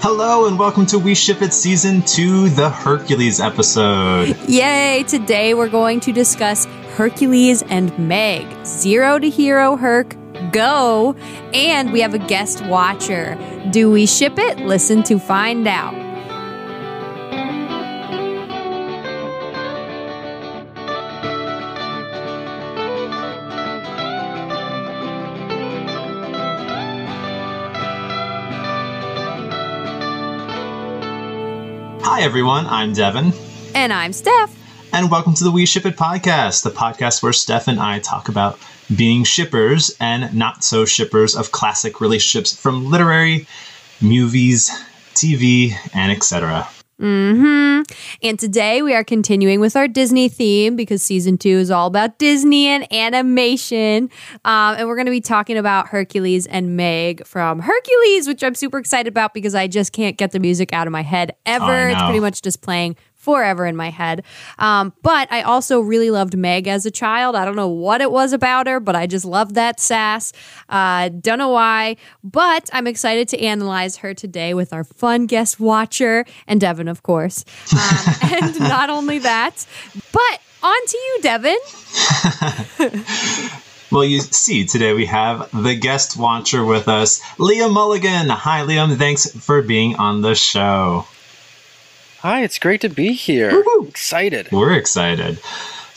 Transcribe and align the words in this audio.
Hello 0.00 0.46
and 0.46 0.56
welcome 0.56 0.86
to 0.86 0.98
We 0.98 1.12
Ship 1.16 1.42
It 1.42 1.52
Season 1.52 2.02
2, 2.02 2.50
the 2.50 2.70
Hercules 2.70 3.40
episode. 3.40 4.36
Yay! 4.48 5.04
Today 5.08 5.54
we're 5.54 5.68
going 5.68 5.98
to 6.00 6.12
discuss 6.12 6.66
Hercules 6.94 7.62
and 7.62 7.96
Meg. 7.98 8.46
Zero 8.64 9.18
to 9.18 9.28
hero 9.28 9.74
Herc, 9.74 10.14
go! 10.52 11.16
And 11.52 11.92
we 11.92 12.00
have 12.00 12.14
a 12.14 12.18
guest 12.18 12.64
watcher. 12.66 13.36
Do 13.72 13.90
we 13.90 14.06
ship 14.06 14.38
it? 14.38 14.58
Listen 14.58 15.02
to 15.02 15.18
find 15.18 15.66
out. 15.66 16.07
Hi 32.18 32.24
everyone, 32.24 32.66
I'm 32.66 32.94
Devin. 32.94 33.32
And 33.76 33.92
I'm 33.92 34.12
Steph. 34.12 34.52
And 34.92 35.08
welcome 35.08 35.34
to 35.34 35.44
the 35.44 35.52
We 35.52 35.64
Ship 35.66 35.86
It 35.86 35.94
podcast, 35.94 36.64
the 36.64 36.70
podcast 36.70 37.22
where 37.22 37.32
Steph 37.32 37.68
and 37.68 37.78
I 37.78 38.00
talk 38.00 38.28
about 38.28 38.58
being 38.96 39.22
shippers 39.22 39.96
and 40.00 40.34
not 40.34 40.64
so 40.64 40.84
shippers 40.84 41.36
of 41.36 41.52
classic 41.52 42.00
relationships 42.00 42.60
from 42.60 42.90
literary, 42.90 43.46
movies, 44.00 44.68
TV, 45.14 45.74
and 45.94 46.10
etc. 46.10 46.68
hmm 46.98 47.82
And 48.22 48.38
today 48.38 48.82
we 48.82 48.92
are 48.92 49.04
continuing 49.04 49.60
with 49.60 49.76
our 49.76 49.86
Disney 49.86 50.28
theme 50.28 50.74
because 50.74 51.00
season 51.00 51.38
two 51.38 51.50
is 51.50 51.70
all 51.70 51.86
about 51.86 52.18
Disney 52.18 52.66
and 52.66 52.92
animation. 52.92 54.10
Um, 54.44 54.74
and 54.76 54.88
we're 54.88 54.96
going 54.96 55.06
to 55.06 55.12
be 55.12 55.20
talking 55.20 55.56
about 55.56 55.88
Hercules 55.88 56.46
and 56.46 56.76
Meg 56.76 57.24
from 57.24 57.60
Hercules, 57.60 58.26
which 58.26 58.42
I'm 58.42 58.56
super 58.56 58.78
excited 58.78 59.08
about 59.08 59.32
because 59.32 59.54
I 59.54 59.68
just 59.68 59.92
can't 59.92 60.16
get 60.16 60.32
the 60.32 60.40
music 60.40 60.72
out 60.72 60.88
of 60.88 60.92
my 60.92 61.02
head 61.02 61.36
ever. 61.46 61.88
It's 61.88 62.02
pretty 62.02 62.20
much 62.20 62.42
just 62.42 62.62
playing 62.62 62.96
forever 63.18 63.66
in 63.66 63.76
my 63.76 63.90
head. 63.90 64.24
Um, 64.58 64.94
but 65.02 65.30
I 65.30 65.42
also 65.42 65.80
really 65.80 66.10
loved 66.10 66.36
Meg 66.36 66.66
as 66.66 66.86
a 66.86 66.90
child. 66.90 67.36
I 67.36 67.44
don't 67.44 67.56
know 67.56 67.68
what 67.68 68.00
it 68.00 68.10
was 68.10 68.32
about 68.32 68.66
her, 68.66 68.80
but 68.80 68.96
I 68.96 69.06
just 69.06 69.24
loved 69.24 69.54
that 69.56 69.80
sass. 69.80 70.32
Uh, 70.68 71.10
don't 71.10 71.38
know 71.38 71.50
why, 71.50 71.96
but 72.24 72.70
I'm 72.72 72.86
excited 72.86 73.28
to 73.28 73.40
analyze 73.40 73.98
her 73.98 74.14
today 74.14 74.54
with 74.54 74.72
our 74.72 74.84
fun 74.84 75.26
guest 75.26 75.60
watcher 75.60 76.24
and 76.46 76.60
Devin, 76.60 76.88
of 76.88 77.02
course. 77.02 77.44
Um, 77.72 78.14
and 78.42 78.58
not 78.60 78.88
only 78.88 79.18
that, 79.18 79.66
but 80.12 80.40
on 80.62 80.86
to 80.86 80.96
you, 80.96 81.18
Devin. 81.22 81.58
Well, 83.90 84.04
you 84.04 84.20
see, 84.20 84.66
today 84.66 84.92
we 84.92 85.06
have 85.06 85.48
the 85.50 85.74
guest 85.74 86.18
watcher 86.18 86.62
with 86.62 86.88
us, 86.88 87.22
Liam 87.38 87.72
Mulligan. 87.72 88.28
Hi, 88.28 88.60
Liam. 88.60 88.98
Thanks 88.98 89.30
for 89.30 89.62
being 89.62 89.96
on 89.96 90.20
the 90.20 90.34
show. 90.34 91.06
Hi, 92.20 92.42
it's 92.42 92.58
great 92.58 92.80
to 92.80 92.88
be 92.88 93.12
here. 93.12 93.52
Woo-hoo. 93.52 93.86
Excited. 93.86 94.50
We're 94.50 94.72
excited. 94.72 95.38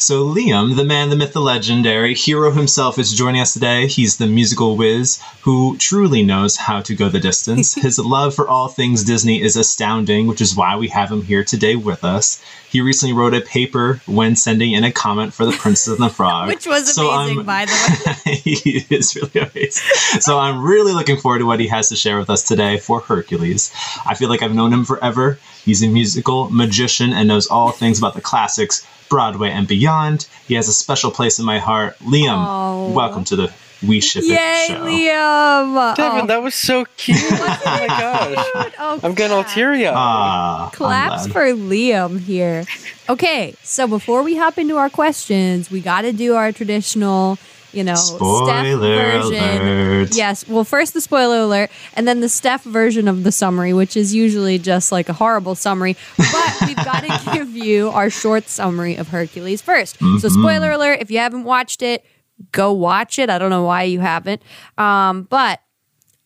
So, 0.02 0.26
Liam, 0.26 0.76
the 0.76 0.84
man, 0.84 1.10
the 1.12 1.16
myth, 1.16 1.34
the 1.34 1.40
legendary 1.42 2.16
hero 2.16 2.50
himself, 2.50 2.98
is 2.98 3.14
joining 3.14 3.40
us 3.40 3.54
today. 3.54 3.86
He's 3.86 4.18
the 4.18 4.26
musical 4.26 4.76
whiz 4.76 5.22
who 5.42 5.78
truly 5.78 6.24
knows 6.24 6.58
how 6.58 6.82
to 6.82 6.96
go 6.96 7.08
the 7.08 7.20
distance. 7.20 7.76
His 7.82 8.00
love 8.00 8.34
for 8.34 8.48
all 8.48 8.68
things 8.68 9.04
Disney 9.04 9.40
is 9.44 9.56
astounding, 9.56 10.26
which 10.26 10.42
is 10.42 10.56
why 10.56 10.76
we 10.76 10.88
have 10.88 11.12
him 11.12 11.22
here 11.22 11.44
today 11.44 11.76
with 11.76 12.04
us. 12.04 12.44
He 12.68 12.82
recently 12.82 13.14
wrote 13.14 13.36
a 13.36 13.42
paper 13.42 14.02
when 14.08 14.36
sending 14.36 14.72
in 14.72 14.84
a 14.84 14.92
comment 14.92 15.36
for 15.36 15.46
The 15.46 15.52
Princess 15.52 15.94
and 15.94 16.00
the 16.04 16.10
Frog. 16.16 16.48
Which 16.48 16.66
was 16.66 16.96
So 16.96 17.12
amazing, 17.12 17.38
I'm- 17.38 17.46
by 17.46 17.66
the 17.66 18.16
way. 18.26 18.34
he 18.44 18.86
is 18.90 19.16
really 19.16 19.40
amazing. 19.52 19.84
So 20.20 20.40
I'm 20.40 20.64
really 20.64 20.94
looking 20.94 21.18
forward 21.18 21.40
to 21.40 21.46
what 21.46 21.60
he 21.60 21.68
has 21.68 21.90
to 21.90 21.96
share 21.96 22.18
with 22.18 22.32
us 22.32 22.42
today 22.42 22.80
for 22.80 23.02
Hercules. 23.02 23.72
I 24.04 24.16
feel 24.16 24.30
like 24.30 24.42
I've 24.42 24.56
known 24.56 24.74
him 24.74 24.84
forever. 24.84 25.38
He's 25.64 25.84
a 25.84 25.88
musical 25.88 26.50
magician 26.50 27.14
and 27.14 27.28
knows 27.28 27.46
all 27.46 27.70
things 27.72 28.00
about 28.00 28.16
the 28.16 28.22
classics, 28.22 28.84
Broadway 29.12 29.50
and 29.52 29.68
beyond. 29.68 30.26
He 30.48 30.54
has 30.56 30.70
a 30.70 30.74
special 30.74 31.12
place 31.12 31.38
in 31.38 31.44
my 31.46 31.60
heart. 31.60 32.00
Liam, 32.00 32.30
Aw. 32.34 32.92
welcome 32.94 33.26
to 33.26 33.36
the 33.36 33.54
We 33.86 34.00
Ship 34.00 34.24
Yay, 34.24 34.36
It 34.36 34.68
show. 34.70 34.86
Liam! 34.86 35.96
Devin, 35.98 36.22
Oh, 36.22 36.26
that 36.28 36.42
was 36.42 36.56
so 36.56 36.86
cute. 36.96 37.18
oh 37.22 37.62
my 37.66 37.88
gosh. 37.88 38.74
Oh, 38.80 39.00
I'm 39.04 39.14
getting 39.14 39.36
all 39.36 39.44
clap. 39.44 39.54
teary 39.54 39.86
eyed. 39.86 39.94
Ah, 39.94 40.70
Claps 40.74 41.28
for 41.28 41.42
Liam 41.42 42.22
here. 42.22 42.64
Okay, 43.10 43.54
so 43.64 43.86
before 43.86 44.24
we 44.24 44.38
hop 44.38 44.58
into 44.58 44.78
our 44.78 44.90
questions, 44.90 45.70
we 45.70 45.82
got 45.82 46.04
to 46.04 46.14
do 46.14 46.36
our 46.36 46.54
traditional, 46.54 47.38
you 47.74 47.84
know, 47.84 47.96
Steph 47.96 48.16
Spoiler 48.18 48.78
version. 48.78 49.34
alert. 49.62 50.16
Yes, 50.16 50.48
well, 50.48 50.64
first 50.64 50.94
the 50.94 51.02
spoiler 51.02 51.40
alert, 51.40 51.70
and 51.94 52.08
then 52.08 52.20
the 52.22 52.30
Steph 52.30 52.64
version 52.64 53.08
of 53.08 53.24
the 53.24 53.32
summary, 53.32 53.74
which 53.74 53.96
is 53.98 54.14
usually 54.14 54.58
just 54.60 54.92
like 54.92 55.10
a 55.10 55.14
horrible 55.14 55.56
summary. 55.56 55.96
But 56.18 56.58
we've 56.66 56.76
got 56.76 57.02
to 57.04 57.32
give 57.34 57.50
you 57.56 57.90
our 57.90 58.10
short 58.10 58.48
summary 58.50 58.96
of 58.96 59.08
Hercules 59.10 59.62
1st 59.62 60.20
So, 60.20 60.30
spoiler 60.30 60.72
alert: 60.72 61.00
if 61.02 61.10
you 61.12 61.20
haven't 61.20 61.44
watched 61.44 61.82
it, 61.82 62.06
go 62.52 62.74
watch 62.74 63.20
it. 63.20 63.30
I 63.30 63.38
don't 63.38 63.50
know 63.50 63.64
why 63.64 63.84
you 63.84 64.00
haven't, 64.00 64.42
um, 64.78 65.24
but 65.24 65.60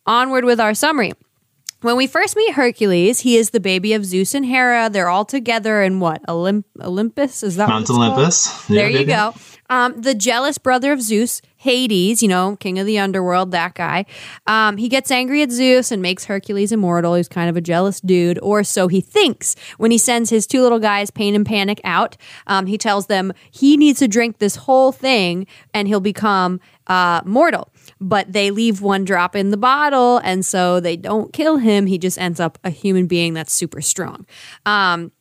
onward 0.05 0.45
with 0.45 0.59
our 0.59 0.73
summary. 0.73 1.13
When 1.81 1.97
we 1.97 2.07
first 2.07 2.35
meet 2.35 2.53
Hercules, 2.55 3.19
he 3.19 3.38
is 3.38 3.51
the 3.51 3.59
baby 3.59 3.94
of 3.94 4.05
Zeus 4.05 4.34
and 4.34 4.44
Hera. 4.45 4.89
They're 4.89 5.09
all 5.09 5.25
together 5.25 5.84
in 5.84 6.00
what? 6.00 6.25
Olymp- 6.25 6.63
Olympus? 6.81 7.44
Is 7.44 7.57
that 7.57 7.67
what 7.67 7.75
Mount? 7.88 7.89
Olympus. 7.91 8.66
There 8.67 8.89
Yeah, 8.89 9.00
you 9.00 9.05
go. 9.05 9.35
Um, 9.70 10.02
the 10.02 10.14
jealous 10.14 10.58
brother 10.58 10.92
of 10.92 11.02
Zeus, 11.02 11.42
Hades, 11.58 12.22
you 12.22 12.28
know, 12.28 12.56
king 12.58 12.78
of 12.78 12.86
the 12.86 13.00
underworld, 13.00 13.52
that 13.52 13.74
guy. 13.74 14.06
Um, 14.46 14.78
he 14.78 14.88
gets 14.88 15.09
angry 15.09 15.42
at 15.42 15.52
Zeus 15.52 15.92
and 15.92 16.02
makes 16.02 16.26
Hercules 16.26 16.72
immortal. 16.72 17.16
He's 17.16 17.28
kind 17.28 17.50
of 17.50 17.58
a 17.58 17.62
jealous 17.62 18.00
dude, 18.00 18.40
or 18.42 18.64
so 18.64 18.88
he 18.88 19.02
thinks. 19.02 19.56
When 19.78 19.92
he 19.92 19.98
sends 19.98 20.30
his 20.30 20.46
two 20.46 20.62
little 20.62 20.80
guys, 20.80 21.09
Pain 21.09 21.34
and 21.34 21.46
Panic, 21.46 21.81
out, 21.84 22.18
um, 22.48 22.68
he 22.68 22.78
tells 22.78 23.08
them 23.08 23.34
he 23.52 23.78
needs 23.78 24.00
to 24.00 24.08
drink 24.08 24.38
this 24.38 24.56
whole 24.56 24.92
thing 24.92 25.48
and 25.74 25.88
he'll 25.88 26.00
become 26.00 26.59
uh, 26.88 27.22
mortal. 27.26 27.72
But 28.00 28.34
they 28.34 28.52
leave 28.52 28.82
one 28.82 29.03
drop 29.06 29.36
in 29.36 29.52
the 29.52 29.58
bottle, 29.58 30.18
and 30.24 30.46
so 30.46 30.80
they 30.80 30.97
don't 30.97 31.34
kill 31.34 31.58
him. 31.58 31.88
He 31.88 31.97
just 31.97 32.20
ends 32.20 32.40
up 32.40 32.58
a 32.64 32.70
human 32.70 33.08
being 33.08 33.34
that's 33.34 33.53
super 33.53 33.82
strong. 33.82 34.26
Um, 34.66 35.12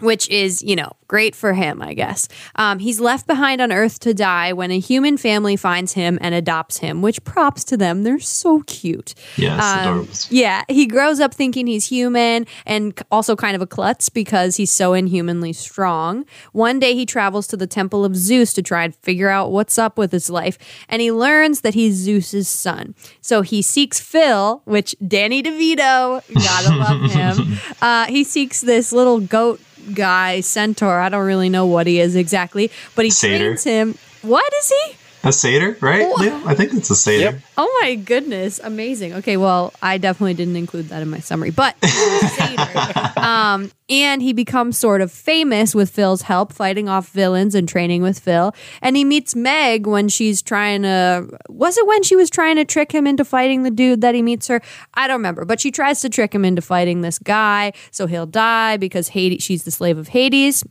which 0.00 0.28
is, 0.28 0.62
you 0.62 0.76
know, 0.76 0.92
great 1.06 1.34
for 1.36 1.52
him, 1.52 1.80
I 1.80 1.94
guess. 1.94 2.28
Um, 2.56 2.78
he's 2.80 2.98
left 2.98 3.26
behind 3.26 3.60
on 3.60 3.70
Earth 3.70 4.00
to 4.00 4.12
die 4.14 4.52
when 4.52 4.70
a 4.70 4.78
human 4.80 5.16
family 5.16 5.54
finds 5.56 5.92
him 5.92 6.18
and 6.20 6.34
adopts 6.34 6.78
him, 6.78 7.02
which 7.02 7.22
props 7.24 7.62
to 7.64 7.76
them. 7.76 8.02
They're 8.02 8.18
so 8.18 8.62
cute. 8.66 9.14
Yes, 9.36 9.62
Um, 9.86 10.08
yeah, 10.30 10.64
he 10.68 10.86
grows 10.86 11.20
up 11.20 11.32
thinking 11.32 11.66
he's 11.66 11.86
human 11.86 12.46
and 12.66 13.00
also 13.10 13.36
kind 13.36 13.54
of 13.54 13.62
a 13.62 13.66
klutz 13.66 14.08
because 14.08 14.56
he's 14.56 14.72
so 14.72 14.92
inhumanly 14.94 15.52
strong. 15.52 16.24
One 16.52 16.78
day 16.80 16.94
he 16.94 17.06
travels 17.06 17.46
to 17.48 17.56
the 17.56 17.66
temple 17.66 18.04
of 18.04 18.16
Zeus 18.16 18.52
to 18.54 18.62
try 18.62 18.84
and 18.84 18.94
figure 18.96 19.28
out 19.28 19.52
what's 19.52 19.78
up 19.78 19.96
with 19.98 20.10
his 20.10 20.28
life, 20.30 20.58
and 20.88 21.00
he 21.00 21.12
learns 21.12 21.60
that 21.60 21.74
he's 21.74 21.94
Zeus's 21.94 22.48
son. 22.48 22.94
So 23.20 23.42
he 23.42 23.62
seeks 23.62 24.00
Phil, 24.00 24.62
which 24.64 24.96
Danny 25.06 25.42
DeVito, 25.42 26.22
gotta 26.34 26.76
love 26.76 27.10
him. 27.10 27.58
Uh, 27.82 28.06
he 28.06 28.24
seeks 28.24 28.62
this 28.62 28.92
little 28.92 29.20
goat 29.20 29.60
guy, 29.92 30.40
centaur. 30.40 31.00
I 31.00 31.08
don't 31.08 31.26
really 31.26 31.48
know 31.48 31.66
what 31.66 31.86
he 31.86 32.00
is 32.00 32.16
exactly, 32.16 32.70
but 32.94 33.04
he 33.04 33.10
Satyr. 33.10 33.38
trains 33.38 33.64
him. 33.64 33.98
What 34.22 34.50
is 34.60 34.70
he? 34.70 34.96
A 35.24 35.32
satyr, 35.32 35.76
right? 35.80 36.06
What? 36.06 36.46
I 36.46 36.54
think 36.54 36.74
it's 36.74 36.90
a 36.90 36.94
satyr. 36.94 37.22
Yep. 37.22 37.34
Oh 37.56 37.78
my 37.80 37.94
goodness, 37.94 38.60
amazing. 38.62 39.14
Okay, 39.14 39.36
well, 39.36 39.72
I 39.80 39.96
definitely 39.96 40.34
didn't 40.34 40.56
include 40.56 40.90
that 40.90 41.00
in 41.02 41.08
my 41.08 41.20
summary, 41.20 41.50
but 41.50 41.76
satyr. 41.84 43.18
um, 43.20 43.70
and 43.88 44.20
he 44.20 44.32
becomes 44.32 44.76
sort 44.76 45.00
of 45.00 45.10
famous 45.10 45.74
with 45.74 45.90
Phil's 45.90 46.22
help, 46.22 46.52
fighting 46.52 46.88
off 46.88 47.10
villains 47.10 47.54
and 47.54 47.68
training 47.68 48.02
with 48.02 48.18
Phil. 48.18 48.54
And 48.82 48.96
he 48.96 49.04
meets 49.04 49.34
Meg 49.34 49.86
when 49.86 50.08
she's 50.08 50.42
trying 50.42 50.82
to. 50.82 51.28
Was 51.48 51.78
it 51.78 51.86
when 51.86 52.02
she 52.02 52.16
was 52.16 52.28
trying 52.28 52.56
to 52.56 52.64
trick 52.64 52.92
him 52.92 53.06
into 53.06 53.24
fighting 53.24 53.62
the 53.62 53.70
dude 53.70 54.02
that 54.02 54.14
he 54.14 54.22
meets 54.22 54.46
her? 54.48 54.60
I 54.94 55.06
don't 55.06 55.18
remember, 55.18 55.44
but 55.44 55.60
she 55.60 55.70
tries 55.70 56.00
to 56.02 56.08
trick 56.10 56.34
him 56.34 56.44
into 56.44 56.60
fighting 56.62 57.00
this 57.00 57.18
guy, 57.18 57.72
so 57.90 58.06
he'll 58.06 58.26
die 58.26 58.76
because 58.76 59.08
Hades. 59.08 59.42
She's 59.42 59.64
the 59.64 59.70
slave 59.70 59.96
of 59.96 60.08
Hades. 60.08 60.64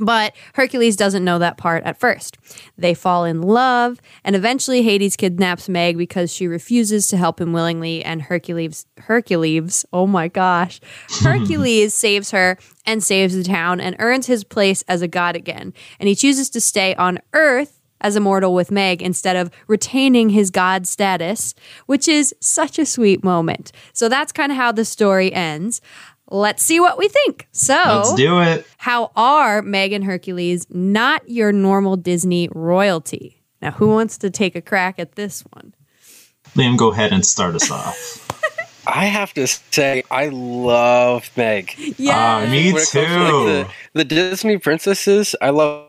But 0.00 0.34
Hercules 0.54 0.96
doesn't 0.96 1.24
know 1.24 1.38
that 1.38 1.58
part 1.58 1.84
at 1.84 2.00
first. 2.00 2.38
They 2.78 2.94
fall 2.94 3.24
in 3.24 3.42
love, 3.42 4.00
and 4.24 4.34
eventually 4.34 4.82
Hades 4.82 5.16
kidnaps 5.16 5.68
Meg 5.68 5.98
because 5.98 6.32
she 6.32 6.46
refuses 6.46 7.06
to 7.08 7.16
help 7.16 7.40
him 7.40 7.52
willingly, 7.52 8.02
and 8.02 8.22
Hercules 8.22 8.86
Hercules, 8.98 9.84
oh 9.92 10.06
my 10.06 10.28
gosh. 10.28 10.80
Hercules 11.20 11.94
saves 11.94 12.30
her 12.30 12.58
and 12.86 13.02
saves 13.02 13.34
the 13.34 13.44
town 13.44 13.80
and 13.80 13.96
earns 13.98 14.26
his 14.26 14.42
place 14.44 14.82
as 14.88 15.02
a 15.02 15.08
god 15.08 15.36
again. 15.36 15.74
And 15.98 16.08
he 16.08 16.14
chooses 16.14 16.50
to 16.50 16.60
stay 16.60 16.94
on 16.94 17.18
Earth 17.32 17.80
as 18.00 18.16
a 18.16 18.20
mortal 18.20 18.54
with 18.54 18.70
Meg 18.70 19.02
instead 19.02 19.36
of 19.36 19.50
retaining 19.66 20.30
his 20.30 20.50
god 20.50 20.86
status, 20.86 21.54
which 21.86 22.08
is 22.08 22.34
such 22.40 22.78
a 22.78 22.86
sweet 22.86 23.22
moment. 23.22 23.72
So 23.92 24.08
that's 24.08 24.32
kind 24.32 24.50
of 24.50 24.56
how 24.56 24.72
the 24.72 24.84
story 24.84 25.32
ends. 25.32 25.80
Let's 26.30 26.62
see 26.62 26.78
what 26.80 26.96
we 26.96 27.08
think. 27.08 27.48
So, 27.52 27.74
Let's 27.74 28.14
do 28.14 28.40
it. 28.40 28.66
how 28.78 29.10
are 29.16 29.62
Meg 29.62 29.92
and 29.92 30.04
Hercules 30.04 30.66
not 30.70 31.28
your 31.28 31.50
normal 31.52 31.96
Disney 31.96 32.48
royalty? 32.54 33.42
Now, 33.60 33.72
who 33.72 33.88
wants 33.88 34.16
to 34.18 34.30
take 34.30 34.54
a 34.56 34.62
crack 34.62 34.98
at 34.98 35.16
this 35.16 35.42
one? 35.52 35.74
Liam, 36.54 36.76
go 36.76 36.92
ahead 36.92 37.12
and 37.12 37.24
start 37.26 37.54
us 37.54 37.70
off. 37.70 38.26
I 38.86 39.04
have 39.06 39.34
to 39.34 39.46
say, 39.46 40.02
I 40.10 40.28
love 40.28 41.30
Meg. 41.36 41.74
Yeah. 41.98 42.14
Ah, 42.46 42.50
me 42.50 42.72
too. 42.72 42.78
to, 42.78 42.98
like, 43.02 43.66
the, 43.66 43.68
the 43.94 44.04
Disney 44.04 44.58
princesses, 44.58 45.34
I 45.42 45.50
love 45.50 45.86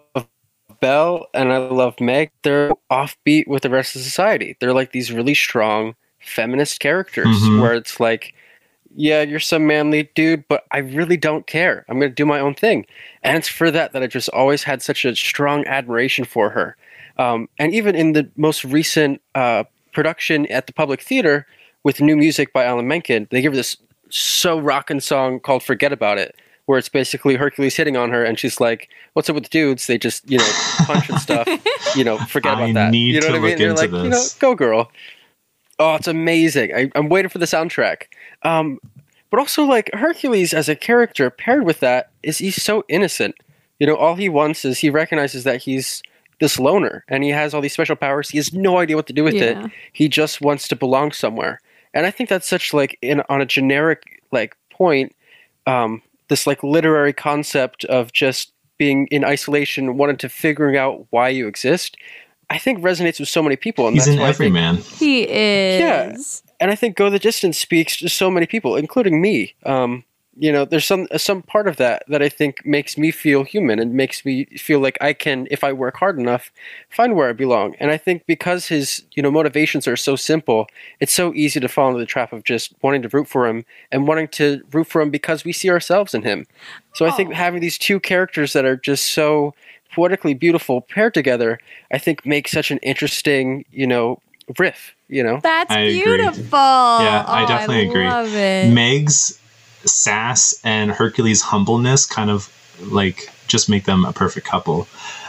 Belle 0.82 1.28
and 1.34 1.54
I 1.54 1.58
love 1.58 2.00
Meg. 2.00 2.32
They're 2.44 2.72
offbeat 2.92 3.48
with 3.48 3.64
the 3.64 3.70
rest 3.70 3.96
of 3.96 4.02
society. 4.02 4.58
They're 4.60 4.74
like 4.74 4.92
these 4.92 5.12
really 5.12 5.34
strong 5.36 5.96
feminist 6.20 6.80
characters 6.80 7.28
Mhm. 7.28 7.62
where 7.62 7.74
it's 7.74 8.00
like, 8.00 8.34
yeah, 8.96 9.22
you're 9.22 9.40
some 9.40 9.66
manly 9.68 10.10
dude, 10.16 10.48
but 10.48 10.66
I 10.72 10.80
really 10.80 11.18
don't 11.18 11.48
care. 11.48 11.86
I'm 11.88 12.00
going 12.00 12.12
to 12.12 12.16
do 12.16 12.26
my 12.26 12.40
own 12.40 12.54
thing. 12.54 12.86
And 13.24 13.38
it's 13.38 13.48
for 13.48 13.72
that 13.72 13.94
that 13.94 14.04
I 14.04 14.08
just 14.08 14.30
always 14.30 14.64
had 14.64 14.82
such 14.82 15.06
a 15.06 15.16
strong 15.16 15.66
admiration 15.66 16.26
for 16.26 16.50
her. 16.50 16.76
Um, 17.18 17.48
and 17.60 17.74
even 17.74 17.96
in 17.96 18.14
the 18.14 18.30
most 18.36 18.64
recent 18.64 19.22
uh, 19.36 19.64
production 19.94 20.46
at 20.48 20.68
the 20.68 20.74
Public 20.74 21.02
Theater 21.02 21.46
with 21.84 22.02
new 22.02 22.16
music 22.18 22.54
by 22.54 22.66
Alan 22.66 22.88
Menken, 22.88 23.28
they 23.32 23.42
give 23.42 23.54
her 23.54 23.58
this 23.58 23.78
so 24.10 24.60
rockin' 24.60 25.00
song 25.02 25.40
called 25.40 25.64
"Forget 25.64 25.94
About 25.94 26.18
It," 26.18 26.36
where 26.66 26.78
it's 26.78 26.90
basically 26.90 27.36
Hercules 27.36 27.76
hitting 27.76 27.96
on 27.96 28.10
her, 28.12 28.24
and 28.24 28.40
she's 28.40 28.60
like, 28.60 28.90
"What's 29.14 29.30
up 29.30 29.36
with 29.36 29.44
the 29.46 29.50
dudes? 29.50 29.88
They 29.88 29.98
just 29.98 30.30
you 30.30 30.38
know 30.38 30.50
punch 30.86 31.10
and 31.10 31.20
stuff. 31.20 31.48
You 31.94 32.06
know, 32.06 32.18
forget 32.20 32.56
I 32.56 32.64
about 32.64 32.74
that. 32.76 32.92
need 32.92 33.16
you 33.16 33.20
know 33.20 33.28
to 33.28 33.34
what 33.34 33.40
I 33.40 33.42
mean? 33.42 33.50
look 33.50 33.58
They're 33.60 33.70
into 33.72 33.82
like, 33.82 34.04
you 34.06 34.10
know, 34.10 34.24
go 34.40 34.56
girl. 34.56 34.90
Oh, 35.78 35.96
it's 35.96 36.08
amazing. 36.08 36.74
I, 36.74 36.90
I'm 36.96 37.10
waiting 37.10 37.28
for 37.28 37.38
the 37.38 37.46
soundtrack. 37.46 38.04
Um, 38.44 38.80
but 39.30 39.40
also 39.40 39.64
like 39.64 39.90
Hercules 39.94 40.54
as 40.54 40.68
a 40.68 40.76
character 40.76 41.30
paired 41.30 41.64
with 41.66 41.80
that 41.80 42.10
is 42.24 42.40
he's 42.40 42.62
so 42.62 42.84
innocent. 42.90 43.36
You 43.80 43.88
know, 43.88 43.96
all 43.96 44.16
he 44.16 44.30
wants 44.30 44.66
is 44.66 44.80
he 44.80 44.90
recognizes 44.90 45.44
that 45.46 45.62
he's 45.64 46.04
this 46.40 46.60
loner 46.60 47.06
and 47.08 47.24
he 47.24 47.30
has 47.30 47.54
all 47.54 47.62
these 47.62 47.74
special 47.74 47.96
powers. 47.96 48.30
He 48.30 48.38
has 48.38 48.52
no 48.54 48.78
idea 48.80 48.96
what 48.96 49.08
to 49.08 49.14
do 49.14 49.24
with 49.24 49.36
Yeah. 49.36 49.66
it. 49.66 49.72
He 49.94 50.10
just 50.10 50.42
wants 50.42 50.68
to 50.70 50.76
belong 50.76 51.12
somewhere. 51.12 51.60
And 51.94 52.06
I 52.06 52.12
think 52.12 52.30
that's 52.30 52.48
such 52.48 52.74
like 52.74 52.98
in 53.02 53.22
on 53.30 53.42
a 53.42 53.46
generic 53.46 54.22
like 54.32 54.56
point, 54.70 55.16
um, 55.68 56.02
this 56.30 56.46
like 56.48 56.64
literary 56.64 57.14
concept 57.14 57.86
of 57.86 58.12
just 58.12 58.52
being 58.78 59.08
in 59.08 59.24
isolation, 59.24 59.98
wanting 59.98 60.18
to 60.18 60.30
figuring 60.30 60.76
out 60.78 61.06
why 61.12 61.30
you 61.30 61.48
exist. 61.48 61.96
I 62.50 62.58
think 62.58 62.80
resonates 62.80 63.20
with 63.20 63.30
so 63.30 63.42
many 63.44 63.56
people, 63.56 63.88
and 63.88 63.96
He's 63.96 64.06
that's 64.06 64.16
an 64.16 64.20
why 64.22 64.26
I 64.30 64.34
think 64.34 64.36
everyman. 64.36 64.76
He 64.78 65.24
is. 65.24 66.44
And 66.62 66.72
I 66.72 66.76
think 66.76 66.96
Go 66.96 67.10
the 67.10 67.20
Distance 67.20 67.58
speaks 67.58 67.98
to 67.98 68.08
so 68.10 68.32
many 68.32 68.46
people, 68.46 68.78
including 68.78 69.22
me. 69.22 69.56
Um, 69.66 70.06
you 70.38 70.50
know, 70.54 70.64
there's 70.64 70.86
some 70.86 71.08
some 71.18 71.42
part 71.42 71.68
of 71.68 71.76
that 71.76 72.04
that 72.08 72.22
I 72.22 72.30
think 72.30 72.66
makes 72.66 72.98
me 72.98 73.12
feel 73.12 73.44
human 73.44 73.80
and 73.80 73.94
makes 73.94 74.24
me 74.24 74.46
feel 74.58 74.80
like 74.80 74.98
I 75.02 75.12
can, 75.12 75.46
if 75.52 75.62
I 75.64 75.74
work 75.74 75.98
hard 75.98 76.18
enough, 76.18 76.52
find 76.90 77.16
where 77.18 77.28
I 77.30 77.34
belong. 77.34 77.76
And 77.82 77.92
I 77.92 77.98
think 77.98 78.26
because 78.28 78.68
his 78.68 79.04
you 79.14 79.22
know 79.22 79.30
motivations 79.32 79.90
are 79.90 79.98
so 79.98 80.16
simple, 80.16 80.68
it's 81.02 81.12
so 81.12 81.34
easy 81.34 81.60
to 81.60 81.68
fall 81.68 81.90
into 81.90 82.00
the 82.00 82.06
trap 82.06 82.32
of 82.32 82.46
just 82.46 82.74
wanting 82.82 83.02
to 83.02 83.10
root 83.10 83.28
for 83.28 83.46
him 83.48 83.66
and 83.92 84.08
wanting 84.08 84.30
to 84.30 84.62
root 84.72 84.88
for 84.88 85.02
him 85.02 85.10
because 85.12 85.44
we 85.44 85.52
see 85.52 85.70
ourselves 85.70 86.14
in 86.14 86.24
him. 86.24 86.46
So 86.94 87.06
I 87.06 87.12
think 87.12 87.32
Oh. 87.32 87.34
having 87.34 87.60
these 87.60 87.78
two 87.78 88.00
characters 88.00 88.54
that 88.54 88.64
are 88.66 88.78
just 88.78 89.10
so 89.12 89.54
poetically 89.94 90.34
beautiful 90.34 90.80
paired 90.80 91.14
together, 91.14 91.60
I 91.92 91.98
think 91.98 92.26
makes 92.26 92.52
such 92.52 92.72
an 92.72 92.78
interesting 92.80 93.66
you 93.72 93.86
know 93.86 94.22
riff. 94.58 94.96
You 95.08 95.24
know. 95.24 95.40
That's 95.42 95.72
I 95.72 95.80
agree. 95.80 96.02
beautiful. 96.04 96.58
Yeah, 96.58 97.26
I 97.28 97.44
Oh, 97.44 97.48
definitely 97.48 97.90
agree. 97.90 98.08
Love 98.08 98.34
it. 98.36 98.74
Meg's 98.74 99.38
sass 99.86 100.54
and 100.64 100.92
Hercules' 100.92 101.42
humbleness 101.42 102.06
kind 102.06 102.30
of 102.30 102.50
like 102.80 103.30
just 103.48 103.70
make 103.70 103.86
them 103.86 104.06
a 104.06 104.14
perfect 104.14 104.48
couple. 104.48 104.88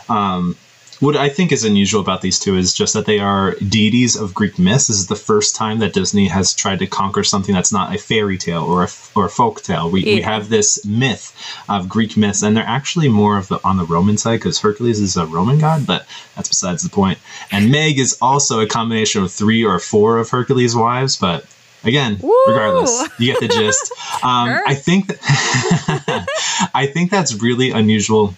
Um, 0.08 0.56
what 1.02 1.16
I 1.16 1.28
think 1.28 1.50
is 1.50 1.64
unusual 1.64 2.00
about 2.00 2.22
these 2.22 2.38
two 2.38 2.56
is 2.56 2.72
just 2.72 2.94
that 2.94 3.06
they 3.06 3.18
are 3.18 3.56
deities 3.56 4.14
of 4.14 4.32
Greek 4.32 4.56
myths. 4.56 4.86
This 4.86 4.98
is 4.98 5.08
the 5.08 5.16
first 5.16 5.56
time 5.56 5.80
that 5.80 5.94
Disney 5.94 6.28
has 6.28 6.54
tried 6.54 6.78
to 6.78 6.86
conquer 6.86 7.24
something 7.24 7.52
that's 7.52 7.72
not 7.72 7.92
a 7.92 7.98
fairy 7.98 8.38
tale 8.38 8.62
or 8.62 8.84
a, 8.84 8.88
or 9.16 9.24
a 9.26 9.28
folk 9.28 9.62
tale. 9.62 9.90
We, 9.90 10.04
we 10.04 10.20
have 10.20 10.48
this 10.48 10.84
myth 10.86 11.36
of 11.68 11.88
Greek 11.88 12.16
myths, 12.16 12.44
and 12.44 12.56
they're 12.56 12.62
actually 12.62 13.08
more 13.08 13.36
of 13.36 13.48
the 13.48 13.58
on 13.64 13.78
the 13.78 13.84
Roman 13.84 14.16
side 14.16 14.36
because 14.36 14.60
Hercules 14.60 15.00
is 15.00 15.16
a 15.16 15.26
Roman 15.26 15.58
god, 15.58 15.88
but 15.88 16.06
that's 16.36 16.48
besides 16.48 16.84
the 16.84 16.88
point. 16.90 17.18
And 17.50 17.72
Meg 17.72 17.98
is 17.98 18.16
also 18.22 18.60
a 18.60 18.66
combination 18.68 19.24
of 19.24 19.32
three 19.32 19.64
or 19.64 19.80
four 19.80 20.18
of 20.18 20.30
Hercules' 20.30 20.76
wives, 20.76 21.16
but 21.16 21.44
again, 21.82 22.16
Woo! 22.22 22.32
regardless, 22.46 23.08
you 23.18 23.32
get 23.32 23.40
the 23.40 23.48
gist. 23.48 23.92
Um, 24.22 24.50
Sure. 24.50 24.62
I 24.68 24.74
think 24.76 25.08
that 25.08 26.28
I 26.74 26.86
think 26.86 27.10
that's 27.10 27.42
really 27.42 27.72
unusual. 27.72 28.34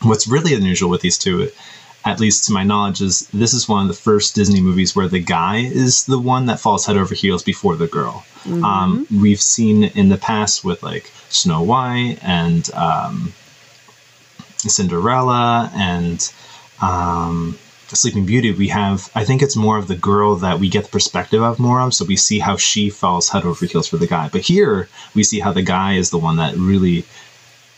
What's 0.00 0.26
really 0.26 0.54
unusual 0.54 0.88
with 0.88 1.02
these 1.02 1.18
two, 1.18 1.50
at 2.08 2.20
least 2.20 2.44
to 2.46 2.52
my 2.52 2.64
knowledge, 2.70 3.00
is 3.08 3.14
this 3.42 3.52
is 3.54 3.68
one 3.68 3.82
of 3.82 3.88
the 3.88 4.02
first 4.08 4.34
Disney 4.34 4.60
movies 4.68 4.94
where 4.96 5.08
the 5.08 5.24
guy 5.38 5.56
is 5.58 6.06
the 6.06 6.18
one 6.34 6.46
that 6.46 6.60
falls 6.60 6.86
head 6.86 6.96
over 6.96 7.14
heels 7.14 7.42
before 7.42 7.76
the 7.76 7.86
girl. 7.98 8.24
Um, 8.64 9.06
we've 9.24 9.40
seen 9.56 9.84
in 10.00 10.08
the 10.08 10.16
past 10.16 10.64
with 10.64 10.82
like 10.82 11.06
Snow 11.28 11.62
White 11.62 12.18
and 12.22 12.62
um, 12.74 13.32
Cinderella 14.56 15.70
and 15.74 16.18
um, 16.80 17.58
Sleeping 17.96 18.26
Beauty, 18.26 18.52
we 18.52 18.68
have, 18.68 19.10
I 19.14 19.24
think 19.24 19.42
it's 19.42 19.56
more 19.56 19.78
of 19.78 19.88
the 19.88 19.96
girl 19.96 20.36
that 20.36 20.58
we 20.60 20.68
get 20.68 20.84
the 20.84 20.90
perspective 20.90 21.42
of 21.42 21.58
more 21.58 21.80
of. 21.80 21.94
So 21.94 22.04
we 22.04 22.16
see 22.16 22.38
how 22.38 22.56
she 22.56 22.90
falls 22.90 23.30
head 23.30 23.44
over 23.44 23.64
heels 23.64 23.88
for 23.88 23.96
the 23.96 24.06
guy. 24.06 24.28
But 24.28 24.42
here 24.42 24.88
we 25.14 25.22
see 25.24 25.40
how 25.40 25.52
the 25.52 25.62
guy 25.62 25.94
is 25.94 26.10
the 26.10 26.18
one 26.18 26.36
that 26.36 26.54
really 26.56 27.04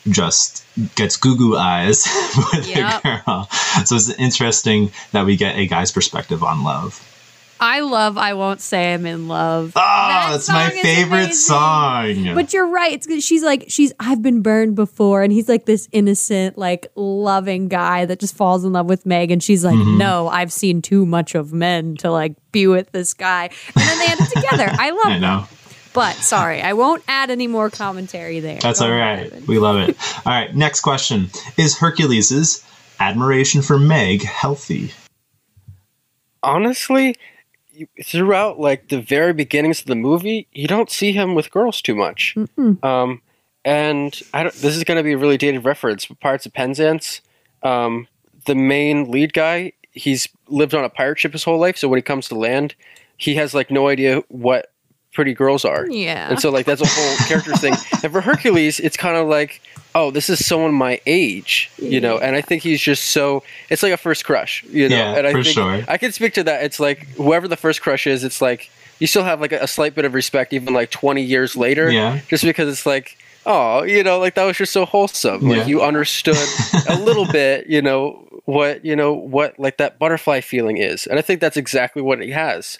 just 0.09 0.65
gets 0.95 1.17
goo 1.17 1.37
goo 1.37 1.57
eyes 1.57 2.07
with 2.55 2.69
Yep. 2.69 3.03
the 3.03 3.23
girl. 3.27 3.49
So 3.85 3.97
it's 3.97 4.09
interesting 4.11 4.91
that 5.13 5.27
we 5.27 5.37
get 5.37 5.57
a 5.57 5.67
guy's 5.67 5.93
perspective 5.93 6.43
on 6.43 6.65
love. 6.65 7.07
I 7.63 7.81
love 7.81 8.17
I 8.17 8.33
Won't 8.33 8.63
Say 8.63 8.95
I'm 8.95 9.05
in 9.05 9.29
Love. 9.29 9.73
Oh, 9.77 10.29
that's 10.31 10.49
my 10.49 10.71
favorite 10.71 11.35
song. 11.35 12.33
But 12.35 12.55
you're 12.55 12.67
right. 12.67 12.93
It's 13.07 13.23
she's 13.23 13.43
like 13.43 13.67
she's 13.69 13.93
I've 14.01 14.23
been 14.23 14.41
burned 14.41 14.77
before, 14.77 15.23
and 15.23 15.31
he's 15.31 15.47
like 15.47 15.67
this 15.67 15.87
innocent, 15.93 16.57
like 16.57 16.87
loving 16.95 17.69
guy 17.69 18.07
that 18.07 18.19
just 18.19 18.35
falls 18.35 18.65
in 18.65 18.73
love 18.73 18.87
with 18.87 19.05
Meg, 19.05 19.31
and 19.31 19.43
she's 19.43 19.63
like, 19.63 19.75
Mm-hmm. 19.75 19.99
no, 19.99 20.29
I've 20.29 20.51
seen 20.55 20.81
too 20.81 21.05
much 21.05 21.35
of 21.35 21.53
men 21.53 21.97
to 21.97 22.11
like 22.11 22.33
be 22.51 22.67
with 22.67 22.91
this 22.93 23.13
guy, 23.13 23.51
and 23.77 23.77
then 23.77 23.99
they 23.99 24.07
end 24.07 24.21
up 24.23 24.29
together. 24.29 24.67
I 24.71 24.91
love 25.05 25.07
I 25.07 25.19
know. 25.19 25.47
But 25.93 26.15
sorry, 26.17 26.63
I 26.63 26.73
won't 26.73 27.03
add 27.09 27.31
any 27.31 27.47
more 27.47 27.69
commentary 27.71 28.41
there. 28.41 28.61
That's 28.61 28.81
Go 28.81 28.87
all 28.87 28.93
ahead, 28.93 29.47
We 29.49 29.59
love 29.59 29.89
it. 29.89 29.97
All 30.25 30.33
right, 30.33 30.55
next 30.55 30.81
question. 30.83 31.31
Is 31.57 31.77
Hercules's 31.77 32.65
admiration 33.01 33.63
for 33.63 33.79
Meg 33.79 34.23
healthy? 34.23 34.93
honestly 36.43 37.17
throughout 38.05 38.59
like 38.61 38.89
the 38.89 39.01
very 39.01 39.33
beginnings 39.33 39.81
of 39.81 39.87
the 39.87 39.95
movie 39.95 40.47
you 40.53 40.67
don't 40.67 40.91
see 40.91 41.13
him 41.13 41.35
with 41.35 41.51
girls 41.51 41.81
too 41.81 41.95
much 41.95 42.37
um, 42.83 43.23
and 43.65 44.21
I 44.35 44.45
don't, 44.45 44.55
this 44.57 44.77
is 44.77 44.85
going 44.85 44.97
to 44.97 45.03
be 45.03 45.13
a 45.13 45.19
really 45.19 45.39
dated 45.39 45.65
reference 45.65 46.07
but 46.07 46.21
pirates 46.21 46.47
of 46.47 46.53
penzance 46.53 47.21
um, 47.63 48.07
the 48.47 48.55
main 48.55 49.11
lead 49.11 49.33
guy 49.33 49.73
he's 49.93 50.29
lived 50.49 50.75
on 50.75 50.85
a 50.85 50.89
pirate 50.91 51.19
ship 51.19 51.33
his 51.33 51.45
whole 51.45 51.59
life 51.59 51.77
so 51.77 51.89
when 51.89 51.99
he 51.99 52.03
comes 52.03 52.29
to 52.29 52.35
land 52.35 52.75
he 53.17 53.35
has 53.35 53.55
like 53.55 53.71
no 53.71 53.89
idea 53.89 54.23
what 54.29 54.73
pretty 55.13 55.35
girls 55.35 55.65
are 55.65 55.87
Yeah. 55.91 56.29
and 56.31 56.39
so 56.41 56.51
like 56.51 56.67
that's 56.67 56.81
a 56.81 56.87
whole 56.87 57.17
character 57.29 57.53
thing. 57.57 57.75
And 58.03 58.13
for 58.13 58.21
Hercules, 58.21 58.79
it's 58.81 58.97
kind 58.97 59.17
of 59.17 59.27
like, 59.27 59.61
oh, 59.95 60.11
this 60.11 60.31
is 60.31 60.45
someone 60.47 60.73
my 60.73 61.01
age, 61.07 61.71
you 61.79 62.01
know. 62.01 62.19
And 62.19 62.37
I 62.37 62.41
think 62.41 62.63
he's 62.63 62.81
just 62.81 63.11
so 63.11 63.43
it's 63.71 63.83
like 63.83 63.93
a 63.93 63.97
first 63.97 64.25
crush, 64.25 64.63
you 64.71 64.89
know. 64.89 64.97
Yeah, 64.97 65.17
and 65.17 65.27
I 65.27 65.33
for 65.33 65.43
think 65.43 65.55
sure. 65.55 65.85
I 65.89 65.97
can 65.99 66.13
speak 66.13 66.35
to 66.35 66.45
that. 66.45 66.63
It's 66.63 66.79
like 66.81 67.07
whoever 67.17 67.49
the 67.49 67.57
first 67.57 67.83
crush 67.83 68.07
is, 68.07 68.23
it's 68.25 68.41
like 68.41 68.71
you 69.01 69.07
still 69.07 69.25
have 69.25 69.41
like 69.41 69.53
a, 69.53 69.59
a 69.61 69.67
slight 69.67 69.95
bit 69.95 70.05
of 70.05 70.15
respect 70.15 70.53
even 70.53 70.75
like 70.75 70.91
20 70.91 71.23
years 71.23 71.57
later. 71.57 71.91
Yeah. 71.91 72.21
Just 72.29 72.45
because 72.45 72.69
it's 72.69 72.87
like, 72.87 73.17
oh, 73.47 73.83
you 73.83 74.03
know, 74.05 74.19
like 74.19 74.35
that 74.37 74.45
was 74.45 74.57
just 74.59 74.73
so 74.73 74.85
wholesome. 74.85 75.41
Like 75.49 75.57
Yeah. 75.59 75.67
you 75.67 75.83
understood 75.83 76.37
a 76.89 76.97
little 77.01 77.27
bit, 77.27 77.67
you 77.67 77.83
know, 77.83 78.27
what 78.45 78.85
you 78.85 78.95
know 78.97 79.13
what 79.13 79.59
like 79.59 79.77
that 79.79 79.99
butterfly 79.99 80.41
feeling 80.41 80.77
is. 80.77 81.07
And 81.09 81.19
I 81.19 81.23
think 81.23 81.41
that's 81.41 81.57
exactly 81.57 82.01
what 82.03 82.23
he 82.23 82.31
has. 82.31 82.79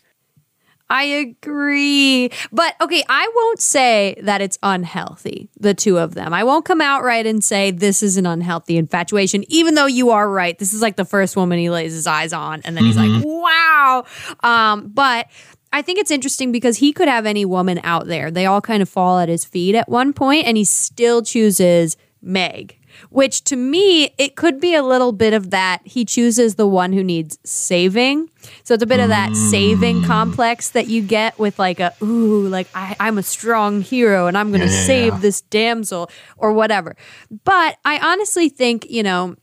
I 0.91 1.05
agree. 1.05 2.31
But 2.51 2.75
okay, 2.81 3.05
I 3.09 3.31
won't 3.35 3.61
say 3.61 4.17
that 4.23 4.43
it's 4.43 4.59
unhealthy, 4.63 5.49
the 5.59 5.73
two 5.73 5.99
of 5.99 6.15
them. 6.15 6.35
I 6.35 6.43
won't 6.43 6.65
come 6.65 6.81
out 6.81 7.05
right 7.05 7.25
and 7.25 7.43
say 7.43 7.71
this 7.71 8.03
is 8.03 8.17
an 8.17 8.27
unhealthy 8.27 8.77
infatuation, 8.77 9.45
even 9.49 9.77
though 9.77 9.87
you 9.87 10.11
are 10.11 10.29
right. 10.29 10.59
This 10.59 10.75
is 10.75 10.83
like 10.83 10.97
the 10.97 11.05
first 11.05 11.37
woman 11.37 11.61
he 11.61 11.71
lays 11.71 11.93
his 11.93 12.09
eyes 12.09 12.33
on, 12.33 12.61
and 12.65 12.77
then 12.77 12.85
he's 12.85 12.97
like, 12.97 13.25
wow. 13.25 14.05
Um, 14.43 14.89
but 14.89 15.29
I 15.73 15.83
think 15.83 16.01
it's 16.01 16.11
interesting 16.11 16.51
because 16.51 16.79
he 16.79 16.93
could 16.93 17.09
have 17.09 17.25
any 17.25 17.45
woman 17.45 17.81
out 17.85 18.09
there. 18.09 18.33
They 18.33 18.47
all 18.47 18.61
kind 18.61 18.83
of 18.83 18.89
fall 18.89 19.21
at 19.21 19.29
his 19.29 19.45
feet 19.45 19.77
at 19.77 19.89
one 19.89 20.13
point, 20.13 20.47
and 20.47 20.57
he 20.57 20.65
still 20.65 21.23
chooses 21.23 21.97
Meg. 22.21 22.77
Which 23.09 23.43
to 23.45 23.57
me, 23.57 24.11
it 24.19 24.37
could 24.37 24.61
be 24.61 24.75
a 24.75 24.83
little 24.83 25.13
bit 25.13 25.33
of 25.33 25.51
that. 25.51 25.81
He 25.85 26.05
chooses 26.05 26.57
the 26.57 26.67
one 26.67 26.93
who 26.93 27.03
needs 27.03 27.39
saving. 27.45 28.31
So 28.63 28.75
it's 28.75 28.83
a 28.83 28.87
bit 28.87 29.01
of 29.01 29.09
that 29.09 29.35
saving 29.35 30.03
mm. 30.03 30.07
complex 30.07 30.71
that 30.71 30.87
you 30.87 31.03
get 31.03 31.39
with 31.39 31.59
like 31.59 31.81
a, 31.81 31.95
ooh, 32.03 32.49
like 32.49 32.69
I, 32.75 32.97
I'm 32.99 33.19
a 33.19 33.23
strong 33.23 33.83
hero 33.83 34.27
and 34.27 34.37
I'm 34.37 34.49
going 34.51 34.61
to 34.61 34.67
Yeah, 34.67 34.85
save 34.85 35.21
this 35.21 35.41
damsel 35.43 36.11
or 36.37 36.53
whatever. 36.53 36.97
But 37.45 37.79
I 37.85 37.99
honestly 37.99 38.49
think, 38.49 38.87
you 38.89 39.03
know, 39.03 39.37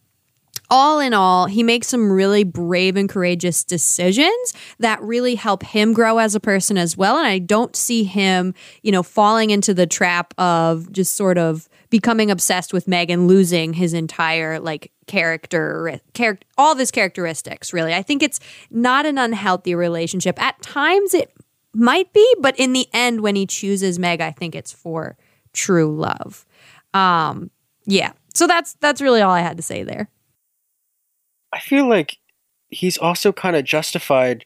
all 0.69 0.99
in 0.99 1.13
all, 1.13 1.45
he 1.45 1.63
makes 1.63 1.87
some 1.87 2.11
really 2.11 2.43
brave 2.43 2.95
and 2.95 3.07
courageous 3.07 3.63
decisions 3.63 4.53
that 4.79 5.01
really 5.01 5.35
help 5.35 5.63
him 5.63 5.93
grow 5.93 6.17
as 6.17 6.35
a 6.35 6.39
person 6.39 6.77
as 6.77 6.97
well. 6.97 7.17
And 7.17 7.27
I 7.27 7.39
don't 7.39 7.75
see 7.75 8.03
him, 8.03 8.53
you 8.81 8.91
know, 8.91 9.03
falling 9.03 9.49
into 9.49 9.73
the 9.73 9.87
trap 9.87 10.33
of 10.37 10.91
just 10.91 11.15
sort 11.15 11.37
of 11.37 11.69
becoming 11.89 12.29
obsessed 12.29 12.73
with 12.73 12.87
Meg 12.87 13.09
and 13.09 13.27
losing 13.27 13.73
his 13.73 13.93
entire 13.93 14.59
like 14.59 14.91
character, 15.07 15.99
character, 16.13 16.45
all 16.57 16.71
of 16.71 16.79
his 16.79 16.91
characteristics. 16.91 17.71
Really, 17.73 17.93
I 17.93 18.01
think 18.01 18.21
it's 18.21 18.39
not 18.69 19.05
an 19.05 19.17
unhealthy 19.17 19.73
relationship. 19.75 20.41
At 20.41 20.61
times, 20.61 21.13
it 21.13 21.33
might 21.73 22.11
be, 22.11 22.35
but 22.39 22.57
in 22.59 22.73
the 22.73 22.87
end, 22.93 23.21
when 23.21 23.35
he 23.35 23.45
chooses 23.45 23.99
Meg, 23.99 24.19
I 24.19 24.31
think 24.31 24.55
it's 24.55 24.73
for 24.73 25.17
true 25.53 25.95
love. 25.95 26.45
Um, 26.93 27.51
yeah. 27.85 28.11
So 28.33 28.47
that's 28.47 28.73
that's 28.75 29.01
really 29.01 29.21
all 29.21 29.31
I 29.31 29.41
had 29.41 29.57
to 29.57 29.63
say 29.63 29.83
there. 29.83 30.09
I 31.53 31.59
feel 31.59 31.87
like 31.87 32.17
he's 32.69 32.97
also 32.97 33.31
kind 33.31 33.55
of 33.55 33.63
justified 33.63 34.43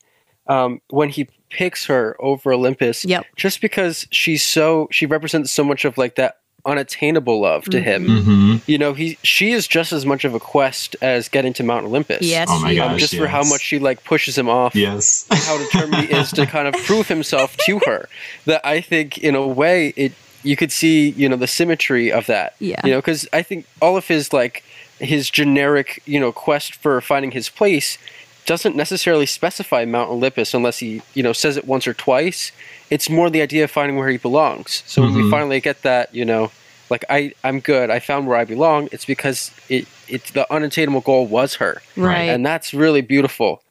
um, 0.47 0.81
when 0.89 1.09
he 1.09 1.27
picks 1.49 1.85
her 1.85 2.15
over 2.19 2.53
Olympus. 2.53 3.03
Yep. 3.05 3.25
Just 3.35 3.61
because 3.61 4.07
she's 4.11 4.45
so 4.45 4.87
she 4.91 5.05
represents 5.05 5.51
so 5.51 5.63
much 5.63 5.85
of 5.85 5.97
like 5.97 6.15
that 6.15 6.37
unattainable 6.65 7.41
love 7.41 7.63
to 7.65 7.81
him. 7.81 8.05
hmm 8.07 8.55
You 8.67 8.77
know, 8.77 8.93
he 8.93 9.17
she 9.23 9.51
is 9.51 9.67
just 9.67 9.91
as 9.91 10.05
much 10.05 10.23
of 10.25 10.33
a 10.35 10.39
quest 10.39 10.95
as 11.01 11.27
getting 11.27 11.53
to 11.53 11.63
Mount 11.63 11.85
Olympus. 11.85 12.21
Yes, 12.21 12.47
Oh 12.51 12.59
my 12.61 12.69
she 12.71 12.75
gosh. 12.77 12.89
Um, 12.89 12.95
is. 12.95 13.01
just 13.01 13.15
for 13.15 13.27
how 13.27 13.43
much 13.43 13.61
she 13.61 13.79
like 13.79 14.03
pushes 14.03 14.37
him 14.37 14.47
off. 14.47 14.75
Yes. 14.75 15.25
How 15.31 15.57
determined 15.57 16.07
he 16.07 16.13
is 16.15 16.31
to 16.33 16.45
kind 16.45 16.67
of 16.67 16.75
prove 16.85 17.07
himself 17.07 17.57
to 17.65 17.79
her. 17.85 18.07
That 18.45 18.61
I 18.65 18.81
think, 18.81 19.17
in 19.19 19.35
a 19.35 19.45
way, 19.47 19.93
it 19.95 20.13
you 20.43 20.55
could 20.55 20.71
see, 20.71 21.09
you 21.09 21.29
know, 21.29 21.35
the 21.35 21.47
symmetry 21.47 22.11
of 22.11 22.25
that. 22.27 22.55
Yeah. 22.59 22.81
You 22.83 22.91
know, 22.91 22.97
because 22.99 23.27
I 23.33 23.41
think 23.43 23.65
all 23.81 23.97
of 23.97 24.07
his 24.07 24.31
like 24.33 24.63
his 25.01 25.29
generic, 25.29 26.01
you 26.05 26.19
know, 26.19 26.31
quest 26.31 26.75
for 26.75 27.01
finding 27.01 27.31
his 27.31 27.49
place 27.49 27.97
doesn't 28.45 28.75
necessarily 28.75 29.25
specify 29.25 29.85
Mount 29.85 30.09
Olympus 30.09 30.53
unless 30.53 30.79
he, 30.79 31.01
you 31.13 31.21
know, 31.23 31.33
says 31.33 31.57
it 31.57 31.65
once 31.65 31.87
or 31.87 31.93
twice. 31.93 32.51
It's 32.89 33.09
more 33.09 33.29
the 33.29 33.41
idea 33.41 33.63
of 33.63 33.71
finding 33.71 33.97
where 33.97 34.09
he 34.09 34.17
belongs. 34.17 34.83
So 34.87 35.03
when 35.03 35.13
we 35.13 35.21
Mhm. 35.23 35.29
finally 35.31 35.59
get 35.59 35.83
that, 35.83 36.13
you 36.13 36.25
know, 36.25 36.51
like 36.89 37.05
I, 37.09 37.33
I'm 37.43 37.59
good. 37.59 37.89
I 37.89 37.99
found 37.99 38.27
where 38.27 38.37
I 38.37 38.43
belong. 38.45 38.89
It's 38.91 39.05
because 39.05 39.51
it, 39.69 39.87
it's 40.07 40.31
the 40.31 40.51
unattainable 40.51 41.01
goal 41.01 41.25
was 41.27 41.55
her, 41.55 41.81
Right. 41.95 42.29
and 42.29 42.45
that's 42.45 42.73
really 42.73 43.01
beautiful. 43.01 43.61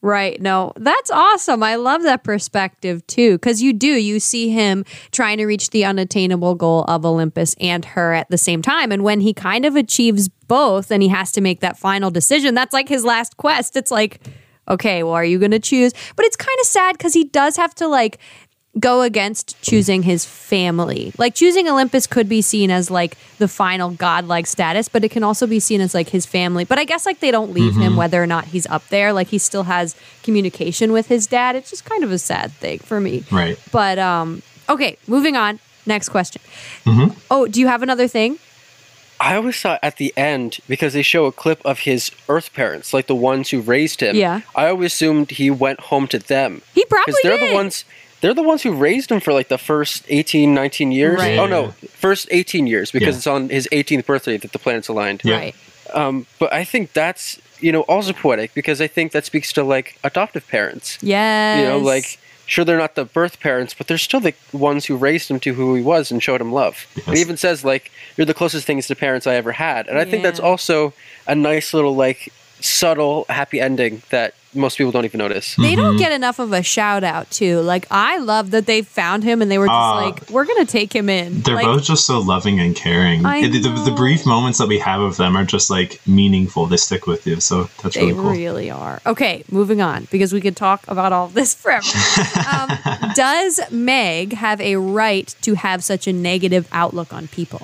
Right. 0.00 0.40
No, 0.40 0.72
that's 0.76 1.10
awesome. 1.10 1.62
I 1.64 1.74
love 1.74 2.02
that 2.04 2.22
perspective 2.22 3.04
too. 3.08 3.32
Because 3.32 3.60
you 3.60 3.72
do, 3.72 3.88
you 3.88 4.20
see 4.20 4.48
him 4.48 4.84
trying 5.10 5.38
to 5.38 5.46
reach 5.46 5.70
the 5.70 5.84
unattainable 5.84 6.54
goal 6.54 6.84
of 6.84 7.04
Olympus 7.04 7.56
and 7.60 7.84
her 7.84 8.14
at 8.14 8.30
the 8.30 8.38
same 8.38 8.62
time. 8.62 8.92
And 8.92 9.02
when 9.02 9.20
he 9.20 9.34
kind 9.34 9.64
of 9.64 9.74
achieves 9.74 10.28
both 10.28 10.92
and 10.92 11.02
he 11.02 11.08
has 11.08 11.32
to 11.32 11.40
make 11.40 11.60
that 11.60 11.76
final 11.76 12.12
decision, 12.12 12.54
that's 12.54 12.72
like 12.72 12.88
his 12.88 13.04
last 13.04 13.36
quest. 13.38 13.76
It's 13.76 13.90
like, 13.90 14.20
okay, 14.68 15.02
well, 15.02 15.14
are 15.14 15.24
you 15.24 15.38
going 15.40 15.50
to 15.50 15.58
choose? 15.58 15.92
But 16.14 16.26
it's 16.26 16.36
kind 16.36 16.56
of 16.60 16.66
sad 16.66 16.96
because 16.96 17.14
he 17.14 17.24
does 17.24 17.56
have 17.56 17.74
to 17.76 17.88
like 17.88 18.18
go 18.78 19.02
against 19.02 19.60
choosing 19.62 20.02
his 20.02 20.24
family. 20.24 21.12
Like 21.18 21.34
choosing 21.34 21.68
Olympus 21.68 22.06
could 22.06 22.28
be 22.28 22.42
seen 22.42 22.70
as 22.70 22.90
like 22.90 23.16
the 23.38 23.48
final 23.48 23.90
godlike 23.90 24.46
status, 24.46 24.88
but 24.88 25.04
it 25.04 25.10
can 25.10 25.22
also 25.24 25.46
be 25.46 25.60
seen 25.60 25.80
as 25.80 25.94
like 25.94 26.10
his 26.10 26.26
family. 26.26 26.64
But 26.64 26.78
I 26.78 26.84
guess 26.84 27.06
like 27.06 27.20
they 27.20 27.30
don't 27.30 27.52
leave 27.52 27.76
him 27.76 27.96
whether 27.96 28.22
or 28.22 28.26
not 28.26 28.46
he's 28.46 28.66
up 28.66 28.86
there. 28.88 29.12
Like 29.12 29.28
he 29.28 29.38
still 29.38 29.64
has 29.64 29.96
communication 30.22 30.92
with 30.92 31.06
his 31.08 31.26
dad. 31.26 31.56
It's 31.56 31.70
just 31.70 31.84
kind 31.84 32.04
of 32.04 32.12
a 32.12 32.18
sad 32.18 32.52
thing 32.52 32.78
for 32.80 33.00
me. 33.00 33.24
Right. 33.32 33.58
But 33.72 33.98
um 33.98 34.42
okay, 34.68 34.96
moving 35.06 35.36
on. 35.36 35.58
Next 35.86 36.10
question. 36.10 36.42
Mhm. 36.84 37.16
Oh, 37.30 37.46
do 37.46 37.60
you 37.60 37.66
have 37.68 37.82
another 37.82 38.08
thing? 38.08 38.38
I 39.20 39.34
always 39.34 39.58
thought 39.60 39.80
at 39.82 39.96
the 39.96 40.12
end 40.16 40.58
because 40.68 40.92
they 40.92 41.02
show 41.02 41.24
a 41.26 41.32
clip 41.32 41.60
of 41.64 41.80
his 41.80 42.12
Earth 42.28 42.52
parents, 42.54 42.92
like 42.94 43.08
the 43.08 43.16
ones 43.16 43.50
who 43.50 43.60
raised 43.60 44.00
him. 44.00 44.14
Yeah. 44.14 44.42
I 44.54 44.68
always 44.68 44.92
assumed 44.92 45.32
he 45.32 45.50
went 45.50 45.80
home 45.80 46.06
to 46.08 46.18
them 46.20 46.62
He 46.74 46.84
probably 46.84 47.04
because 47.06 47.20
they're 47.24 47.38
did. 47.38 47.50
the 47.50 47.54
ones. 47.54 47.84
They're 48.20 48.34
the 48.34 48.42
ones 48.42 48.62
who 48.62 48.72
raised 48.72 49.10
him 49.12 49.20
for 49.20 49.32
like 49.32 49.48
the 49.48 49.58
first 49.58 50.04
18, 50.08 50.52
19 50.54 50.90
years. 50.92 51.18
Right. 51.18 51.38
Oh 51.38 51.46
no, 51.46 51.68
first 51.90 52.28
18 52.30 52.66
years 52.66 52.90
because 52.90 53.14
Yeah. 53.14 53.18
it's 53.18 53.26
on 53.26 53.48
his 53.48 53.68
18th 53.72 54.06
birthday 54.06 54.36
that 54.36 54.52
the 54.52 54.58
planets 54.58 54.88
aligned. 54.88 55.22
Yeah. 55.24 55.36
Right. 55.36 55.54
Um, 55.94 56.26
but 56.38 56.52
I 56.52 56.64
think 56.64 56.92
that's 56.92 57.38
you 57.60 57.72
know 57.72 57.82
also 57.82 58.12
poetic 58.12 58.54
because 58.54 58.80
I 58.80 58.86
think 58.88 59.12
that 59.12 59.24
speaks 59.24 59.52
to 59.54 59.62
like 59.64 59.98
adoptive 60.04 60.46
parents. 60.48 60.98
Yes. 61.00 61.60
You 61.60 61.68
know, 61.68 61.78
like 61.78 62.18
sure 62.46 62.64
they're 62.64 62.78
not 62.78 62.94
the 62.94 63.04
birth 63.04 63.40
parents, 63.40 63.74
but 63.74 63.86
they're 63.88 63.98
still 63.98 64.20
the 64.20 64.34
ones 64.52 64.86
who 64.86 64.96
raised 64.96 65.30
him 65.30 65.38
to 65.40 65.52
who 65.54 65.74
he 65.74 65.82
was 65.82 66.10
and 66.10 66.22
showed 66.22 66.40
him 66.40 66.50
love. 66.50 66.86
It 66.96 67.04
Yes. 67.06 67.18
even 67.18 67.36
says 67.36 67.64
like 67.64 67.90
you're 68.16 68.24
the 68.26 68.34
closest 68.34 68.66
things 68.66 68.86
to 68.88 68.96
parents 68.96 69.26
I 69.26 69.34
ever 69.36 69.52
had, 69.52 69.86
and 69.86 69.98
I 69.98 70.04
think 70.04 70.22
that's 70.22 70.40
also 70.40 70.92
a 71.26 71.34
nice 71.34 71.72
little 71.72 71.94
like 71.94 72.32
subtle 72.60 73.24
happy 73.28 73.60
ending 73.60 74.02
that 74.10 74.34
most 74.54 74.78
people 74.78 74.90
don't 74.90 75.04
even 75.04 75.18
notice. 75.18 75.54
They 75.56 75.74
don't 75.76 75.96
Mhm. 75.96 75.98
get 75.98 76.10
enough 76.10 76.38
of 76.38 76.52
a 76.54 76.62
shout 76.62 77.04
out 77.04 77.30
too. 77.30 77.60
Like 77.60 77.86
I 77.90 78.16
love 78.16 78.50
that 78.52 78.64
they 78.64 78.80
found 78.80 79.22
him 79.22 79.42
and 79.42 79.50
they 79.50 79.58
were 79.58 79.66
just 79.66 79.74
Ah. 79.74 79.96
like, 79.96 80.30
"We're 80.30 80.46
gonna 80.46 80.64
take 80.64 80.90
him 80.94 81.10
in." 81.10 81.42
They're 81.42 81.54
like, 81.54 81.66
both 81.66 81.84
just 81.84 82.06
so 82.06 82.18
loving 82.18 82.58
and 82.58 82.74
caring. 82.74 83.26
I 83.26 83.38
It- 83.40 83.52
the, 83.52 83.58
the, 83.60 83.68
the 83.68 83.90
know. 83.90 83.94
brief 83.96 84.24
moments 84.24 84.58
that 84.58 84.66
we 84.66 84.78
have 84.78 85.02
of 85.02 85.18
them 85.18 85.36
are 85.36 85.44
just 85.44 85.68
like 85.68 86.00
meaningful. 86.06 86.64
They 86.66 86.78
stick 86.78 87.06
with 87.06 87.26
you. 87.26 87.40
So 87.40 87.68
that's 87.82 87.94
They 87.94 88.06
really 88.06 88.14
cool. 88.14 88.30
really 88.30 88.70
are. 88.70 89.02
Okay, 89.06 89.44
moving 89.50 89.82
on 89.82 90.08
because 90.10 90.32
we 90.32 90.40
could 90.40 90.56
talk 90.56 90.82
about 90.88 91.12
all 91.12 91.26
of 91.26 91.34
this 91.34 91.52
forever. 91.62 91.86
um, 92.50 92.78
does 93.14 93.60
Meg 93.70 94.32
have 94.32 94.62
a 94.62 94.76
right 94.76 95.32
to 95.42 95.54
have 95.56 95.84
such 95.84 96.06
a 96.06 96.12
negative 96.12 96.66
outlook 96.72 97.12
on 97.12 97.28
people? 97.28 97.60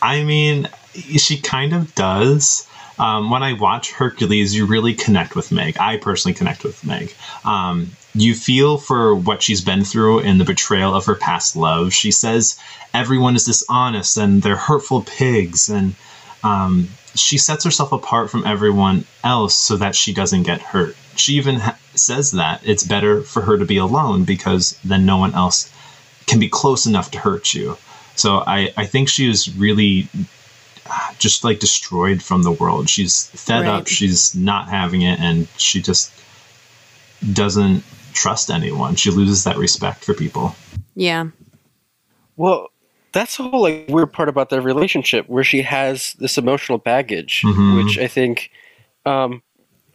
I 0.00 0.22
mean, 0.22 0.68
she 1.16 1.38
kind 1.38 1.72
of 1.74 1.92
does. 1.96 2.66
Um, 3.00 3.30
when 3.30 3.42
I 3.42 3.54
watch 3.54 3.92
Hercules, 3.92 4.54
you 4.54 4.66
really 4.66 4.92
connect 4.92 5.34
with 5.34 5.50
Meg. 5.50 5.78
I 5.80 5.96
personally 5.96 6.34
connect 6.34 6.64
with 6.64 6.84
Meg. 6.84 7.14
Um, 7.46 7.92
you 8.14 8.34
feel 8.34 8.76
for 8.76 9.14
what 9.14 9.42
she's 9.42 9.62
been 9.62 9.84
through 9.84 10.18
in 10.20 10.36
the 10.36 10.44
betrayal 10.44 10.94
of 10.94 11.06
her 11.06 11.14
past 11.14 11.56
love. 11.56 11.94
She 11.94 12.10
says 12.10 12.60
everyone 12.92 13.36
is 13.36 13.44
dishonest 13.44 14.18
and 14.18 14.42
they're 14.42 14.56
hurtful 14.56 15.02
pigs, 15.02 15.70
and 15.70 15.94
um, 16.44 16.88
she 17.14 17.38
sets 17.38 17.64
herself 17.64 17.90
apart 17.90 18.30
from 18.30 18.46
everyone 18.46 19.06
else 19.24 19.56
so 19.56 19.78
that 19.78 19.96
she 19.96 20.12
doesn't 20.12 20.42
get 20.42 20.60
hurt. 20.60 20.94
She 21.16 21.34
even 21.34 21.56
ha- 21.56 21.78
says 21.94 22.32
that 22.32 22.60
it's 22.64 22.84
better 22.84 23.22
for 23.22 23.40
her 23.40 23.56
to 23.56 23.64
be 23.64 23.78
alone 23.78 24.24
because 24.24 24.78
then 24.84 25.06
no 25.06 25.16
one 25.16 25.34
else 25.34 25.72
can 26.26 26.38
be 26.38 26.50
close 26.50 26.84
enough 26.84 27.10
to 27.12 27.18
hurt 27.18 27.54
you. 27.54 27.78
So 28.14 28.44
I, 28.46 28.72
I 28.76 28.84
think 28.84 29.08
she 29.08 29.26
was 29.26 29.56
really 29.56 30.06
just 31.18 31.44
like 31.44 31.58
destroyed 31.60 32.22
from 32.22 32.42
the 32.42 32.52
world. 32.52 32.88
She's 32.88 33.26
fed 33.28 33.62
Right. 33.62 33.68
up. 33.68 33.86
She's 33.86 34.34
not 34.34 34.68
having 34.68 35.02
it, 35.02 35.18
and 35.20 35.46
she 35.56 35.80
just 35.82 36.12
doesn't 37.32 37.84
trust 38.12 38.50
anyone. 38.50 38.96
She 38.96 39.10
loses 39.10 39.44
that 39.44 39.56
respect 39.56 40.04
for 40.04 40.14
people. 40.14 40.54
Yeah. 40.94 41.26
Well, 42.36 42.68
that's 43.12 43.36
the 43.36 43.44
whole 43.44 43.62
like 43.62 43.86
weird 43.88 44.12
part 44.12 44.28
about 44.28 44.50
their 44.50 44.62
relationship, 44.62 45.28
where 45.28 45.44
she 45.44 45.62
has 45.62 46.14
this 46.14 46.38
emotional 46.38 46.78
baggage, 46.78 47.42
Mhm. 47.44 47.84
which 47.84 47.98
I 47.98 48.06
think 48.06 48.50
um, 49.06 49.42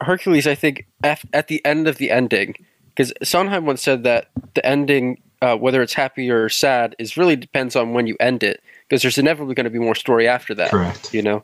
Hercules. 0.02 0.48
I 0.48 0.56
think 0.56 0.86
at, 1.04 1.22
at 1.32 1.48
the 1.48 1.64
end 1.66 1.88
of 1.88 1.98
the 1.98 2.10
ending, 2.12 2.56
because 2.94 3.14
Sondheim 3.24 3.66
once 3.66 3.82
said 3.84 4.04
that 4.04 4.30
the 4.56 4.66
ending, 4.66 5.22
uh, 5.42 5.56
whether 5.56 5.82
it's 5.82 5.94
happy 5.94 6.30
or 6.30 6.50
sad, 6.50 6.96
is 7.00 7.16
really 7.18 7.36
depends 7.36 7.76
on 7.76 7.94
when 7.94 8.08
you 8.08 8.16
end 8.20 8.42
it, 8.44 8.62
because 8.88 9.02
there's 9.02 9.18
inevitably 9.18 9.56
going 9.56 9.66
to 9.66 9.70
be 9.70 9.80
more 9.80 9.96
story 9.96 10.28
after 10.28 10.54
that. 10.56 10.72
Correct. 10.72 11.14
You 11.14 11.22
know, 11.22 11.44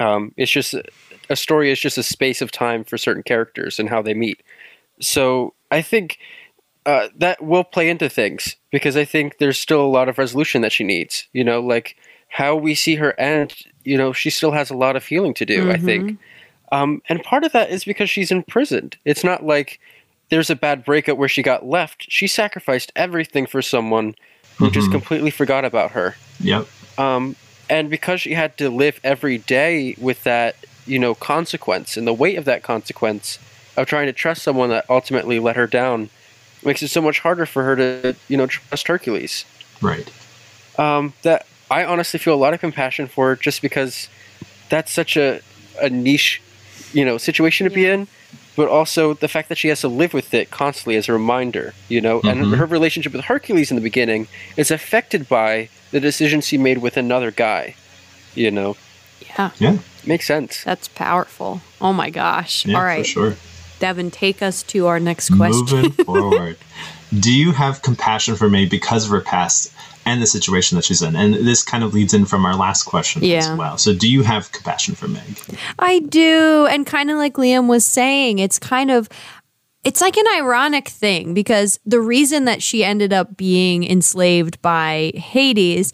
um, 0.00 0.32
it's 0.36 0.50
just 0.50 0.74
a 1.30 1.36
story 1.36 1.70
is 1.70 1.80
just 1.80 1.98
a 1.98 2.02
space 2.02 2.42
of 2.42 2.50
time 2.50 2.84
for 2.84 2.98
certain 2.98 3.22
characters 3.22 3.78
and 3.78 3.88
how 3.88 4.02
they 4.02 4.14
meet. 4.14 4.42
So 5.00 5.54
I 5.70 5.82
think 5.82 6.18
uh, 6.86 7.08
that 7.16 7.42
will 7.42 7.64
play 7.64 7.88
into 7.88 8.08
things 8.08 8.56
because 8.70 8.96
I 8.96 9.04
think 9.04 9.38
there's 9.38 9.58
still 9.58 9.80
a 9.80 9.86
lot 9.86 10.08
of 10.08 10.18
resolution 10.18 10.62
that 10.62 10.72
she 10.72 10.84
needs. 10.84 11.26
You 11.32 11.44
know, 11.44 11.60
like 11.60 11.96
how 12.28 12.56
we 12.56 12.74
see 12.74 12.96
her 12.96 13.18
end. 13.18 13.54
You 13.84 13.96
know, 13.96 14.12
she 14.12 14.30
still 14.30 14.52
has 14.52 14.70
a 14.70 14.76
lot 14.76 14.96
of 14.96 15.06
healing 15.06 15.34
to 15.34 15.46
do. 15.46 15.70
I 15.70 15.78
think, 15.78 16.18
um, 16.72 17.02
and 17.08 17.22
part 17.22 17.44
of 17.44 17.52
that 17.52 17.70
is 17.70 17.84
because 17.84 18.10
she's 18.10 18.30
imprisoned. 18.30 18.96
It's 19.04 19.24
not 19.24 19.44
like 19.44 19.80
there's 20.30 20.50
a 20.50 20.56
bad 20.56 20.84
breakup 20.84 21.18
where 21.18 21.28
she 21.28 21.42
got 21.42 21.66
left. 21.66 22.06
She 22.08 22.26
sacrificed 22.26 22.92
everything 22.96 23.46
for 23.46 23.62
someone 23.62 24.14
who 24.58 24.70
just 24.70 24.88
Mhm. 24.88 24.92
completely 24.92 25.30
forgot 25.30 25.64
about 25.64 25.92
her. 25.92 26.16
Yep. 26.40 26.66
Um, 26.98 27.36
and 27.68 27.90
because 27.90 28.20
she 28.20 28.34
had 28.34 28.56
to 28.58 28.68
live 28.70 29.00
every 29.02 29.38
day 29.38 29.94
with 29.98 30.22
that, 30.24 30.56
you 30.86 30.98
know, 30.98 31.14
consequence 31.14 31.96
and 31.96 32.06
the 32.06 32.12
weight 32.12 32.36
of 32.36 32.44
that 32.44 32.62
consequence 32.62 33.38
of 33.76 33.86
trying 33.86 34.06
to 34.06 34.12
trust 34.12 34.42
someone 34.42 34.68
that 34.70 34.84
ultimately 34.88 35.38
let 35.38 35.56
her 35.56 35.66
down, 35.66 36.10
makes 36.64 36.82
it 36.82 36.88
so 36.88 37.00
much 37.02 37.20
harder 37.20 37.46
for 37.46 37.64
her 37.64 37.74
to, 37.76 38.16
you 38.28 38.36
know, 38.36 38.46
trust 38.46 38.86
Hercules. 38.86 39.44
Right. 39.80 40.08
Um, 40.78 41.12
that 41.22 41.46
I 41.70 41.84
honestly 41.84 42.18
feel 42.18 42.34
a 42.34 42.36
lot 42.36 42.54
of 42.54 42.60
compassion 42.60 43.06
for, 43.08 43.34
just 43.36 43.62
because 43.62 44.08
that's 44.68 44.92
such 44.92 45.16
a 45.16 45.40
a 45.80 45.90
niche, 45.90 46.40
you 46.92 47.04
know, 47.04 47.18
situation 47.18 47.68
to 47.68 47.70
be 47.74 47.86
in. 47.86 48.06
But 48.56 48.68
also 48.68 49.14
the 49.14 49.26
fact 49.28 49.48
that 49.48 49.58
she 49.58 49.68
has 49.68 49.80
to 49.80 49.88
live 49.88 50.14
with 50.14 50.32
it 50.32 50.50
constantly 50.50 50.96
as 50.96 51.08
a 51.08 51.12
reminder, 51.12 51.74
you 51.88 52.00
know, 52.00 52.20
and 52.22 52.40
Mhm. 52.44 52.56
her 52.58 52.66
relationship 52.66 53.12
with 53.12 53.24
Hercules 53.24 53.70
in 53.70 53.76
the 53.76 53.80
beginning 53.82 54.28
is 54.56 54.70
affected 54.70 55.28
by 55.28 55.68
the 55.90 55.98
decisions 56.00 56.46
she 56.46 56.56
made 56.58 56.78
with 56.78 56.96
another 56.96 57.30
guy, 57.32 57.74
you 58.34 58.50
know. 58.50 58.76
Yeah. 59.38 59.50
Yeah. 59.58 59.76
Makes 60.06 60.26
sense. 60.26 60.62
That's 60.64 60.86
powerful. 60.88 61.62
Oh 61.80 61.92
my 61.92 62.10
gosh. 62.10 62.64
Yeah, 62.66 62.76
All 62.78 62.84
right. 62.84 63.04
for 63.04 63.10
sure. 63.10 63.36
Devin, 63.80 64.10
take 64.12 64.40
us 64.40 64.62
to 64.64 64.86
our 64.86 65.00
next 65.00 65.30
question. 65.30 65.66
Moving 65.66 65.90
forward, 66.04 66.56
do 67.18 67.32
you 67.32 67.52
have 67.52 67.82
compassion 67.82 68.36
for 68.36 68.48
me 68.48 68.66
because 68.66 69.04
of 69.06 69.10
her 69.10 69.20
past 69.20 69.72
and 70.04 70.22
the 70.22 70.26
situation 70.26 70.76
that 70.76 70.84
she's 70.84 71.02
in? 71.02 71.16
And 71.16 71.34
this 71.34 71.62
kind 71.62 71.84
of 71.84 71.94
leads 71.94 72.14
in 72.14 72.26
from 72.26 72.44
our 72.44 72.56
last 72.56 72.84
question 72.84 73.24
as 73.24 73.50
well. 73.56 73.78
So, 73.78 73.94
do 73.94 74.10
you 74.10 74.22
have 74.22 74.52
compassion 74.52 74.94
for 74.94 75.08
Meg? 75.08 75.38
I 75.78 76.00
do. 76.00 76.66
And 76.70 76.86
kind 76.86 77.10
of 77.10 77.16
like 77.16 77.34
Liam 77.34 77.68
was 77.68 77.84
saying, 77.84 78.38
it's 78.38 78.58
kind 78.58 78.90
of 78.90 79.08
it's 79.84 80.00
like 80.00 80.16
an 80.16 80.26
ironic 80.34 80.88
thing 80.88 81.34
because 81.34 81.78
the 81.84 82.00
reason 82.00 82.46
that 82.46 82.62
she 82.62 82.82
ended 82.82 83.12
up 83.12 83.36
being 83.36 83.84
enslaved 83.84 84.60
by 84.62 85.12
Hades, 85.14 85.92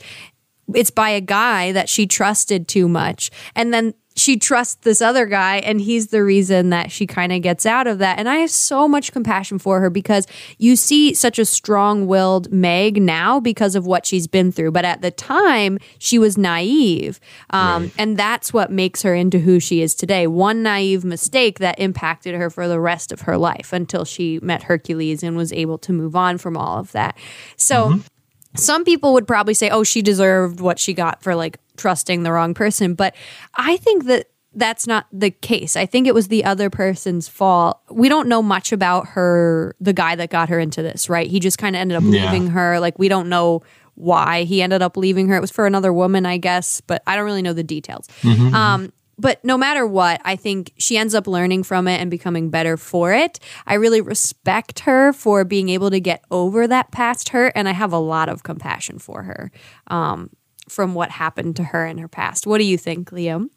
it's 0.75 0.91
by 0.91 1.11
a 1.11 1.21
guy 1.21 1.73
that 1.73 1.89
she 1.89 2.07
trusted 2.07 2.69
too 2.69 2.89
much. 2.89 3.31
And 3.57 3.75
then 3.75 3.95
she 4.17 4.37
trusts 4.37 4.75
this 4.83 5.01
other 5.01 5.25
guy 5.25 5.59
and 5.59 5.81
he's 5.81 6.09
the 6.09 6.23
reason 6.23 6.71
that 6.71 6.91
she 6.91 7.07
kind 7.07 7.33
of 7.33 7.41
gets 7.43 7.65
out 7.65 7.87
of 7.87 7.99
that. 7.99 8.19
And 8.19 8.29
I 8.29 8.37
have 8.37 8.51
so 8.51 8.87
much 8.87 9.13
compassion 9.13 9.59
for 9.59 9.81
her 9.81 9.89
because 9.89 10.27
you 10.59 10.77
see 10.77 11.15
such 11.15 11.39
a 11.39 11.45
strong-willed 11.45 12.53
Meg 12.53 13.01
now 13.01 13.41
because 13.41 13.75
of 13.75 13.87
what 13.87 14.05
she's 14.05 14.27
been 14.27 14.53
through. 14.53 14.73
But 14.73 14.85
at 14.85 15.01
the 15.01 15.11
time, 15.11 15.79
she 15.99 16.19
was 16.19 16.37
naive. 16.37 17.19
Um, 17.51 17.85
Right. 17.85 17.93
and 17.99 18.17
that's 18.17 18.53
what 18.53 18.71
makes 18.71 19.03
her 19.03 19.15
into 19.15 19.39
who 19.39 19.61
she 19.61 19.81
is 19.81 19.95
today. 19.95 20.27
One 20.27 20.63
naive 20.63 21.05
mistake 21.05 21.59
that 21.61 21.79
impacted 21.79 22.35
her 22.35 22.51
for 22.51 22.69
the 22.69 22.81
rest 22.81 23.13
of 23.13 23.23
her 23.23 23.39
life 23.39 23.73
until 23.73 24.05
she 24.05 24.39
met 24.43 24.65
Hercules 24.65 25.23
and 25.23 25.37
was 25.37 25.53
able 25.53 25.79
to 25.79 25.93
move 25.93 26.15
on 26.17 26.37
from 26.37 26.57
all 26.57 26.79
of 26.79 26.93
that. 26.93 27.17
So 27.57 28.01
some 28.57 28.85
people 28.85 29.13
would 29.13 29.27
probably 29.29 29.55
say, 29.55 29.71
oh, 29.71 29.85
she 29.85 30.03
deserved 30.03 30.61
what 30.61 30.79
she 30.79 30.93
got 30.93 31.23
for 31.23 31.35
like 31.35 31.59
trusting 31.81 32.23
the 32.23 32.31
wrong 32.33 32.55
person. 32.55 32.95
But 32.95 33.15
I 33.57 33.77
think 33.79 34.05
that 34.05 34.27
that's 34.53 34.87
not 34.87 35.07
the 35.13 35.31
case. 35.31 35.77
I 35.77 35.87
think 35.87 36.07
it 36.07 36.15
was 36.15 36.29
the 36.29 36.45
other 36.45 36.71
person's 36.71 37.29
fault. 37.29 37.81
We 37.91 38.09
don't 38.09 38.29
know 38.29 38.43
much 38.43 38.73
about 38.73 39.09
her, 39.11 39.75
the 39.81 39.93
guy 39.93 40.17
that 40.17 40.29
got 40.31 40.49
her 40.49 40.59
into 40.59 40.83
this, 40.83 41.09
right? 41.09 41.29
He 41.29 41.39
just 41.41 41.57
kind 41.59 41.77
of 41.77 41.81
ended 41.81 41.97
up 41.97 42.03
Yeah. 42.05 42.25
leaving 42.31 42.49
her. 42.49 42.81
Like, 42.81 42.99
we 42.99 43.09
don't 43.09 43.29
know 43.29 43.63
why 43.95 44.43
he 44.45 44.61
ended 44.61 44.83
up 44.83 44.97
leaving 44.97 45.29
her. 45.29 45.37
It 45.37 45.41
was 45.41 45.51
for 45.53 45.67
another 45.67 45.93
woman, 45.93 46.27
I 46.27 46.37
guess, 46.39 46.81
but 46.81 47.03
I 47.07 47.15
don't 47.17 47.25
really 47.27 47.43
know 47.43 47.53
the 47.53 47.63
details. 47.63 48.09
Um, 48.25 48.93
but 49.19 49.45
no 49.45 49.59
matter 49.59 49.87
what, 49.87 50.21
I 50.25 50.35
think 50.35 50.73
she 50.79 50.97
ends 50.97 51.15
up 51.15 51.27
learning 51.27 51.63
from 51.65 51.87
it 51.87 52.01
and 52.01 52.11
becoming 52.11 52.49
better 52.49 52.77
for 52.79 53.13
it. 53.13 53.39
I 53.67 53.75
really 53.75 54.01
respect 54.01 54.81
her 54.81 55.13
for 55.13 55.45
being 55.45 55.69
able 55.69 55.91
to 55.91 56.01
get 56.01 56.25
over 56.31 56.67
that 56.67 56.91
past 56.91 57.29
hurt, 57.29 57.53
and 57.55 57.69
I 57.69 57.73
have 57.73 57.93
a 57.93 57.99
lot 57.99 58.29
of 58.31 58.43
compassion 58.43 58.99
for 58.99 59.23
her 59.25 59.53
um, 59.89 60.31
from 60.71 60.95
what 60.95 61.11
happened 61.11 61.57
to 61.57 61.65
her 61.65 61.87
in 61.87 61.99
her 61.99 62.09
past. 62.09 62.47
What 62.47 62.59
do 62.59 62.65
you 62.65 62.79
think, 62.79 63.11
Liam? 63.11 63.51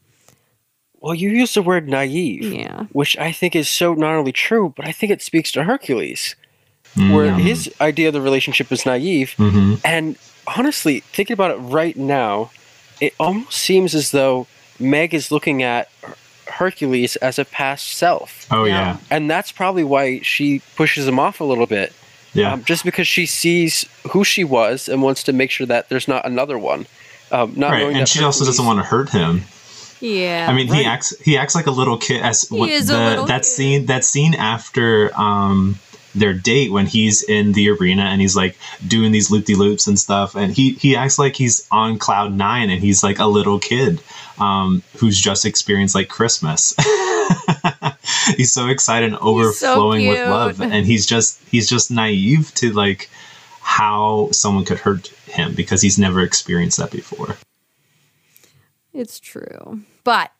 Well, 0.99 1.13
you 1.13 1.29
use 1.29 1.53
the 1.53 1.61
word 1.61 1.87
naive, 1.89 2.43
Yeah. 2.45 2.85
which 2.93 3.17
I 3.17 3.31
think 3.31 3.55
is 3.55 3.67
so 3.69 3.93
not 3.93 4.15
only 4.15 4.31
true, 4.31 4.73
but 4.75 4.87
I 4.87 4.91
think 4.93 5.11
it 5.11 5.21
speaks 5.21 5.51
to 5.51 5.63
Hercules, 5.65 6.35
where 6.95 7.33
his 7.33 7.69
idea 7.81 8.07
of 8.07 8.13
the 8.13 8.21
relationship 8.21 8.71
is 8.71 8.85
naive. 8.85 9.33
Mm-hmm. 9.37 9.75
And 9.83 10.15
honestly, 10.55 11.01
thinking 11.01 11.33
about 11.33 11.51
it 11.51 11.57
right 11.57 11.97
now, 11.97 12.51
it 13.01 13.13
almost 13.19 13.51
seems 13.57 13.93
as 13.93 14.11
though 14.11 14.47
Meg 14.79 15.13
is 15.13 15.29
looking 15.31 15.61
at 15.61 15.89
Hercules 16.47 17.15
as 17.17 17.37
a 17.37 17.45
past 17.45 17.89
self. 17.89 18.47
Oh, 18.51 18.63
Yeah. 18.63 18.73
yeah. 18.73 18.97
And 19.09 19.29
that's 19.29 19.51
probably 19.51 19.83
why 19.83 20.19
she 20.21 20.61
pushes 20.75 21.05
him 21.07 21.19
off 21.19 21.41
a 21.41 21.43
little 21.43 21.67
bit. 21.67 21.91
Yeah. 22.33 22.53
Um, 22.53 22.63
just 22.63 22.83
because 22.85 23.07
she 23.07 23.25
sees 23.25 23.85
who 24.11 24.23
she 24.23 24.43
was 24.43 24.87
and 24.87 25.01
wants 25.03 25.21
to 25.23 25.33
make 25.33 25.51
sure 25.51 25.67
that 25.67 25.89
there's 25.89 26.07
not 26.07 26.25
another 26.25 26.57
one. 26.57 26.85
Um, 27.33 27.53
not 27.55 27.71
right. 27.71 27.79
knowing 27.79 27.93
And 27.95 28.01
that 28.01 28.07
she 28.07 28.23
also 28.23 28.39
Hercules- 28.45 28.57
doesn't 28.57 28.65
want 28.65 28.79
to 28.79 28.83
hurt 28.85 29.09
him. 29.09 29.41
Yeah. 29.99 30.47
I 30.49 30.53
mean, 30.53 30.67
he 30.67 30.83
acts 30.85 31.13
he 31.21 31.37
acts 31.37 31.55
like 31.55 31.65
a 31.67 31.71
little 31.71 31.97
kid. 31.97 32.21
As 32.21 32.47
what 32.49 32.69
is 32.69 32.89
a 32.89 32.93
the, 32.93 32.99
little 32.99 33.25
that 33.25 33.41
kid. 33.41 33.45
scene 33.45 33.85
that 33.87 34.03
scene 34.05 34.35
after 34.35 35.11
um 35.19 35.79
their 36.13 36.33
date 36.33 36.71
when 36.71 36.85
he's 36.85 37.23
in 37.23 37.53
the 37.53 37.69
arena 37.69 38.03
and 38.03 38.21
he's 38.21 38.35
like 38.35 38.55
doing 38.87 39.11
these 39.11 39.31
loop 39.31 39.45
de 39.45 39.55
loops 39.55 39.87
and 39.87 39.97
stuff, 39.97 40.35
and 40.35 40.53
he 40.53 40.73
he 40.73 40.95
acts 40.95 41.17
like 41.17 41.35
he's 41.37 41.65
on 41.71 41.97
cloud 41.97 42.33
nine 42.33 42.69
and 42.69 42.81
he's 42.81 43.01
like 43.03 43.17
a 43.19 43.25
little 43.25 43.59
kid 43.59 44.01
um 44.39 44.83
who's 44.97 45.17
just 45.19 45.45
experienced 45.45 45.95
like 45.95 46.09
Christmas. 46.09 46.73
he's 48.37 48.51
so 48.51 48.67
excited 48.67 49.07
and 49.13 49.17
overflowing 49.21 50.07
with 50.07 50.19
love, 50.29 50.61
and 50.61 50.85
he's 50.85 51.05
just 51.05 51.39
he's 51.49 51.69
just 51.69 51.89
naive 51.91 52.53
to 52.55 52.71
like 52.73 53.09
how 53.63 54.29
someone 54.31 54.65
could 54.65 54.77
hurt 54.77 55.07
him 55.25 55.55
because 55.55 55.81
he's 55.81 55.97
never 55.97 56.21
experienced 56.21 56.77
that 56.77 56.91
before. 56.91 57.37
It's 58.93 59.19
true. 59.19 59.81
But 60.03 60.31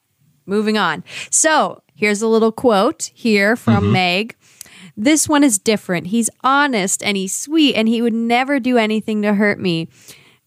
moving 0.46 0.78
on. 0.78 1.04
So 1.32 1.82
here's 1.96 2.22
a 2.22 2.28
little 2.28 2.52
quote 2.52 3.12
here 3.14 3.56
from 3.56 3.86
mm-hmm. 3.86 3.94
Meg. 3.94 4.36
This 4.96 5.28
one 5.28 5.44
is 5.44 5.58
different. 5.58 6.08
He's 6.08 6.30
honest 6.44 7.02
and 7.02 7.18
he's 7.18 7.36
sweet 7.36 7.76
and 7.76 7.88
he 7.88 8.02
would 8.02 8.14
never 8.14 8.60
do 8.60 8.78
anything 8.78 9.22
to 9.24 9.34
hurt 9.34 9.60
me. 9.60 9.88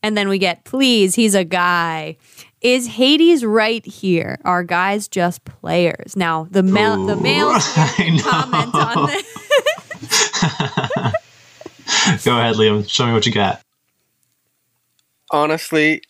And 0.03 0.17
then 0.17 0.29
we 0.29 0.39
get, 0.39 0.65
please, 0.65 1.17
he's 1.17 1.35
a 1.35 1.45
guy. 1.45 2.17
Is 2.61 2.87
Hades 2.87 3.45
right 3.45 3.85
here? 3.85 4.39
Are 4.45 4.62
guys 4.62 5.09
just 5.09 5.45
players? 5.45 6.17
Now 6.17 6.47
the 6.51 6.62
male 6.62 7.07
the 7.07 7.17
Ooh, 7.17 7.21
males 7.21 7.67
here 7.75 7.85
I 7.85 7.93
can 7.97 8.17
know. 8.17 8.23
comment 8.23 8.75
on 8.75 9.07
this. 9.07 9.45
Go 12.25 12.38
ahead, 12.38 12.57
Liam. 12.57 12.88
Show 12.88 13.07
me 13.07 13.12
what 13.12 13.27
you 13.27 13.33
got. 13.33 13.61
honestly, 15.31 16.03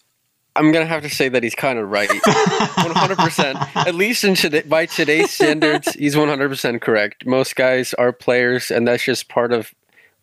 I'm 0.55 0.73
gonna 0.73 0.87
have 0.87 1.03
to 1.03 1.11
say 1.11 1.29
that 1.29 1.43
he's 1.43 1.55
kind 1.55 1.79
of 1.79 1.91
right, 1.91 2.09
100. 2.25 3.17
percent 3.19 3.59
At 3.77 3.95
least 3.95 4.25
in 4.25 4.35
today, 4.35 4.63
by 4.63 4.87
today's 4.87 5.31
standards, 5.31 5.93
he's 5.95 6.17
100 6.17 6.49
percent 6.49 6.83
correct. 6.83 7.27
Most 7.27 7.57
guys 7.57 7.95
are 7.95 8.13
players, 8.13 8.71
and 8.71 8.87
that's 8.89 9.05
just 9.05 9.29
part 9.29 9.53
of 9.53 9.73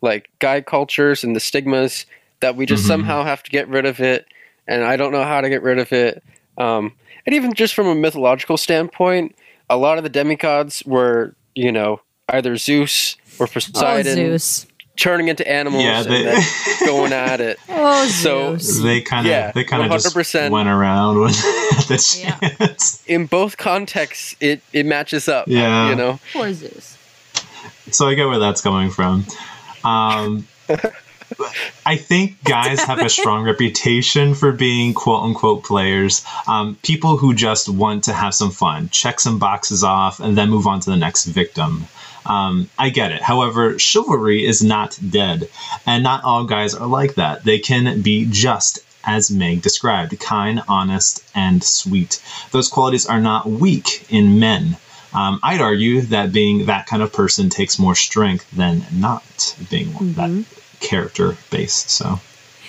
like 0.00 0.28
guy 0.40 0.60
cultures 0.60 1.24
and 1.24 1.34
the 1.34 1.40
stigmas 1.40 2.04
that 2.40 2.56
we 2.56 2.66
just 2.66 2.84
Mhm. 2.84 2.88
somehow 2.88 3.24
have 3.24 3.42
to 3.44 3.50
get 3.50 3.68
rid 3.68 3.86
of 3.86 4.00
it. 4.00 4.26
And 4.66 4.82
I 4.84 4.96
don't 4.96 5.12
know 5.12 5.22
how 5.24 5.40
to 5.40 5.48
get 5.48 5.62
rid 5.62 5.78
of 5.78 5.92
it. 5.92 6.22
Um, 6.58 6.92
and 7.26 7.34
even 7.34 7.54
just 7.54 7.74
from 7.74 7.86
a 7.86 7.94
mythological 7.94 8.56
standpoint, 8.56 9.34
a 9.70 9.76
lot 9.76 9.96
of 9.98 10.04
the 10.04 10.10
demigods 10.10 10.82
were, 10.84 11.34
you 11.54 11.72
know, 11.72 12.00
either 12.28 12.56
Zeus 12.56 13.16
or 13.38 13.44
Oh, 13.44 13.50
Poseidon 13.52 14.14
Zeus. 14.14 14.66
Turning 14.96 15.28
into 15.28 15.46
animals 15.50 15.82
Yeah, 15.84 16.00
and 16.02 16.10
they- 16.10 16.22
then 16.22 16.42
going 16.86 17.12
at 17.12 17.40
it. 17.40 17.58
Oh, 17.68 18.06
So- 18.06 18.56
Zeus. 18.58 18.80
They 18.82 19.00
kind 19.00 19.26
of 19.26 19.30
Yeah, 19.30 19.50
they 19.52 19.64
kind 19.64 19.82
of 19.84 19.90
just 20.00 20.14
went 20.50 20.68
around 20.68 21.20
when 21.20 21.30
at 21.30 21.86
the 21.88 22.16
Yeah. 22.18 22.38
chance. 22.66 23.02
in 23.06 23.26
both 23.26 23.56
contexts 23.56 24.36
it 24.40 24.62
it 24.72 24.86
matches 24.86 25.28
up 25.28 25.46
Yeah. 25.48 25.88
you 25.90 25.96
know 25.96 26.20
Poor 26.32 26.52
Zeus. 26.52 26.96
So 27.90 28.08
I 28.08 28.14
get 28.14 28.26
where 28.26 28.38
that's 28.38 28.60
coming 28.62 28.90
from. 28.90 29.26
Um, 29.84 30.46
I 31.86 31.96
think 31.96 32.42
guys 32.44 32.80
have 32.80 33.00
a 33.00 33.08
strong 33.08 33.44
reputation 33.44 34.34
for 34.34 34.52
being 34.52 34.94
quote 34.94 35.22
unquote 35.22 35.64
players. 35.64 36.24
Um, 36.46 36.76
people 36.82 37.16
who 37.16 37.34
just 37.34 37.68
want 37.68 38.04
to 38.04 38.12
have 38.12 38.34
some 38.34 38.50
fun, 38.50 38.88
check 38.90 39.20
some 39.20 39.38
boxes 39.38 39.84
off, 39.84 40.20
and 40.20 40.36
then 40.36 40.50
move 40.50 40.66
on 40.66 40.80
to 40.80 40.90
the 40.90 40.96
next 40.96 41.26
victim. 41.26 41.86
Um, 42.26 42.70
I 42.78 42.88
get 42.88 43.12
it. 43.12 43.22
However, 43.22 43.78
chivalry 43.78 44.46
is 44.46 44.62
not 44.62 44.98
dead, 45.10 45.48
and 45.86 46.02
not 46.02 46.24
all 46.24 46.44
guys 46.44 46.74
are 46.74 46.86
like 46.86 47.14
that. 47.16 47.44
They 47.44 47.58
can 47.58 48.00
be 48.00 48.26
just 48.30 48.80
as 49.06 49.30
Meg 49.30 49.60
described 49.60 50.18
kind, 50.18 50.62
honest, 50.66 51.22
and 51.34 51.62
sweet. 51.62 52.22
Those 52.52 52.68
qualities 52.68 53.06
are 53.06 53.20
not 53.20 53.46
weak 53.46 54.06
in 54.10 54.38
men. 54.40 54.78
Um, 55.12 55.38
I'd 55.42 55.60
argue 55.60 56.00
that 56.02 56.32
being 56.32 56.66
that 56.66 56.86
kind 56.86 57.02
of 57.02 57.12
person 57.12 57.48
takes 57.48 57.78
more 57.78 57.94
strength 57.94 58.50
than 58.50 58.84
not 58.92 59.54
being 59.70 59.94
one 59.94 60.12
that 60.14 60.63
character 60.80 61.36
base. 61.50 61.74
So 61.90 62.20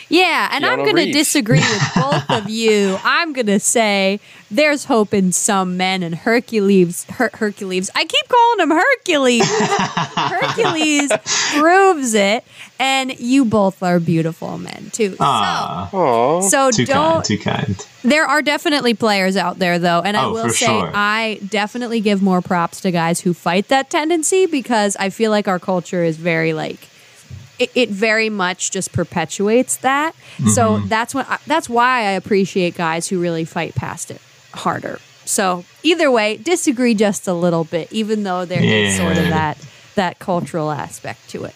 Yeah, 0.09 0.49
and 0.51 0.65
I'm 0.65 0.79
going 0.83 0.97
to 0.97 1.11
disagree 1.11 1.59
with 1.59 1.83
both 1.95 2.29
of 2.29 2.49
you. 2.49 2.97
I'm 3.03 3.33
going 3.33 3.47
to 3.47 3.59
say 3.59 4.19
there's 4.51 4.85
hope 4.85 5.13
in 5.13 5.31
some 5.31 5.77
men, 5.77 6.03
and 6.03 6.13
Hercules, 6.13 7.05
Her- 7.05 7.31
Hercules. 7.33 7.89
I 7.95 8.05
keep 8.05 8.27
calling 8.27 8.59
him 8.59 8.69
Hercules. 8.69 9.43
Hercules 10.15 11.11
proves 11.57 12.13
it, 12.13 12.43
and 12.79 13.17
you 13.19 13.45
both 13.45 13.81
are 13.83 13.99
beautiful 13.99 14.57
men 14.57 14.89
too. 14.93 15.15
ah, 15.19 15.89
oh 15.93 16.41
So, 16.41 16.71
so 16.71 16.77
too 16.77 16.85
don't. 16.85 17.11
kind, 17.13 17.25
too 17.25 17.37
kind. 17.39 17.87
There 18.03 18.25
are 18.25 18.41
definitely 18.43 18.93
players 18.93 19.35
out 19.35 19.57
there, 19.59 19.79
though, 19.79 20.01
and 20.01 20.15
I 20.15 20.25
Oh, 20.25 20.33
will 20.33 20.49
say 20.49 20.67
sure. 20.67 20.91
I 20.93 21.39
definitely 21.49 21.99
give 22.01 22.21
more 22.21 22.41
props 22.41 22.81
to 22.81 22.91
guys 22.91 23.19
who 23.21 23.33
fight 23.33 23.67
that 23.69 23.89
tendency 23.89 24.45
because 24.45 24.95
I 24.97 25.09
feel 25.09 25.31
like 25.31 25.47
our 25.47 25.59
culture 25.59 26.03
is 26.03 26.17
very 26.17 26.53
like 26.53 26.77
it, 27.59 27.71
it 27.75 27.89
very 27.89 28.29
much 28.29 28.71
just 28.71 28.91
perpetuates 28.93 29.77
that. 29.77 30.13
So 30.53 30.77
Mm-hmm. 30.77 30.87
that's 30.87 31.13
what 31.15 31.29
I, 31.29 31.37
that's 31.47 31.69
why 31.69 31.99
I 31.99 32.11
appreciate 32.11 32.75
guys 32.75 33.07
who 33.07 33.21
really 33.21 33.45
fight 33.45 33.75
past 33.75 34.11
it 34.11 34.21
harder. 34.53 34.99
So 35.25 35.65
either 35.83 36.11
way, 36.11 36.37
disagree 36.37 36.93
just 36.93 37.27
a 37.27 37.33
little 37.33 37.63
bit, 37.63 37.91
even 37.91 38.23
though 38.23 38.45
there 38.45 38.63
is 38.63 38.97
sort 38.97 39.17
of 39.17 39.25
that 39.29 39.57
that 39.95 40.19
cultural 40.19 40.71
aspect 40.71 41.29
to 41.29 41.45
it. 41.45 41.55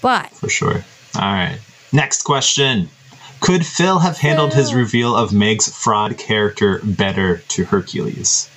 But 0.00 0.30
for 0.30 0.48
sure. 0.48 0.84
All 1.14 1.20
right. 1.32 1.58
Next 1.92 2.22
question. 2.22 2.88
Could 3.40 3.66
Phil 3.66 3.98
have 3.98 4.18
handled 4.18 4.54
his 4.54 4.72
reveal 4.72 5.16
of 5.16 5.32
Meg's 5.32 5.68
fraud 5.76 6.16
character 6.16 6.80
better 6.84 7.38
to 7.48 7.64
Hercules? 7.64 8.48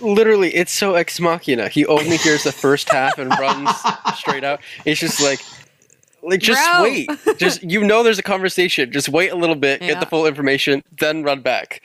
Literally, 0.00 0.54
it's 0.54 0.72
so 0.72 0.94
ex 0.94 1.18
machina. 1.20 1.68
He 1.68 1.84
only 1.86 2.16
hears 2.16 2.44
the 2.44 2.52
first 2.52 2.90
half 2.90 3.18
and 3.18 3.28
runs 3.30 3.70
straight 4.16 4.44
out. 4.44 4.60
It's 4.86 4.98
just 5.00 5.20
like, 5.20 5.40
like 6.22 6.40
just 6.40 6.62
Bro. 6.72 6.82
wait. 6.82 7.10
Just 7.38 7.62
you 7.72 7.82
know, 7.84 8.02
there's 8.02 8.18
a 8.18 8.22
conversation. 8.22 8.90
Just 8.92 9.08
wait 9.08 9.30
a 9.30 9.36
little 9.36 9.56
bit, 9.56 9.80
Yeah. 9.80 9.88
get 9.88 10.00
the 10.00 10.06
full 10.06 10.26
information, 10.26 10.82
then 10.98 11.22
run 11.22 11.40
back. 11.40 11.82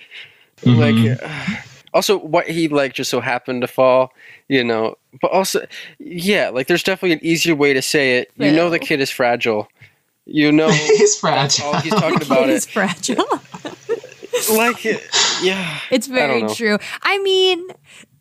Mhm. 0.62 0.78
Like, 1.22 1.64
also, 1.94 2.18
what 2.18 2.48
he 2.48 2.68
like 2.68 2.94
just 2.94 3.10
so 3.10 3.20
happened 3.22 3.62
to 3.62 3.68
fall, 3.68 4.12
you 4.48 4.64
know. 4.64 4.96
But 5.22 5.32
also, 5.32 5.66
yeah, 6.00 6.50
like 6.50 6.68
there's 6.68 6.84
definitely 6.84 7.14
an 7.14 7.26
easier 7.26 7.56
way 7.56 7.74
to 7.74 7.82
say 7.82 8.18
it. 8.18 8.32
You 8.38 8.52
know, 8.52 8.70
the 8.70 8.80
kid 8.80 9.00
is 9.02 9.10
fragile. 9.10 9.68
You 10.26 10.52
know, 10.52 10.70
He's 10.72 11.18
fragile. 11.20 11.68
all 11.68 11.80
he's 11.82 11.94
talking 11.94 12.22
about. 12.22 12.50
It's 12.50 12.66
It 12.66 12.72
fragile. 12.72 13.26
like, 14.52 14.84
yeah, 15.44 15.80
It's 15.92 16.08
very 16.08 16.42
know. 16.44 16.54
true. 16.54 16.78
I 17.04 17.20
mean, 17.20 17.66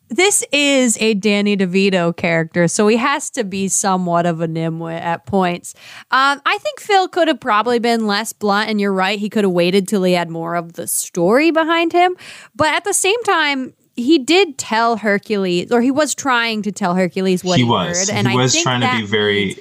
this 0.09 0.43
is 0.51 0.97
a 1.01 1.13
Danny 1.15 1.57
DeVito 1.57 2.15
character, 2.15 2.67
so 2.67 2.87
he 2.87 2.97
has 2.97 3.29
to 3.31 3.43
be 3.43 3.67
somewhat 3.67 4.25
of 4.25 4.41
a 4.41 4.47
nimwit 4.47 5.01
at 5.01 5.25
points. 5.25 5.73
Um, 6.11 6.41
I 6.45 6.57
think 6.59 6.79
Phil 6.79 7.07
could 7.07 7.27
have 7.27 7.39
probably 7.39 7.79
been 7.79 8.05
less 8.05 8.31
blunt, 8.31 8.69
and 8.69 8.79
you're 8.79 8.93
right. 8.93 9.17
He 9.17 9.29
could 9.29 9.43
have 9.43 9.53
waited 9.53 9.87
till 9.87 10.03
he 10.03 10.13
had 10.13 10.29
more 10.29 10.55
of 10.55 10.73
the 10.73 10.87
story 10.87 11.51
behind 11.51 11.91
him. 11.91 12.15
But 12.55 12.67
at 12.67 12.83
the 12.83 12.93
same 12.93 13.21
time, 13.23 13.73
he 13.95 14.19
did 14.19 14.57
tell 14.57 14.97
Hercules, 14.97 15.71
or 15.71 15.81
he 15.81 15.91
was 15.91 16.13
trying 16.13 16.61
to 16.63 16.71
tell 16.71 16.95
Hercules 16.95 17.43
what 17.43 17.57
he 17.57 17.63
he, 17.63 17.69
was. 17.69 17.97
heard, 17.97 18.15
and 18.15 18.27
he 18.27 18.33
I 18.33 18.37
was 18.37 18.61
trying 18.61 18.81
to 18.81 18.91
be 19.01 19.05
very. 19.05 19.45
means- 19.45 19.59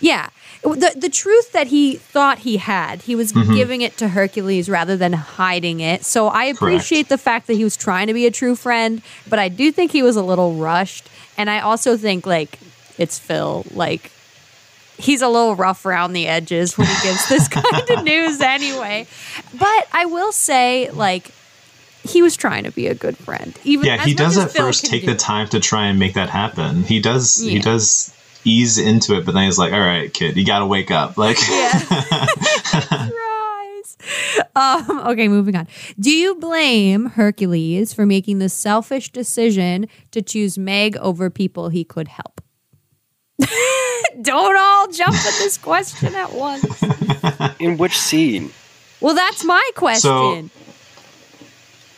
yeah. 0.00 0.28
The 0.64 0.92
the 0.96 1.10
truth 1.10 1.52
that 1.52 1.66
he 1.68 1.96
thought 1.96 2.38
he 2.38 2.56
had, 2.56 3.02
he 3.02 3.14
was 3.14 3.32
Mm-hmm. 3.32 3.54
giving 3.54 3.80
it 3.82 3.96
to 3.98 4.08
Hercules 4.08 4.68
rather 4.70 4.96
than 4.96 5.12
hiding 5.12 5.80
it. 5.80 6.04
So 6.04 6.28
I 6.28 6.44
appreciate 6.44 7.08
the 7.08 7.18
fact 7.18 7.46
that 7.48 7.54
he 7.54 7.64
was 7.64 7.76
trying 7.76 8.06
to 8.06 8.14
be 8.14 8.26
a 8.26 8.30
true 8.30 8.56
friend, 8.56 9.02
but 9.28 9.38
I 9.38 9.48
do 9.48 9.70
think 9.70 9.92
he 9.92 10.02
was 10.02 10.16
a 10.16 10.22
little 10.22 10.54
rushed. 10.54 11.08
And 11.36 11.50
I 11.50 11.60
also 11.60 11.96
think 11.96 12.26
like 12.26 12.58
it's 12.96 13.18
Phil, 13.18 13.66
like 13.72 14.10
he's 14.96 15.20
a 15.20 15.28
little 15.28 15.54
rough 15.56 15.84
around 15.84 16.12
the 16.12 16.26
edges 16.28 16.78
when 16.78 16.86
he 16.86 16.94
gives 17.02 17.28
this 17.28 17.48
kind 17.60 17.90
of 17.90 18.04
news 18.04 18.40
anyway. 18.40 19.06
But 19.58 19.88
I 19.92 20.06
will 20.06 20.30
say, 20.32 20.88
like, 20.92 21.32
he 22.04 22.22
was 22.22 22.36
trying 22.36 22.62
to 22.64 22.70
be 22.70 22.86
a 22.86 22.94
good 22.94 23.16
friend. 23.16 23.58
Even 23.64 23.86
yeah, 23.86 23.96
as 23.96 24.04
he 24.06 24.14
does 24.14 24.38
at 24.38 24.52
Phil 24.52 24.66
first 24.66 24.84
take 24.86 25.00
do 25.00 25.08
the 25.08 25.16
time 25.16 25.48
to 25.48 25.58
try 25.58 25.86
and 25.88 25.98
make 25.98 26.14
that 26.14 26.30
happen. 26.30 26.84
He 26.84 27.00
does. 27.00 27.38
He 27.40 27.58
does 27.58 28.13
ease 28.44 28.78
into 28.78 29.16
it, 29.16 29.24
but 29.24 29.34
then 29.34 29.44
he's 29.44 29.58
like, 29.58 29.72
"All 29.72 29.80
right, 29.80 30.12
kid, 30.12 30.36
you 30.36 30.44
got 30.44 30.60
to 30.60 30.66
wake 30.66 30.90
up." 30.90 31.16
Like, 31.18 31.38
Yeah. 31.48 31.80
Rise. 32.90 33.96
Um, 34.54 35.00
okay, 35.08 35.28
moving 35.28 35.56
on. 35.56 35.66
Do 35.98 36.10
you 36.10 36.34
blame 36.36 37.06
Hercules 37.06 37.92
for 37.92 38.06
making 38.06 38.38
the 38.38 38.48
selfish 38.48 39.10
decision 39.10 39.86
to 40.10 40.22
choose 40.22 40.58
Meg 40.58 40.96
over 40.98 41.30
people 41.30 41.68
he 41.70 41.84
could 41.84 42.08
help? 42.08 42.40
Don't 44.22 44.56
all 44.56 44.88
jump 44.88 45.14
at 45.14 45.34
this 45.38 45.58
question 45.58 46.14
at 46.14 46.32
once. 46.32 46.82
in 47.58 47.78
which 47.78 47.98
scene? 47.98 48.50
Well, 49.00 49.14
that's 49.14 49.44
my 49.44 49.70
question. 49.74 50.50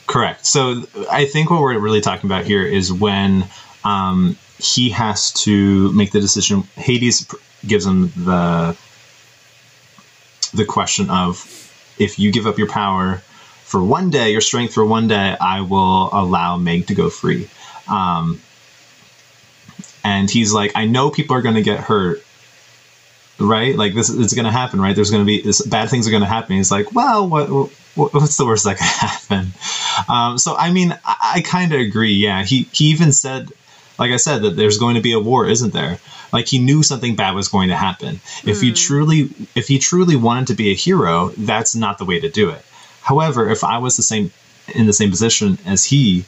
Correct. 0.06 0.46
So 0.46 0.84
I 1.10 1.26
think 1.26 1.50
what 1.50 1.60
we're 1.60 1.78
really 1.78 2.00
talking 2.00 2.28
about 2.28 2.44
here 2.44 2.64
is 2.64 2.92
when 2.92 3.44
um, 3.84 4.36
he 4.58 4.90
has 4.90 5.32
to 5.44 5.92
make 5.92 6.12
the 6.12 6.20
decision. 6.20 6.62
Hades 6.76 7.26
gives 7.66 7.86
him 7.86 8.12
the 8.16 8.76
the 10.54 10.64
question 10.64 11.10
of 11.10 11.52
if 11.98 12.18
you 12.18 12.32
give 12.32 12.46
up 12.46 12.58
your 12.58 12.68
power 12.68 13.22
for 13.64 13.82
one 13.82 14.10
day, 14.10 14.30
your 14.30 14.40
strength 14.40 14.74
for 14.74 14.84
one 14.84 15.08
day, 15.08 15.36
I 15.40 15.60
will 15.62 16.08
allow 16.12 16.56
Meg 16.56 16.86
to 16.86 16.94
go 16.94 17.10
free. 17.10 17.48
Um, 17.88 18.40
and 20.04 20.30
he's 20.30 20.52
like, 20.52 20.72
I 20.76 20.84
know 20.84 21.10
people 21.10 21.36
are 21.36 21.42
going 21.42 21.56
to 21.56 21.62
get 21.62 21.80
hurt, 21.80 22.24
right? 23.40 23.74
Like 23.74 23.92
this, 23.94 24.08
it's 24.08 24.34
going 24.34 24.44
to 24.44 24.52
happen, 24.52 24.80
right? 24.80 24.94
There's 24.94 25.10
going 25.10 25.22
to 25.22 25.26
be 25.26 25.40
this, 25.42 25.66
bad 25.66 25.90
things 25.90 26.06
are 26.06 26.12
going 26.12 26.22
to 26.22 26.28
happen. 26.28 26.56
He's 26.56 26.70
like, 26.70 26.92
well, 26.94 27.28
what, 27.28 27.48
what, 27.50 28.14
what's 28.14 28.36
the 28.36 28.46
worst 28.46 28.64
that 28.64 28.76
could 28.76 28.86
happen? 28.86 29.52
Um, 30.08 30.38
so, 30.38 30.54
I 30.56 30.70
mean, 30.70 30.96
I, 31.04 31.32
I 31.36 31.40
kind 31.40 31.72
of 31.72 31.80
agree. 31.80 32.12
Yeah, 32.12 32.44
he 32.44 32.68
he 32.72 32.86
even 32.86 33.12
said, 33.12 33.50
like 33.98 34.12
I 34.12 34.16
said, 34.16 34.42
that 34.42 34.56
there's 34.56 34.78
going 34.78 34.96
to 34.96 35.00
be 35.00 35.12
a 35.12 35.20
war, 35.20 35.46
isn't 35.46 35.72
there? 35.72 35.98
Like 36.32 36.46
he 36.46 36.58
knew 36.58 36.82
something 36.82 37.16
bad 37.16 37.34
was 37.34 37.48
going 37.48 37.68
to 37.68 37.76
happen. 37.76 38.20
If 38.44 38.60
he 38.60 38.72
truly, 38.72 39.30
if 39.54 39.68
he 39.68 39.78
truly 39.78 40.16
wanted 40.16 40.48
to 40.48 40.54
be 40.54 40.70
a 40.70 40.74
hero, 40.74 41.28
that's 41.36 41.74
not 41.74 41.98
the 41.98 42.04
way 42.04 42.20
to 42.20 42.28
do 42.28 42.50
it. 42.50 42.64
However, 43.00 43.48
if 43.48 43.62
I 43.64 43.78
was 43.78 43.96
the 43.96 44.02
same 44.02 44.32
in 44.74 44.86
the 44.86 44.92
same 44.92 45.10
position 45.10 45.58
as 45.64 45.84
he, 45.84 46.24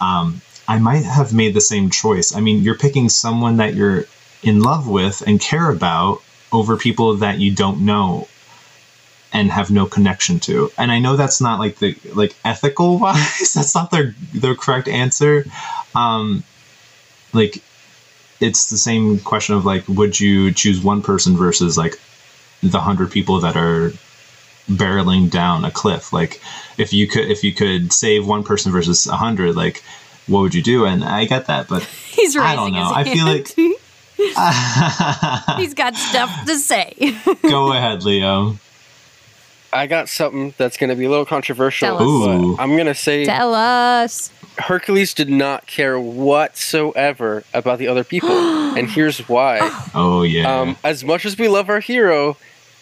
um, 0.00 0.40
I 0.66 0.78
might 0.78 1.04
have 1.04 1.34
made 1.34 1.54
the 1.54 1.60
same 1.60 1.90
choice. 1.90 2.34
I 2.34 2.40
mean, 2.40 2.62
you're 2.62 2.78
picking 2.78 3.08
someone 3.08 3.58
that 3.58 3.74
you're 3.74 4.06
in 4.42 4.62
love 4.62 4.88
with 4.88 5.22
and 5.26 5.40
care 5.40 5.70
about 5.70 6.22
over 6.50 6.76
people 6.76 7.16
that 7.16 7.38
you 7.38 7.54
don't 7.54 7.84
know 7.84 8.28
and 9.32 9.50
have 9.50 9.70
no 9.70 9.86
connection 9.86 10.38
to. 10.40 10.70
And 10.76 10.92
I 10.92 10.98
know 10.98 11.16
that's 11.16 11.40
not 11.40 11.58
like 11.58 11.76
the 11.76 11.96
like 12.14 12.34
ethical 12.44 12.98
wise, 13.04 13.52
that's 13.54 13.74
not 13.74 13.90
their 13.90 14.14
their 14.34 14.54
correct 14.54 14.88
answer. 14.88 15.44
Um 15.94 16.44
like 17.32 17.62
it's 18.40 18.70
the 18.70 18.76
same 18.76 19.18
question 19.20 19.54
of 19.54 19.64
like 19.64 19.86
would 19.88 20.18
you 20.18 20.52
choose 20.52 20.82
one 20.82 21.02
person 21.02 21.36
versus 21.36 21.78
like 21.78 21.98
the 22.62 22.78
100 22.78 23.10
people 23.10 23.40
that 23.40 23.56
are 23.56 23.92
barreling 24.68 25.30
down 25.30 25.64
a 25.64 25.70
cliff 25.70 26.12
like 26.12 26.40
if 26.78 26.92
you 26.92 27.06
could 27.06 27.30
if 27.30 27.42
you 27.42 27.52
could 27.52 27.92
save 27.92 28.26
one 28.26 28.44
person 28.44 28.70
versus 28.72 29.06
a 29.06 29.10
100 29.10 29.56
like 29.56 29.82
what 30.28 30.40
would 30.40 30.54
you 30.54 30.62
do 30.62 30.84
and 30.84 31.04
i 31.04 31.24
get 31.24 31.46
that 31.46 31.68
but 31.68 31.82
He's 32.12 32.36
raising 32.36 32.50
I 32.50 32.54
don't 32.54 32.72
know. 32.72 32.92
I 32.94 33.04
feel 33.04 33.24
like 33.24 33.48
He's 35.58 35.74
got 35.74 35.96
stuff 35.96 36.46
to 36.46 36.56
say. 36.56 37.16
go 37.42 37.72
ahead 37.72 38.04
leo 38.04 38.56
I 39.72 39.86
got 39.86 40.08
something 40.08 40.54
that's 40.58 40.76
going 40.76 40.90
to 40.90 40.96
be 40.96 41.06
a 41.06 41.10
little 41.10 41.24
controversial. 41.24 41.96
Tell 41.96 41.98
us. 41.98 42.04
Ooh. 42.04 42.56
I'm 42.58 42.74
going 42.74 42.86
to 42.86 42.94
say 42.94 43.24
Tell 43.24 43.54
us. 43.54 44.30
Hercules 44.58 45.14
did 45.14 45.30
not 45.30 45.66
care 45.66 45.98
whatsoever 45.98 47.44
about 47.54 47.78
the 47.78 47.88
other 47.88 48.04
people, 48.04 48.30
and 48.76 48.88
here's 48.90 49.18
why. 49.28 49.58
oh 49.94 50.22
yeah 50.22 50.60
Um, 50.60 50.76
as 50.84 51.04
much 51.04 51.24
as 51.24 51.38
we 51.38 51.48
love 51.48 51.68
our 51.68 51.80
hero, 51.80 52.36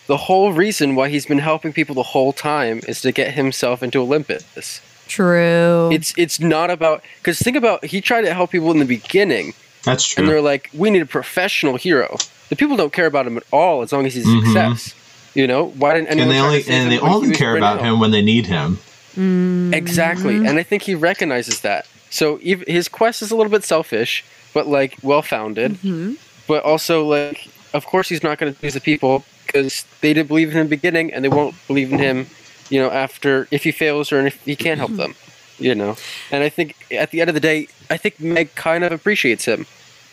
the 0.06 0.16
whole 0.16 0.52
reason 0.52 0.94
why 0.96 1.08
he's 1.08 1.26
been 1.26 1.38
helping 1.38 1.72
people 1.72 1.94
the 1.94 2.02
whole 2.02 2.32
time 2.32 2.80
is 2.88 3.00
to 3.02 3.12
get 3.12 3.34
himself 3.34 3.82
into 3.82 4.00
Olympus. 4.00 4.80
True. 5.06 5.90
It's 5.92 6.14
it's 6.16 6.38
not 6.40 6.70
about 6.70 7.02
because 7.18 7.38
think 7.38 7.56
about 7.56 7.84
he 7.84 8.00
tried 8.00 8.22
to 8.22 8.34
help 8.34 8.50
people 8.50 8.70
in 8.70 8.78
the 8.78 8.84
beginning, 8.84 9.54
that's 9.82 10.06
true 10.06 10.22
and 10.22 10.28
they're 10.30 10.40
like, 10.42 10.70
we 10.72 10.90
need 10.90 11.02
a 11.02 11.06
professional 11.06 11.76
hero. 11.76 12.16
The 12.48 12.56
people 12.56 12.76
don't 12.76 12.92
care 12.92 13.06
about 13.06 13.26
him 13.26 13.36
at 13.36 13.44
all 13.52 13.82
as 13.82 13.92
long 13.92 14.06
as 14.06 14.14
he's 14.14 14.26
a 14.26 14.28
Mhm. 14.30 14.44
success. 14.44 14.94
You 15.34 15.46
know 15.46 15.66
why 15.76 15.94
didn't 15.94 16.08
anyone? 16.08 16.28
and 16.28 16.36
they 16.36 16.40
only 16.40 16.64
and 16.68 16.90
they 16.92 16.98
only 16.98 17.34
care 17.36 17.56
about 17.56 17.76
renowned? 17.78 17.94
him 17.94 18.00
when 18.00 18.10
they 18.10 18.22
need 18.22 18.46
him 18.46 18.78
Mm. 19.16 19.74
Exactly, 19.74 20.36
and 20.36 20.58
I 20.58 20.62
think 20.62 20.82
he 20.82 20.94
recognizes 20.94 21.60
that. 21.60 21.86
So 22.10 22.38
ev 22.44 22.64
his 22.66 22.88
quest 22.88 23.22
is 23.22 23.30
a 23.30 23.36
little 23.36 23.50
bit 23.50 23.64
selfish, 23.64 24.24
but 24.52 24.66
like 24.66 24.96
well 25.02 25.22
founded. 25.22 25.74
Mhm. 25.74 26.16
But 26.46 26.64
also 26.64 27.04
like, 27.04 27.48
of 27.72 27.86
course, 27.86 28.08
he's 28.08 28.22
not 28.22 28.38
going 28.38 28.52
to 28.52 28.58
please 28.58 28.74
the 28.74 28.80
people 28.80 29.24
because 29.46 29.84
they 30.00 30.12
didn't 30.12 30.28
believe 30.28 30.48
in 30.48 30.54
him 30.54 30.60
in 30.62 30.66
the 30.66 30.76
beginning, 30.76 31.12
and 31.12 31.24
they 31.24 31.28
won't 31.28 31.54
believe 31.66 31.92
in 31.92 31.98
him, 31.98 32.26
you 32.68 32.80
know, 32.80 32.90
after 32.90 33.48
if 33.50 33.64
he 33.64 33.72
fails 33.72 34.12
or 34.12 34.26
if 34.26 34.42
he 34.44 34.56
can't 34.56 34.78
help 34.78 34.90
mm-hmm. 34.90 34.98
them, 34.98 35.14
you 35.58 35.74
know. 35.74 35.96
And 36.30 36.42
I 36.44 36.48
think 36.48 36.74
at 36.90 37.10
the 37.10 37.20
end 37.20 37.30
of 37.30 37.34
the 37.34 37.40
day, 37.40 37.68
I 37.88 37.96
think 37.96 38.20
Meg 38.20 38.54
kind 38.54 38.84
of 38.84 38.92
appreciates 38.92 39.44
him, 39.44 39.66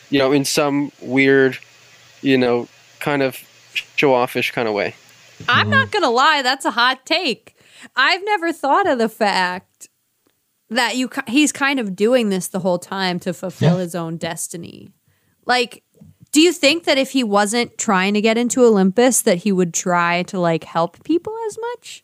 you 0.10 0.20
know, 0.20 0.32
in 0.32 0.46
some 0.46 0.92
weird, 1.02 1.58
you 2.22 2.38
know, 2.38 2.68
kind 3.00 3.22
of 3.22 3.38
show 3.96 4.14
offish 4.14 4.52
kind 4.52 4.68
of 4.68 4.74
way. 4.74 4.96
I'm 5.48 5.70
not 5.70 5.88
mm. 5.88 5.92
gonna 5.92 6.10
lie, 6.10 6.42
that's 6.42 6.66
a 6.66 6.72
hot 6.72 7.06
take. 7.06 7.56
I've 7.96 8.24
never 8.24 8.52
thought 8.54 8.88
of 8.88 8.98
the 9.00 9.10
fact 9.10 9.90
that 10.70 10.98
you 10.98 11.10
he's 11.28 11.52
kind 11.52 11.80
of 11.80 11.96
doing 11.96 12.30
this 12.30 12.48
the 12.48 12.60
whole 12.60 12.80
time 12.80 13.20
to 13.22 13.34
fulfill 13.34 13.78
Yeah. 13.78 13.84
his 13.84 13.96
own 13.96 14.18
destiny. 14.18 14.90
Like, 15.46 15.84
do 16.32 16.42
you 16.42 16.52
think 16.52 16.84
that 16.84 16.98
if 16.98 17.12
he 17.12 17.24
wasn't 17.24 17.78
trying 17.78 18.14
to 18.16 18.22
get 18.22 18.38
into 18.38 18.64
Olympus, 18.64 19.22
that 19.22 19.40
he 19.40 19.52
would 19.52 19.74
try 19.74 20.24
to 20.24 20.40
like 20.40 20.66
help 20.66 21.04
people 21.04 21.34
as 21.48 21.58
much? 21.74 22.04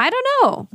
I 0.00 0.10
don't 0.10 0.26
know. 0.42 0.68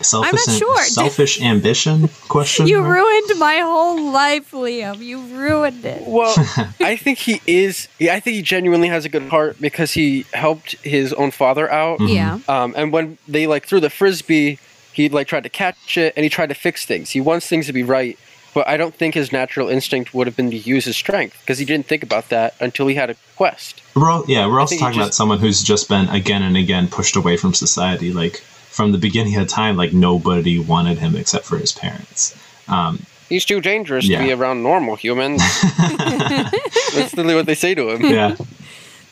Selfish 0.00 0.58
sure. 0.58 0.82
selfish 0.82 1.40
ambition 1.40 2.08
question 2.28 2.66
You 2.66 2.80
mark? 2.80 2.94
ruined 2.96 3.38
my 3.38 3.56
whole 3.58 4.10
life, 4.12 4.50
Liam. 4.52 4.98
You 4.98 5.20
ruined 5.20 5.84
it. 5.84 6.02
Well, 6.06 6.34
I 6.80 6.96
think 6.96 7.18
he 7.18 7.40
is. 7.46 7.88
I 8.00 8.20
think 8.20 8.36
he 8.36 8.42
genuinely 8.42 8.88
has 8.88 9.04
a 9.04 9.08
good 9.08 9.28
heart 9.28 9.60
because 9.60 9.92
he 9.92 10.24
helped 10.32 10.72
his 10.84 11.12
own 11.14 11.30
father 11.30 11.70
out. 11.70 12.00
Yeah. 12.00 12.40
Um, 12.48 12.74
and 12.76 12.92
when 12.92 13.18
they 13.26 13.46
like 13.46 13.66
threw 13.66 13.80
the 13.80 13.90
frisbee, 13.90 14.58
he 14.92 15.08
like 15.08 15.28
tried 15.28 15.42
to 15.44 15.48
catch 15.50 15.96
it 15.96 16.12
and 16.16 16.24
he 16.24 16.30
tried 16.30 16.48
to 16.48 16.54
fix 16.54 16.84
things. 16.86 17.10
He 17.10 17.20
wants 17.20 17.46
things 17.46 17.66
to 17.66 17.72
be 17.72 17.82
right. 17.82 18.18
but 18.54 18.66
I 18.66 18.78
don't 18.78 18.94
think 18.94 19.14
his 19.14 19.32
natural 19.32 19.68
instinct 19.68 20.14
would 20.14 20.26
have 20.26 20.34
been 20.36 20.50
to 20.50 20.56
use 20.56 20.86
his 20.86 20.96
strength 20.96 21.36
because 21.42 21.58
he 21.58 21.66
didn't 21.66 21.86
think 21.86 22.02
about 22.02 22.30
that 22.30 22.54
until 22.60 22.86
he 22.86 22.94
had 22.94 23.10
a 23.10 23.16
quest. 23.36 23.82
We're 23.94 24.10
all, 24.10 24.24
yeah, 24.26 24.46
we're 24.46 24.60
also 24.60 24.70
think 24.70 24.80
he 24.80 24.84
talking 24.86 25.00
about 25.00 25.12
someone 25.14 25.38
who's 25.38 25.62
just 25.62 25.88
been 25.90 26.08
again 26.08 26.42
and 26.42 26.56
again 26.56 26.88
pushed 26.88 27.16
away 27.16 27.36
from 27.36 27.52
society. 27.52 28.14
Like 28.14 28.42
from 28.76 28.92
the 28.92 28.98
beginning 28.98 29.34
of 29.36 29.48
time, 29.48 29.74
like 29.76 29.92
nobody 29.94 30.58
wanted 30.58 30.98
him 30.98 31.16
except 31.16 31.46
for 31.46 31.56
his 31.56 31.72
parents. 31.72 32.36
Um, 32.68 33.06
He's 33.30 33.46
too 33.46 33.60
dangerous 33.62 34.04
Yeah. 34.06 34.18
to 34.20 34.24
be 34.26 34.32
around 34.32 34.62
normal 34.62 34.96
humans. 34.96 35.40
That's 35.78 37.14
literally 37.16 37.34
what 37.34 37.46
they 37.46 37.54
say 37.54 37.74
to 37.74 37.90
him. 37.90 38.02
yeah. 38.02 38.36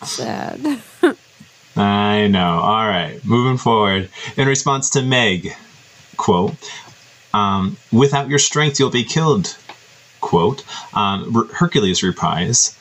Sad. 0.05 0.81
I 1.77 2.29
know. 2.29 2.59
All 2.61 2.87
right, 2.87 3.18
moving 3.24 3.57
forward. 3.57 4.11
In 4.37 4.46
response 4.46 4.90
to 4.90 5.03
Meg, 5.03 5.57
quote, 6.18 6.55
um, 7.33 7.77
"Without 7.90 8.29
your 8.29 8.38
strength, 8.38 8.79
you'll 8.79 8.90
be 8.90 9.03
killed." 9.03 9.57
Quote. 10.20 10.62
Um, 10.92 11.48
Hercules 11.55 12.03
replies, 12.03 12.77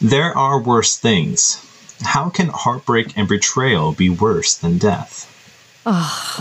"There 0.00 0.36
are 0.36 0.60
worse 0.60 0.96
things. 0.98 1.58
How 2.04 2.28
can 2.28 2.48
heartbreak 2.48 3.14
and 3.16 3.26
betrayal 3.26 3.92
be 3.92 4.10
worse 4.10 4.54
than 4.54 4.78
death?" 4.78 5.32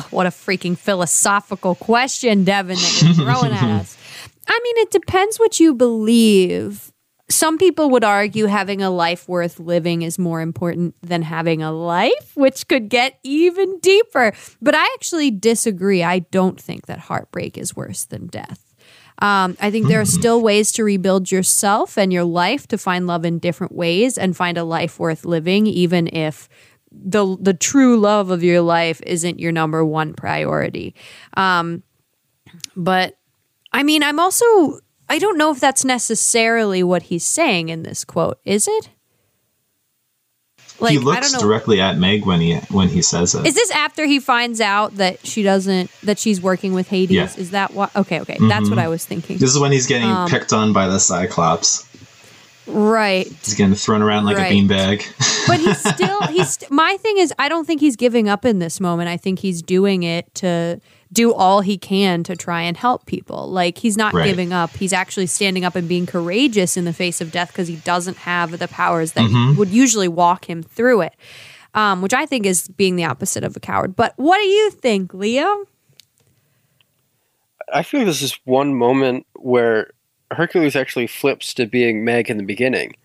What 0.10 0.26
a 0.26 0.32
freaking 0.32 0.78
philosophical 0.78 1.76
question, 1.76 2.44
Devin, 2.46 2.78
that 2.78 3.02
you're 3.02 3.14
throwing 3.14 3.54
at 3.54 3.82
us. 3.82 3.98
I 4.48 4.60
mean, 4.64 4.78
it 4.78 4.92
depends 4.92 5.38
what 5.38 5.60
you 5.60 5.76
believe. 5.76 6.92
Some 7.30 7.58
people 7.58 7.90
would 7.92 8.04
argue 8.04 8.46
having 8.46 8.82
a 8.82 8.90
life 8.90 9.28
worth 9.28 9.60
living 9.60 10.02
is 10.02 10.18
more 10.18 10.42
important 10.42 10.96
than 11.02 11.22
having 11.24 11.62
a 11.62 11.72
life, 11.72 12.32
which 12.36 12.68
could 12.68 12.90
get 12.90 13.20
even 13.24 13.80
deeper. 13.80 14.34
But 14.62 14.76
I 14.76 14.84
actually 14.96 15.32
disagree. 15.32 16.04
I 16.04 16.20
don't 16.20 16.60
think 16.60 16.88
that 16.88 17.00
heartbreak 17.00 17.58
is 17.58 17.76
worse 17.76 18.06
than 18.06 18.28
death. 18.28 18.62
Um, 19.20 19.56
I 19.62 19.72
think 19.72 19.88
there 19.88 20.02
are 20.02 20.06
still 20.06 20.42
ways 20.42 20.72
to 20.74 20.84
rebuild 20.84 21.32
yourself 21.32 21.98
and 21.98 22.12
your 22.12 22.26
life 22.26 22.68
to 22.68 22.78
find 22.78 23.08
love 23.08 23.26
in 23.26 23.40
different 23.40 23.74
ways 23.74 24.18
and 24.18 24.36
find 24.36 24.58
a 24.58 24.64
life 24.64 25.00
worth 25.00 25.24
living, 25.24 25.68
even 25.68 26.08
if 26.08 26.50
the 27.04 27.38
the 27.40 27.54
true 27.54 27.98
love 28.00 28.30
of 28.30 28.44
your 28.44 28.62
life 28.62 29.02
isn't 29.06 29.40
your 29.40 29.52
number 29.52 29.84
one 29.86 30.14
priority. 30.14 30.96
Um, 31.36 31.84
but 32.76 33.18
I 33.72 33.84
mean, 33.84 34.04
I'm 34.04 34.20
also 34.20 34.80
I 35.10 35.20
don't 35.20 35.38
know 35.38 35.52
if 35.52 35.60
that's 35.60 35.86
necessarily 35.86 36.82
what 36.84 37.04
he's 37.04 37.26
saying 37.26 37.70
in 37.70 37.84
this 37.84 38.04
quote. 38.06 38.40
Is 38.46 38.68
it? 38.68 38.90
Like 40.80 40.92
he 40.92 40.98
I 40.98 41.02
looks 41.02 41.32
don't 41.32 41.42
know. 41.42 41.48
directly 41.48 41.80
at 41.80 41.98
Meg 41.98 42.26
when 42.26 42.42
he 42.42 42.56
when 42.70 42.90
he 42.90 43.02
says 43.02 43.34
it. 43.34 43.46
Is 43.46 43.56
this 43.56 43.72
after 43.72 44.06
he 44.06 44.20
finds 44.20 44.60
out 44.60 44.96
that 44.96 45.26
she 45.26 45.42
doesn't 45.42 45.90
that 46.04 46.20
she's 46.20 46.42
working 46.42 46.74
with 46.74 46.90
Hades? 46.90 47.16
Yeah. 47.16 47.28
Mm-hmm. 47.28 47.42
Is 47.42 47.52
that 47.52 47.74
what? 47.74 47.96
Okay, 47.96 48.20
okay, 48.22 48.38
that's 48.50 48.70
what 48.70 48.78
I 48.80 48.90
was 48.90 49.06
thinking. 49.06 49.38
this 49.38 49.50
is 49.54 49.60
when 49.60 49.72
he's 49.72 49.88
getting 49.88 50.10
Um, 50.10 50.30
picked 50.30 50.52
on 50.52 50.74
by 50.74 50.88
the 50.88 51.00
Cyclops. 51.00 51.88
Right. 52.68 53.28
He's 53.28 53.54
getting 53.54 53.76
thrown 53.76 54.02
around 54.02 54.26
like 54.26 54.38
Right. 54.38 54.52
a 54.52 54.56
beanbag. 54.56 55.06
but 55.48 55.60
he's 55.60 55.78
still 55.80 56.22
he's 56.24 56.50
st- 56.58 56.72
my 56.72 56.98
thing 56.98 57.18
is 57.20 57.34
I 57.38 57.48
don't 57.50 57.66
think 57.66 57.80
he's 57.82 57.96
giving 57.96 58.28
up 58.28 58.44
in 58.46 58.60
this 58.60 58.80
moment. 58.80 59.10
I 59.10 59.18
think 59.18 59.40
he's 59.40 59.62
doing 59.62 60.04
it 60.04 60.34
to 60.36 60.80
do 61.14 61.32
all 61.34 61.62
he 61.62 61.78
can 61.78 62.24
to 62.24 62.36
try 62.36 62.62
and 62.64 62.76
help 62.76 63.06
people. 63.06 63.50
Like 63.50 63.78
he's 63.78 63.96
not 63.98 64.14
Right. 64.14 64.26
giving 64.26 64.52
up. 64.52 64.72
He's 64.76 64.94
actually 64.94 65.28
standing 65.28 65.64
up 65.64 65.76
and 65.76 65.88
being 65.88 66.06
courageous 66.06 66.76
in 66.76 66.86
the 66.86 66.94
face 66.94 67.22
of 67.22 67.32
death 67.32 67.50
because 67.50 67.68
he 67.68 67.76
doesn't 67.78 68.18
have 68.18 68.58
the 68.58 68.68
powers 68.68 69.12
that 69.14 69.26
Mm-hmm. 69.30 69.58
would 69.58 69.70
usually 69.70 70.08
walk 70.08 70.50
him 70.50 70.64
through 70.64 71.02
it. 71.02 71.14
Um, 71.76 72.02
which 72.02 72.14
I 72.14 72.26
think 72.26 72.46
is 72.46 72.70
being 72.70 72.96
the 72.96 73.04
opposite 73.04 73.44
of 73.44 73.56
a 73.58 73.60
coward. 73.60 73.96
But 73.98 74.14
what 74.16 74.38
do 74.38 74.48
you 74.48 74.72
think, 74.72 75.14
Leo? 75.14 75.66
I 77.74 77.84
feel 77.84 78.00
like 78.02 78.08
this 78.08 78.22
is 78.22 78.40
one 78.46 78.74
moment 78.76 79.26
where 79.36 79.92
Hercules 80.32 80.76
actually 80.76 81.08
flips 81.08 81.54
to 81.56 81.66
being 81.66 82.04
Meg 82.04 82.30
in 82.30 82.38
the 82.38 82.44
beginning. 82.44 82.96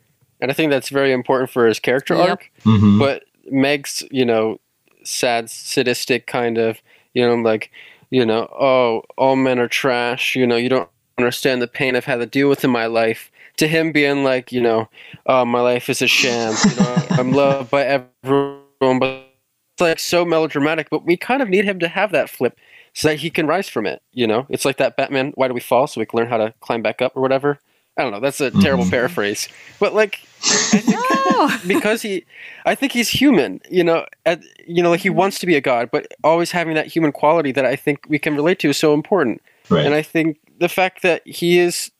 And 0.40 0.50
I 0.50 0.54
think 0.54 0.70
that's 0.70 0.88
very 0.88 1.12
important 1.12 1.50
for 1.50 1.66
his 1.66 1.78
character 1.78 2.14
Yep. 2.14 2.28
arc. 2.28 2.50
Mhm. 2.64 2.98
But 2.98 3.24
Meg's, 3.50 4.02
you 4.10 4.24
know, 4.24 4.58
sad, 5.04 5.50
sadistic 5.50 6.26
kind 6.26 6.56
of, 6.58 6.80
you 7.14 7.26
know, 7.26 7.34
like, 7.34 7.70
you 8.10 8.24
know, 8.24 8.48
oh, 8.58 9.02
all 9.18 9.36
men 9.36 9.58
are 9.58 9.68
trash. 9.68 10.34
You 10.34 10.46
know, 10.46 10.56
you 10.56 10.68
don't 10.68 10.88
understand 11.18 11.60
the 11.60 11.68
pain 11.68 11.94
I've 11.96 12.04
had 12.06 12.16
to 12.16 12.26
deal 12.26 12.48
with 12.48 12.64
in 12.64 12.70
my 12.70 12.86
life. 12.86 13.30
To 13.58 13.68
him 13.68 13.92
being 13.92 14.24
like, 14.24 14.52
you 14.52 14.60
know, 14.60 14.88
oh, 15.26 15.44
my 15.44 15.60
life 15.60 15.90
is 15.90 16.00
a 16.00 16.06
sham. 16.06 16.54
You 16.68 16.76
know, 16.76 17.06
I'm 17.10 17.32
loved 17.32 17.70
by 17.70 17.82
everyone, 17.84 18.98
but 18.98 19.26
it's 19.74 19.80
like 19.80 19.98
so 19.98 20.24
melodramatic. 20.24 20.88
But 20.90 21.04
we 21.04 21.16
kind 21.16 21.42
of 21.42 21.48
need 21.48 21.64
him 21.66 21.78
to 21.80 21.88
have 21.88 22.12
that 22.12 22.30
flip 22.30 22.58
so 22.94 23.08
that 23.08 23.16
he 23.16 23.30
can 23.30 23.46
rise 23.46 23.68
from 23.68 23.86
it. 23.86 24.02
You 24.12 24.26
know, 24.26 24.46
it's 24.48 24.64
like 24.64 24.78
that 24.78 24.96
Batman. 24.96 25.32
Why 25.34 25.48
do 25.48 25.54
we 25.54 25.60
fall? 25.60 25.86
So 25.86 26.00
we 26.00 26.06
can 26.06 26.18
learn 26.18 26.28
how 26.28 26.38
to 26.38 26.54
climb 26.60 26.82
back 26.82 27.02
up 27.02 27.16
or 27.16 27.20
whatever. 27.20 27.58
I 27.96 28.02
don't 28.02 28.12
know. 28.12 28.20
That's 28.20 28.40
a 28.40 28.50
mm-hmm. 28.50 28.60
terrible 28.60 28.86
paraphrase, 28.90 29.48
but 29.78 29.94
like, 29.94 30.20
I 30.44 31.58
because 31.66 32.02
he, 32.02 32.24
I 32.64 32.74
think 32.74 32.92
he's 32.92 33.08
human. 33.08 33.60
You 33.70 33.84
know, 33.84 34.06
at, 34.26 34.42
you 34.66 34.82
know, 34.82 34.90
like 34.90 35.00
he 35.00 35.08
mm-hmm. 35.08 35.18
wants 35.18 35.38
to 35.40 35.46
be 35.46 35.56
a 35.56 35.60
god, 35.60 35.90
but 35.90 36.06
always 36.24 36.50
having 36.50 36.74
that 36.74 36.86
human 36.86 37.12
quality 37.12 37.52
that 37.52 37.64
I 37.64 37.76
think 37.76 38.00
we 38.08 38.18
can 38.18 38.34
relate 38.34 38.58
to 38.60 38.70
is 38.70 38.76
so 38.76 38.94
important. 38.94 39.42
right. 39.68 39.84
And 39.84 39.94
I 39.94 40.02
think 40.02 40.38
the 40.58 40.68
fact 40.68 41.02
that 41.02 41.26
he 41.26 41.58
is 41.58 41.90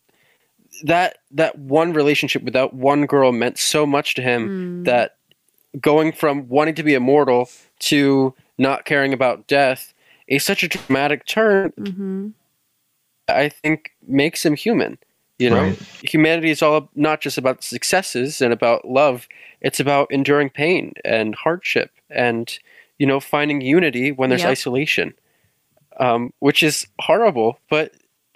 that 0.85 1.19
that 1.33 1.59
one 1.59 1.93
relationship 1.93 2.43
with 2.43 2.55
that 2.55 2.73
one 2.73 3.07
girl 3.07 3.33
meant 3.33 3.59
so 3.59 3.85
much 3.85 4.15
to 4.15 4.23
him 4.23 4.83
mm. 4.83 4.85
that 4.87 5.17
going 5.81 6.13
from 6.13 6.49
wanting 6.49 6.75
to 6.75 6.83
be 6.83 6.95
immortal 6.95 7.49
to 7.79 8.35
not 8.59 8.85
caring 8.85 9.13
about 9.13 9.47
death 9.47 9.93
is 10.31 10.45
such 10.45 10.65
a 10.65 10.69
dramatic 10.69 11.27
turn 11.27 11.73
hmm 11.79 12.29
I 13.29 13.49
think 13.49 13.93
makes 14.07 14.45
him 14.45 14.57
human. 14.57 14.99
You 15.39 15.51
know, 15.51 15.63
Right. 15.63 15.79
humanity 16.03 16.51
is 16.51 16.63
all 16.63 16.91
not 16.95 17.21
just 17.21 17.39
about 17.39 17.63
successes 17.65 18.41
and 18.43 18.53
about 18.53 18.87
love. 18.89 19.29
It's 19.61 19.81
about 19.81 20.11
enduring 20.11 20.51
pain 20.51 20.95
and 21.05 21.35
hardship 21.35 21.91
and 22.11 22.59
you 22.99 23.07
know 23.07 23.21
finding 23.21 23.61
unity 23.63 24.13
when 24.13 24.31
there's 24.31 24.43
Yep. 24.43 24.51
isolation, 24.51 25.15
um, 25.99 26.33
which 26.41 26.63
is 26.63 26.87
horrible. 27.01 27.59
But 27.71 27.93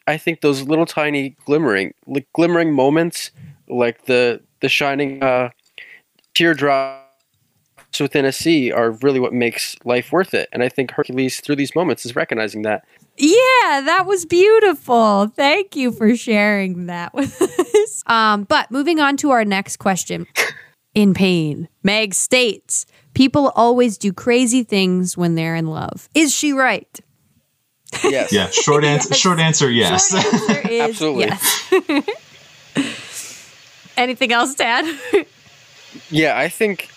I 0.07 0.17
think 0.19 0.41
those 0.41 0.63
little 0.63 0.87
tiny 0.87 1.31
glimmering, 1.47 1.95
like 2.07 2.27
glimmering 2.35 2.73
moments, 2.73 3.31
like 3.69 4.07
the 4.07 4.41
the 4.61 4.69
shining 4.69 5.23
uh, 5.23 5.51
teardrops 7.95 8.01
within 8.01 8.25
a 8.25 8.33
sea, 8.33 8.73
are 8.73 8.93
really 9.03 9.21
what 9.21 9.33
makes 9.33 9.77
life 9.85 10.13
worth 10.13 10.35
it. 10.35 10.49
And 10.53 10.63
I 10.63 10.69
think 10.69 10.91
Hercules, 10.93 11.41
through 11.41 11.57
these 11.57 11.75
moments, 11.75 12.05
is 12.05 12.15
recognizing 12.17 12.63
that. 12.63 12.85
Yeah, 13.17 13.83
that 13.85 14.05
was 14.07 14.27
beautiful. 14.27 15.29
Thank 15.29 15.77
you 15.77 15.93
for 15.93 16.17
sharing 16.17 16.87
that 16.87 17.15
with 17.15 17.41
us. 17.75 18.03
Um, 18.07 18.45
but 18.45 18.71
moving 18.71 19.01
on 19.01 19.17
to 19.19 19.31
our 19.31 19.45
next 19.45 19.79
question. 19.79 20.27
In 20.95 21.13
pain, 21.13 21.69
Meg 21.83 22.15
states, 22.15 22.87
people 23.15 23.53
always 23.57 23.99
do 23.99 24.13
crazy 24.13 24.63
things 24.63 25.17
when 25.17 25.35
they're 25.35 25.57
in 25.57 25.67
love. 25.67 26.09
Is 26.15 26.33
she 26.33 26.53
right? 26.53 27.01
Yes. 28.05 28.33
yeah, 28.33 28.49
short 28.51 28.85
answer. 28.85 29.09
Yes. 29.09 29.19
Short 29.19 29.41
answer. 29.41 29.69
Yes. 29.69 30.11
Short 30.11 30.25
answer 30.25 30.69
is 30.71 30.81
Absolutely. 30.83 31.25
yes. 32.77 32.95
Anything 33.97 34.33
else, 34.33 34.55
Dad? 34.55 34.85
Yeah, 36.11 36.39
I 36.39 36.49
think 36.49 36.94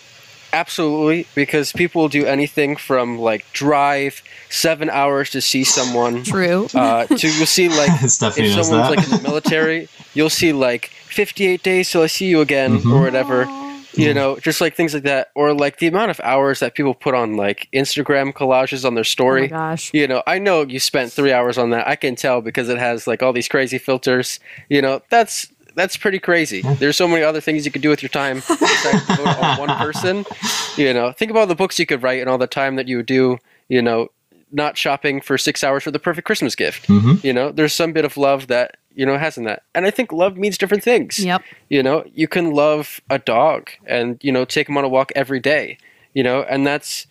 absolutely 0.52 1.26
because 1.34 1.72
people 1.72 2.02
will 2.02 2.08
do 2.08 2.24
anything 2.26 2.76
from 2.76 3.18
like 3.18 3.44
drive 3.52 4.22
seven 4.50 4.90
hours 4.90 5.30
to 5.30 5.40
see 5.40 5.64
someone. 5.64 6.22
True. 6.24 6.68
Uh, 6.74 7.06
to 7.06 7.28
you'll 7.28 7.46
see 7.46 7.68
like 7.80 7.90
if 8.02 8.10
someone's 8.10 8.70
that. 8.70 8.90
like 8.90 9.04
in 9.04 9.10
the 9.10 9.20
military, 9.22 9.88
you'll 10.14 10.30
see 10.30 10.52
like 10.52 10.86
58 11.10 11.62
days 11.62 11.90
till 11.90 12.02
I 12.02 12.06
see 12.06 12.26
you 12.26 12.40
again 12.40 12.78
Mhm. 12.80 12.92
or 12.92 13.00
whatever. 13.02 13.46
You 13.94 14.14
know, 14.14 14.38
just 14.38 14.60
like 14.60 14.76
things 14.76 14.94
like 14.94 15.02
that, 15.04 15.30
or 15.34 15.52
like 15.52 15.78
the 15.78 15.88
amount 15.88 16.12
of 16.12 16.20
hours 16.20 16.60
that 16.60 16.74
people 16.76 16.94
put 16.94 17.14
on 17.14 17.36
like 17.36 17.68
Instagram 17.72 18.32
collages 18.32 18.84
on 18.84 18.94
their 18.94 19.00
oh 19.00 19.02
my 19.02 19.02
story. 19.02 19.48
gosh. 19.48 19.90
you 19.92 20.06
know, 20.06 20.22
I 20.24 20.38
know 20.38 20.62
you 20.62 20.78
spent 20.78 21.10
three 21.10 21.32
hours 21.32 21.58
on 21.58 21.70
that. 21.70 21.88
I 21.88 21.96
can 21.96 22.14
tell 22.14 22.40
because 22.40 22.68
it 22.68 22.78
has 22.78 23.08
like 23.08 23.24
all 23.24 23.32
these 23.32 23.48
crazy 23.48 23.76
filters. 23.78 24.38
You 24.68 24.82
know, 24.82 25.02
that's 25.10 25.48
that's 25.78 25.96
pretty 25.96 26.18
crazy. 26.18 26.60
There's 26.62 26.96
so 26.96 27.08
many 27.08 27.22
other 27.22 27.40
things 27.40 27.64
you 27.64 27.70
could 27.72 27.82
do 27.82 27.88
with 27.88 28.02
your 28.02 28.10
time 28.10 28.36
besides 28.36 29.06
devote 29.06 29.28
it 29.28 29.38
on 29.44 29.58
one 29.66 29.76
person. 29.78 30.24
You 30.76 30.94
know, 30.94 31.10
think 31.10 31.32
about 31.32 31.40
all 31.40 31.46
the 31.48 31.56
books 31.56 31.76
you 31.80 31.86
could 31.86 32.04
write 32.04 32.20
and 32.20 32.30
all 32.30 32.38
the 32.38 32.46
time 32.46 32.76
that 32.76 32.86
you 32.86 32.98
would 32.98 33.06
do. 33.06 33.38
You 33.68 33.82
know, 33.82 34.08
not 34.52 34.76
shopping 34.78 35.20
for 35.20 35.36
six 35.36 35.64
hours 35.64 35.82
for 35.82 35.90
the 35.90 35.98
perfect 35.98 36.24
Christmas 36.24 36.54
gift. 36.54 36.86
hmm 36.86 37.14
You 37.22 37.32
know, 37.32 37.50
there's 37.50 37.72
some 37.72 37.92
bit 37.92 38.04
of 38.04 38.16
love 38.16 38.46
that 38.46 38.76
you 38.94 39.04
know 39.04 39.18
has 39.18 39.36
in 39.36 39.42
that, 39.44 39.62
and 39.74 39.86
I 39.86 39.90
think 39.90 40.12
love 40.12 40.36
means 40.36 40.56
different 40.56 40.84
things. 40.84 41.18
Yep. 41.18 41.42
You 41.68 41.82
know, 41.82 42.04
you 42.14 42.28
can 42.28 42.52
love 42.52 43.00
a 43.10 43.18
dog 43.18 43.70
and, 43.86 44.18
you 44.22 44.30
know, 44.32 44.44
take 44.44 44.68
him 44.68 44.76
on 44.78 44.84
a 44.84 44.88
walk 44.88 45.10
every 45.16 45.40
day, 45.40 45.78
you 46.14 46.22
know, 46.22 46.42
and 46.48 46.64
that's, 46.66 47.06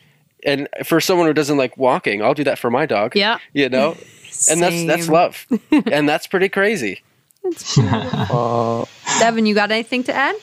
and 0.45 0.67
for 0.85 0.99
someone 1.01 1.27
who 1.27 1.33
doesn't 1.33 1.57
like 1.57 1.77
walking, 1.77 2.21
I'll 2.23 2.33
do 2.33 2.43
that 2.45 2.57
for 2.59 2.69
my 2.71 2.85
dog, 2.85 3.15
Yeah. 3.17 3.37
you 3.53 3.67
know, 3.69 3.97
and 4.49 4.61
that's, 4.61 4.85
that's 4.85 5.09
love. 5.09 5.45
and 5.91 6.07
that's 6.07 6.27
pretty 6.27 6.49
crazy. 6.49 7.01
It's 7.47 7.75
beautiful. 7.75 8.87
Devin, 9.19 9.45
you 9.45 9.55
got 9.55 9.71
anything 9.71 10.03
to 10.03 10.13
add? 10.13 10.35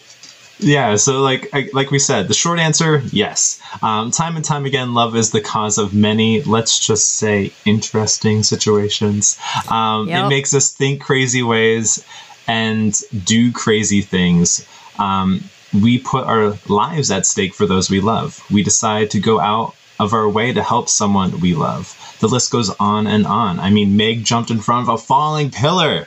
Yeah, 0.59 0.95
so 0.97 1.21
like 1.21 1.49
I, 1.53 1.69
like 1.73 1.91
we 1.91 1.99
said, 1.99 2.29
the 2.29 2.35
short 2.35 2.59
answer, 2.61 3.03
yes. 3.11 3.61
Um, 3.83 4.11
time 4.13 4.37
and 4.37 4.45
time 4.45 4.65
again, 4.67 4.95
love 4.95 5.17
is 5.17 5.33
the 5.33 5.41
cause 5.41 5.79
of 5.79 5.93
many, 5.93 6.43
let's 6.43 6.79
just 6.79 7.15
say, 7.15 7.53
interesting 7.65 8.45
situations. 8.45 9.39
Um, 9.69 10.09
Yep. 10.09 10.27
It 10.27 10.29
makes 10.29 10.55
us 10.55 10.71
think 10.73 11.03
crazy 11.03 11.43
ways 11.43 12.05
and 12.47 12.99
do 13.25 13.51
crazy 13.53 14.01
things. 14.01 14.67
Um, 14.99 15.43
we 15.83 15.99
put 15.99 16.25
our 16.25 16.57
lives 16.69 17.11
at 17.11 17.27
stake 17.27 17.53
for 17.55 17.67
those 17.67 17.91
we 17.91 18.01
love. 18.01 18.45
We 18.51 18.63
decide 18.63 19.11
to 19.11 19.21
go 19.21 19.41
out 19.41 19.75
of 19.99 20.13
our 20.13 20.29
way 20.29 20.53
to 20.53 20.63
help 20.63 20.89
someone 20.89 21.41
we 21.41 21.55
love. 21.55 22.17
The 22.21 22.29
list 22.29 22.53
goes 22.53 22.71
on 22.79 23.07
and 23.09 23.27
on. 23.27 23.59
I 23.59 23.71
mean, 23.71 23.97
Meg 23.97 24.25
jumped 24.25 24.51
in 24.51 24.61
front 24.61 24.89
of 24.89 24.95
a 24.95 24.99
falling 24.99 25.51
pillar. 25.51 26.07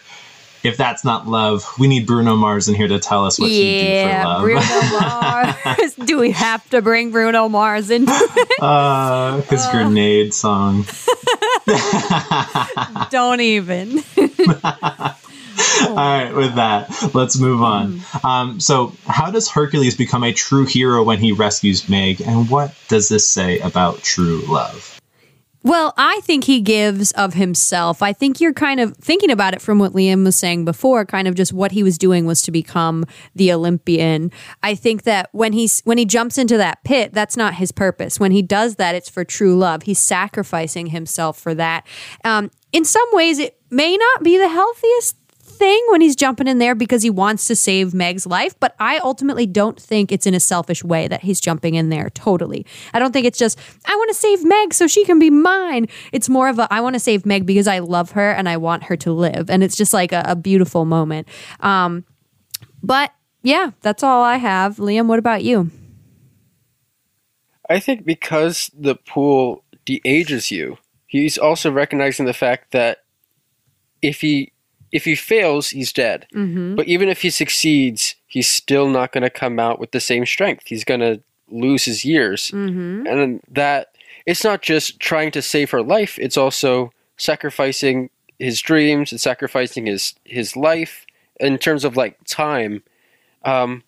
If 0.63 0.77
that's 0.77 1.05
not 1.05 1.27
love, 1.27 1.65
we 1.77 1.87
need 1.87 2.05
Bruno 2.07 2.35
Mars 2.35 2.67
in 2.67 2.75
here 2.75 2.87
to 2.87 2.99
tell 2.99 3.25
us 3.25 3.39
what 3.39 3.49
he 3.49 3.61
did 3.61 4.03
for 4.03 4.09
yeah, 4.09 4.27
love. 4.27 4.41
Bruno 4.41 4.61
Mars. 4.99 5.95
Do 5.95 6.19
we 6.19 6.31
have 6.31 6.67
to 6.71 6.81
bring 6.81 7.11
Bruno 7.11 7.47
Mars 7.49 7.89
in? 7.89 8.07
Uh, 8.59 9.41
his 9.41 9.67
grenade 9.67 10.33
song. 10.33 10.83
Don't 13.11 13.39
even. 13.39 13.99
All 14.17 15.95
right, 15.95 16.31
with 16.33 16.55
that, 16.55 17.13
let's 17.13 17.39
move 17.39 17.61
on. 17.61 18.01
Um, 18.23 18.59
so, 18.59 18.93
how 19.05 19.29
does 19.29 19.49
Hercules 19.49 19.95
become 19.95 20.23
a 20.23 20.33
true 20.33 20.65
hero 20.65 21.03
when 21.03 21.19
he 21.19 21.31
rescues 21.33 21.87
Meg, 21.87 22.21
and 22.21 22.49
what 22.49 22.73
does 22.87 23.09
this 23.09 23.27
say 23.27 23.59
about 23.59 24.01
true 24.01 24.41
love? 24.47 24.96
Well, 25.67 25.93
I 25.97 26.21
think 26.23 26.45
he 26.45 26.61
gives 26.61 27.11
of 27.11 27.33
himself. 27.33 28.01
I 28.01 28.13
think 28.13 28.39
you're 28.39 28.53
kind 28.53 28.79
of 28.79 28.95
thinking 28.95 29.29
about 29.29 29.53
it 29.53 29.61
from 29.61 29.79
what 29.79 29.91
Liam 29.91 30.23
was 30.23 30.37
saying 30.37 30.63
before, 30.63 31.03
kind 31.03 31.27
of 31.27 31.35
just 31.35 31.51
what 31.51 31.73
he 31.73 31.83
was 31.83 31.97
doing 31.97 32.25
was 32.25 32.41
to 32.43 32.51
become 32.51 33.03
the 33.35 33.51
Olympian. 33.51 34.31
I 34.63 34.75
think 34.75 35.03
that 35.03 35.27
when 35.33 35.51
he's 35.51 35.81
when 35.81 35.97
he 35.97 36.05
jumps 36.05 36.37
into 36.37 36.55
that 36.55 36.85
pit, 36.85 37.11
that's 37.11 37.35
not 37.35 37.55
his 37.55 37.73
purpose. 37.73 38.17
When 38.17 38.31
he 38.31 38.41
does 38.41 38.77
that, 38.77 38.95
it's 38.95 39.09
for 39.09 39.25
true 39.25 39.57
love. 39.57 39.83
He's 39.83 39.99
sacrificing 39.99 40.87
himself 40.87 41.37
for 41.37 41.53
that. 41.55 41.85
Um, 42.23 42.49
in 42.71 42.85
some 42.85 43.07
ways, 43.11 43.37
it 43.37 43.59
may 43.69 43.97
not 43.97 44.23
be 44.23 44.37
the 44.37 44.47
healthiest 44.47 45.17
thing 45.57 45.83
when 45.89 46.01
he's 46.01 46.15
jumping 46.15 46.47
in 46.47 46.59
there 46.59 46.75
because 46.75 47.03
he 47.03 47.09
wants 47.09 47.45
to 47.47 47.55
save 47.55 47.93
Meg's 47.93 48.25
life, 48.25 48.57
but 48.59 48.75
I 48.79 48.99
ultimately 48.99 49.45
don't 49.45 49.79
think 49.79 50.11
it's 50.11 50.25
in 50.25 50.33
a 50.33 50.39
selfish 50.39 50.83
way 50.83 51.07
that 51.07 51.21
he's 51.21 51.39
jumping 51.39 51.75
in 51.75 51.89
there 51.89 52.09
totally. 52.09 52.65
I 52.93 52.99
don't 52.99 53.11
think 53.11 53.25
it's 53.25 53.39
just, 53.39 53.59
I 53.85 53.95
want 53.95 54.09
to 54.09 54.15
save 54.15 54.45
Meg 54.45 54.73
so 54.73 54.87
she 54.87 55.03
can 55.05 55.19
be 55.19 55.29
mine. 55.29 55.87
It's 56.11 56.29
more 56.29 56.49
of 56.49 56.59
a, 56.59 56.67
I 56.71 56.81
want 56.81 56.93
to 56.95 56.99
save 56.99 57.25
Meg 57.25 57.45
because 57.45 57.67
I 57.67 57.79
love 57.79 58.11
her 58.11 58.31
and 58.31 58.47
I 58.47 58.57
want 58.57 58.83
her 58.83 58.95
to 58.97 59.11
live. 59.11 59.49
And 59.49 59.63
it's 59.63 59.75
just 59.75 59.93
like 59.93 60.11
a, 60.11 60.23
a 60.27 60.35
beautiful 60.35 60.85
moment. 60.85 61.27
Um, 61.59 62.05
but 62.81 63.11
yeah, 63.43 63.71
that's 63.81 64.03
all 64.03 64.23
I 64.23 64.37
have. 64.37 64.77
Liam, 64.77 65.07
what 65.07 65.19
about 65.19 65.43
you? 65.43 65.71
I 67.69 67.79
think 67.79 68.05
because 68.05 68.71
the 68.77 68.95
pool 68.95 69.63
de-ages 69.85 70.51
you, 70.51 70.77
he's 71.07 71.37
also 71.37 71.71
recognizing 71.71 72.25
the 72.25 72.33
fact 72.33 72.71
that 72.71 72.99
if 74.01 74.21
he 74.21 74.53
if 74.97 75.05
he 75.05 75.15
fails, 75.15 75.69
he's 75.69 75.93
dead. 75.93 76.27
But 76.75 76.87
even 76.87 77.07
if 77.09 77.21
he 77.21 77.29
succeeds, 77.29 78.15
he's 78.27 78.49
still 78.51 78.87
not 78.89 79.11
going 79.13 79.23
to 79.23 79.29
come 79.29 79.59
out 79.59 79.79
with 79.79 79.91
the 79.91 79.99
same 79.99 80.25
strength. 80.25 80.63
He's 80.67 80.83
going 80.83 80.99
to 80.99 81.21
lose 81.49 81.85
his 81.85 82.03
years, 82.03 82.51
and 83.07 83.41
that 83.49 83.83
it's 84.25 84.43
not 84.43 84.61
just 84.61 84.99
trying 84.99 85.31
to 85.31 85.41
save 85.41 85.71
her 85.71 85.81
life; 85.81 86.19
it's 86.19 86.37
also 86.37 86.91
sacrificing 87.17 88.09
his 88.39 88.61
dreams 88.61 89.11
and 89.11 89.21
sacrificing 89.21 89.85
his 89.85 90.13
his 90.25 90.55
life 90.55 91.05
in 91.39 91.57
terms 91.57 91.83
of 91.85 91.95
like 91.95 92.17
time. 92.25 92.83
Um, 93.43 93.83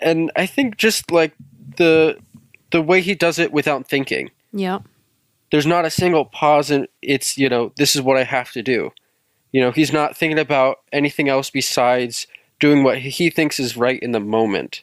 and 0.00 0.30
I 0.36 0.46
think 0.46 0.76
just 0.76 1.10
like 1.10 1.32
the 1.76 2.16
the 2.70 2.82
way 2.82 3.00
he 3.00 3.14
does 3.14 3.38
it 3.38 3.52
without 3.52 3.88
thinking. 3.88 4.30
Yeah. 4.52 4.80
There's 5.50 5.66
not 5.66 5.84
a 5.84 5.90
single 5.90 6.24
pause 6.24 6.70
and 6.70 6.86
it's, 7.02 7.36
you 7.36 7.48
know, 7.48 7.72
this 7.76 7.96
is 7.96 8.02
what 8.02 8.16
I 8.16 8.24
have 8.24 8.52
to 8.52 8.62
do. 8.62 8.92
You 9.52 9.60
know, 9.60 9.70
he's 9.72 9.92
not 9.92 10.16
thinking 10.16 10.38
about 10.38 10.80
anything 10.92 11.28
else 11.28 11.50
besides 11.50 12.26
doing 12.60 12.84
what 12.84 12.98
he 12.98 13.30
thinks 13.30 13.58
is 13.58 13.76
right 13.76 13.98
in 14.00 14.12
the 14.12 14.20
moment. 14.20 14.82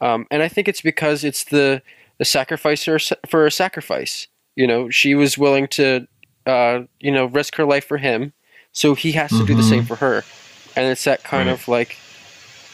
Um, 0.00 0.26
and 0.30 0.42
I 0.42 0.48
think 0.48 0.66
it's 0.68 0.80
because 0.80 1.22
it's 1.24 1.44
the 1.44 1.82
the 2.18 2.24
sacrifice 2.24 2.84
for, 2.84 2.96
a 2.96 3.00
sa- 3.00 3.14
for 3.28 3.46
a 3.46 3.50
sacrifice. 3.50 4.26
You 4.56 4.66
know, 4.66 4.90
she 4.90 5.14
was 5.14 5.38
willing 5.38 5.66
to, 5.68 6.06
uh, 6.46 6.80
you 7.00 7.10
know, 7.10 7.26
risk 7.26 7.54
her 7.56 7.64
life 7.64 7.86
for 7.86 7.96
him, 7.98 8.32
so 8.72 8.94
he 8.94 9.12
has 9.12 9.30
to 9.30 9.44
do 9.46 9.54
the 9.54 9.62
same 9.62 9.84
for 9.84 9.96
her. 9.96 10.24
And 10.76 10.86
it's 10.90 11.04
that 11.04 11.22
kind 11.24 11.48
Right. 11.48 11.52
of 11.54 11.68
like, 11.68 11.96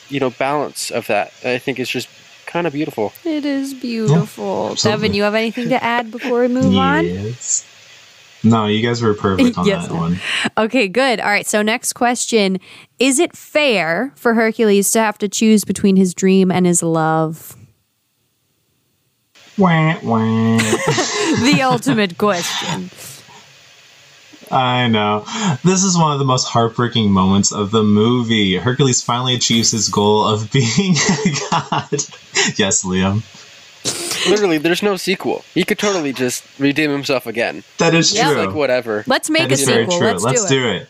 you 0.08 0.20
know, 0.20 0.30
balance 0.30 0.90
of 0.90 1.06
that. 1.08 1.32
I 1.44 1.58
think 1.58 1.78
is 1.78 1.88
just 1.88 2.08
kind 2.46 2.66
of 2.66 2.72
beautiful. 2.72 3.12
It 3.24 3.44
is 3.44 3.74
beautiful. 3.74 4.70
absolutely. 4.72 4.90
Devin, 5.08 5.14
you 5.14 5.22
have 5.24 5.34
anything 5.34 5.68
to 5.68 5.82
add 5.82 6.10
before 6.10 6.40
we 6.40 6.48
move 6.48 6.76
on? 6.76 7.04
No, 8.44 8.66
you 8.66 8.86
guys 8.86 9.02
were 9.02 9.14
perfect 9.14 9.58
on 9.58 9.66
Yes. 9.66 9.88
that 9.88 9.94
one. 9.94 10.18
Okay, 10.56 10.86
good. 10.88 11.18
All 11.20 11.28
right. 11.28 11.46
So, 11.46 11.60
next 11.62 11.94
question 11.94 12.58
Is 12.98 13.18
it 13.18 13.36
fair 13.36 14.12
for 14.16 14.34
Hercules 14.34 14.90
to 14.92 15.00
have 15.00 15.18
to 15.18 15.28
choose 15.28 15.64
between 15.64 15.96
his 15.96 16.14
dream 16.14 16.50
and 16.52 16.64
his 16.66 16.82
love? 16.82 17.56
Wah, 19.56 19.98
wah. 20.02 20.58
The 21.42 21.60
ultimate 21.62 22.16
question. 22.16 22.90
I 24.50 24.88
know. 24.88 25.24
This 25.62 25.82
is 25.84 25.96
one 25.98 26.12
of 26.12 26.18
the 26.18 26.24
most 26.24 26.44
heartbreaking 26.46 27.10
moments 27.10 27.52
of 27.52 27.70
the 27.70 27.82
movie. 27.82 28.56
Hercules 28.56 29.02
finally 29.02 29.34
achieves 29.34 29.72
his 29.72 29.88
goal 29.90 30.24
of 30.24 30.50
being 30.50 30.94
a 31.26 31.50
god. 31.50 31.90
yes, 32.56 32.82
Liam. 32.84 33.22
Literally, 34.30 34.58
there's 34.58 34.82
no 34.82 34.96
sequel. 34.96 35.44
He 35.54 35.64
could 35.64 35.78
totally 35.78 36.12
just 36.12 36.44
redeem 36.58 36.90
himself 36.90 37.26
again. 37.26 37.62
That 37.78 37.94
is 37.94 38.14
Yeah. 38.14 38.32
true. 38.32 38.46
Like 38.46 38.54
whatever. 38.54 39.04
Let's 39.06 39.28
make 39.30 39.42
That 39.42 39.50
a 39.50 39.54
is 39.54 39.64
very 39.64 39.84
sequel. 39.84 39.98
true. 39.98 40.06
Let's, 40.08 40.22
do 40.22 40.28
it. 40.28 40.32
Let's, 40.32 40.48
do, 40.48 40.68
it. 40.68 40.88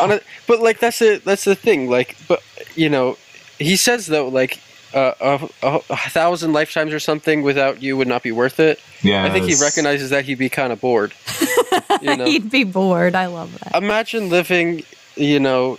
On 0.00 0.12
a, 0.12 0.20
but 0.46 0.60
like 0.60 0.78
that's 0.78 0.98
the 1.00 1.20
that's 1.24 1.44
the 1.44 1.54
thing. 1.56 1.88
Like, 1.90 2.16
but 2.28 2.42
you 2.76 2.88
know, 2.88 3.16
he 3.58 3.76
says 3.76 4.06
though, 4.06 4.28
like 4.28 4.60
uh, 4.94 5.12
a, 5.20 5.48
a, 5.66 5.80
a 5.90 5.96
thousand 6.10 6.52
lifetimes 6.52 6.92
or 6.92 7.00
something 7.00 7.42
without 7.42 7.82
you 7.82 7.96
would 7.96 8.06
not 8.06 8.22
be 8.22 8.30
worth 8.30 8.60
it. 8.60 8.78
Yeah. 9.02 9.24
I 9.24 9.30
think 9.30 9.46
he 9.46 9.54
recognizes 9.60 10.10
that 10.10 10.24
he'd 10.26 10.38
be 10.38 10.48
kind 10.48 10.72
of 10.72 10.80
bored. 10.80 11.12
you 12.02 12.16
know, 12.16 12.24
He'd 12.24 12.50
be 12.50 12.62
bored. 12.64 13.14
I 13.16 13.26
love 13.26 13.58
that. 13.58 13.74
imagine 13.82 14.28
living, 14.28 14.84
you 15.16 15.40
know, 15.40 15.78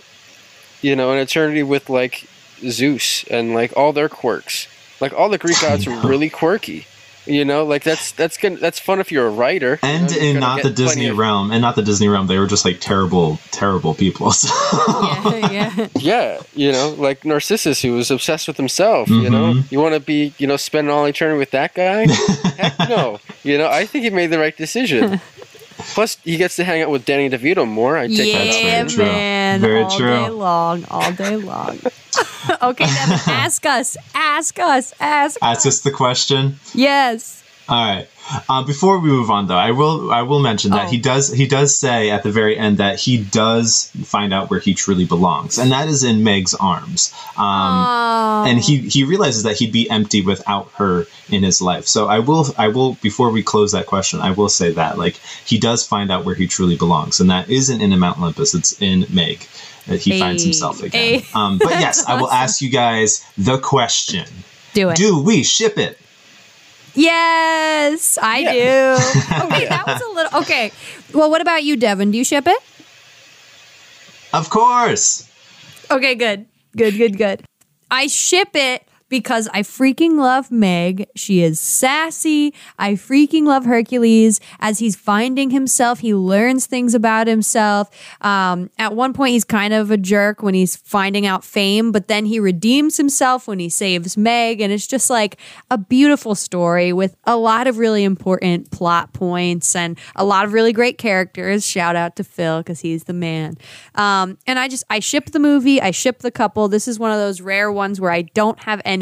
you 0.82 0.94
know, 0.94 1.12
an 1.12 1.18
eternity 1.18 1.62
with 1.62 1.88
like 1.88 2.26
Zeus 2.68 3.24
and 3.30 3.54
like 3.54 3.74
all 3.76 3.94
their 3.94 4.10
quirks. 4.10 4.68
Like 5.00 5.12
all 5.12 5.28
the 5.28 5.38
Greek 5.38 5.60
gods 5.60 5.86
are 5.86 6.06
really 6.06 6.30
quirky. 6.30 6.86
You 7.26 7.44
know, 7.44 7.64
like 7.64 7.82
that's 7.82 8.12
that's 8.12 8.36
gonna 8.36 8.56
that's 8.56 8.78
fun 8.78 9.00
if 9.00 9.10
you're 9.10 9.26
a 9.26 9.30
writer. 9.30 9.80
And 9.82 10.10
you're 10.12 10.22
in 10.22 10.38
not 10.38 10.62
the 10.62 10.70
Disney 10.70 11.08
of- 11.08 11.18
realm, 11.18 11.50
and 11.50 11.60
not 11.60 11.74
the 11.74 11.82
Disney 11.82 12.06
realm, 12.06 12.28
they 12.28 12.38
were 12.38 12.46
just 12.46 12.64
like 12.64 12.80
terrible, 12.80 13.40
terrible 13.50 13.94
people. 13.94 14.30
So- 14.36 14.48
yeah, 15.36 15.50
yeah. 15.50 15.88
Yeah, 15.98 16.40
you 16.54 16.70
know, 16.70 16.90
like 16.90 17.24
Narcissus, 17.24 17.82
who 17.82 17.94
was 17.94 18.12
obsessed 18.12 18.46
with 18.46 18.56
himself. 18.56 19.08
You 19.08 19.28
know, 19.28 19.54
mm-hmm. 19.54 19.74
you 19.74 19.80
want 19.80 19.94
to 19.94 20.00
be, 20.00 20.34
you 20.38 20.46
know, 20.46 20.56
spend 20.56 20.88
all 20.88 21.04
eternity 21.04 21.38
with 21.38 21.50
that 21.50 21.74
guy? 21.74 22.06
Heck 22.56 22.88
no. 22.88 23.18
You 23.42 23.58
know, 23.58 23.68
I 23.68 23.86
think 23.86 24.04
he 24.04 24.10
made 24.10 24.28
the 24.28 24.38
right 24.38 24.56
decision. 24.56 25.20
Plus, 25.78 26.16
he 26.24 26.36
gets 26.36 26.56
to 26.56 26.64
hang 26.64 26.82
out 26.82 26.90
with 26.90 27.04
Danny 27.04 27.28
DeVito 27.30 27.66
more. 27.66 27.96
I 27.98 28.08
take 28.08 28.32
That's 28.32 28.56
that 28.56 28.62
Yeah, 28.62 28.80
out. 28.80 28.86
very 28.86 28.88
true. 28.90 29.04
man. 29.04 29.60
Very 29.60 29.82
all 29.82 29.90
true. 29.96 30.06
day 30.06 30.28
long. 30.30 30.84
All 30.90 31.12
day 31.12 31.36
long. 31.36 31.78
okay, 32.62 32.86
Devin, 32.86 33.18
ask 33.26 33.66
us. 33.66 33.96
Ask 34.14 34.58
us. 34.58 34.94
Ask 35.00 35.38
Ask 35.42 35.66
us 35.66 35.80
the 35.80 35.90
question. 35.90 36.58
Yes. 36.74 37.42
All 37.68 37.84
right. 37.84 38.08
Uh, 38.48 38.62
before 38.64 38.98
we 38.98 39.08
move 39.08 39.30
on, 39.30 39.46
though, 39.46 39.56
I 39.56 39.70
will 39.70 40.10
I 40.12 40.22
will 40.22 40.40
mention 40.40 40.72
that 40.72 40.86
Oh. 40.86 40.90
he 40.90 40.98
does 40.98 41.32
he 41.32 41.46
does 41.46 41.78
say 41.78 42.10
at 42.10 42.22
the 42.24 42.30
very 42.32 42.56
end 42.58 42.78
that 42.78 42.98
he 42.98 43.18
does 43.18 43.90
find 44.04 44.32
out 44.34 44.50
where 44.50 44.58
he 44.58 44.74
truly 44.74 45.04
belongs, 45.04 45.58
and 45.58 45.70
that 45.70 45.88
is 45.88 46.02
in 46.02 46.24
Meg's 46.24 46.52
arms. 46.54 47.12
Um, 47.36 47.44
Oh. 47.46 48.44
and 48.48 48.58
he 48.58 48.78
he 48.78 49.04
realizes 49.04 49.44
that 49.44 49.56
he'd 49.56 49.70
be 49.72 49.88
empty 49.90 50.22
without 50.22 50.70
her 50.76 51.06
in 51.28 51.44
his 51.44 51.62
life. 51.62 51.86
So 51.86 52.08
I 52.08 52.18
will 52.18 52.46
I 52.58 52.68
will 52.68 52.94
before 52.94 53.30
we 53.30 53.42
close 53.44 53.70
that 53.72 53.86
question, 53.86 54.20
I 54.20 54.32
will 54.32 54.48
say 54.48 54.72
that 54.72 54.98
like 54.98 55.20
he 55.44 55.56
does 55.58 55.86
find 55.86 56.10
out 56.10 56.24
where 56.24 56.34
he 56.34 56.46
truly 56.48 56.76
belongs, 56.76 57.20
and 57.20 57.30
that 57.30 57.48
isn't 57.48 57.80
in 57.80 57.96
Mount 57.98 58.18
Olympus. 58.18 58.54
It's 58.54 58.80
in 58.80 59.06
Meg. 59.10 59.46
That 59.86 60.00
he 60.00 60.18
finds 60.18 60.42
himself 60.42 60.82
again. 60.82 61.20
Hey. 61.20 61.26
Um, 61.32 61.58
but 61.58 61.70
yes, 61.78 61.98
That's 61.98 62.08
I 62.08 62.20
will 62.20 62.30
ask 62.30 62.60
you 62.60 62.70
guys 62.70 63.24
the 63.38 63.58
question: 63.58 64.26
do 64.74 64.88
it. 64.90 64.96
Do 64.96 65.20
we 65.22 65.44
ship 65.44 65.78
it? 65.78 65.96
Yes, 66.96 68.18
I 68.20 68.38
Yeah. 68.38 68.52
do. 68.52 69.46
Okay, 69.46 69.68
that 69.68 69.86
was 69.86 70.00
a 70.00 70.08
little. 70.14 70.40
Okay. 70.40 70.72
Well, 71.12 71.30
what 71.30 71.40
about 71.40 71.62
you, 71.62 71.76
Devin? 71.76 72.10
Do 72.10 72.18
you 72.18 72.24
ship 72.24 72.46
it? 72.46 72.58
Of 74.32 74.50
course. 74.50 75.28
Okay, 75.90 76.14
good. 76.14 76.46
Good, 76.76 76.96
good, 76.98 77.16
good. 77.16 77.42
I 77.90 78.06
ship 78.08 78.48
it 78.54 78.85
because 79.08 79.48
I 79.52 79.62
freaking 79.62 80.18
love 80.18 80.50
Meg. 80.50 81.08
She 81.14 81.42
is 81.42 81.60
sassy. 81.60 82.52
I 82.78 82.94
freaking 82.94 83.44
love 83.44 83.64
Hercules. 83.64 84.40
As 84.58 84.78
he's 84.78 84.96
finding 84.96 85.50
himself, 85.50 86.00
he 86.00 86.14
learns 86.14 86.66
things 86.66 86.94
about 86.94 87.26
himself. 87.26 87.88
Um, 88.20 88.70
at 88.78 88.94
one 88.94 89.12
point, 89.12 89.32
he's 89.32 89.44
kind 89.44 89.72
of 89.72 89.90
a 89.90 89.96
jerk 89.96 90.42
when 90.42 90.54
he's 90.54 90.76
finding 90.76 91.26
out 91.26 91.44
fame, 91.44 91.92
but 91.92 92.08
then 92.08 92.26
he 92.26 92.40
redeems 92.40 92.96
himself 92.96 93.46
when 93.46 93.58
he 93.58 93.68
saves 93.68 94.16
Meg. 94.16 94.60
And 94.60 94.72
it's 94.72 94.86
just 94.86 95.08
like 95.08 95.38
a 95.70 95.78
beautiful 95.78 96.34
story 96.34 96.92
with 96.92 97.16
a 97.24 97.36
lot 97.36 97.66
of 97.66 97.78
really 97.78 98.02
important 98.02 98.70
plot 98.70 99.12
points 99.12 99.76
and 99.76 99.98
a 100.16 100.24
lot 100.24 100.44
of 100.44 100.52
really 100.52 100.72
great 100.72 100.98
characters. 100.98 101.64
Shout 101.64 101.94
out 101.94 102.16
to 102.16 102.24
Phil 102.24 102.58
because 102.58 102.80
he's 102.80 103.04
the 103.04 103.12
man. 103.12 103.56
Um, 103.94 104.38
and 104.46 104.58
I 104.58 104.68
just, 104.68 104.84
I 104.90 104.98
ship 104.98 105.26
the 105.26 105.38
movie, 105.38 105.80
I 105.80 105.92
ship 105.92 106.20
the 106.20 106.30
couple. 106.30 106.68
This 106.68 106.88
is 106.88 106.98
one 106.98 107.12
of 107.12 107.18
those 107.18 107.40
rare 107.40 107.70
ones 107.70 108.00
where 108.00 108.10
I 108.10 108.22
don't 108.22 108.58
have 108.60 108.82
any 108.84 108.95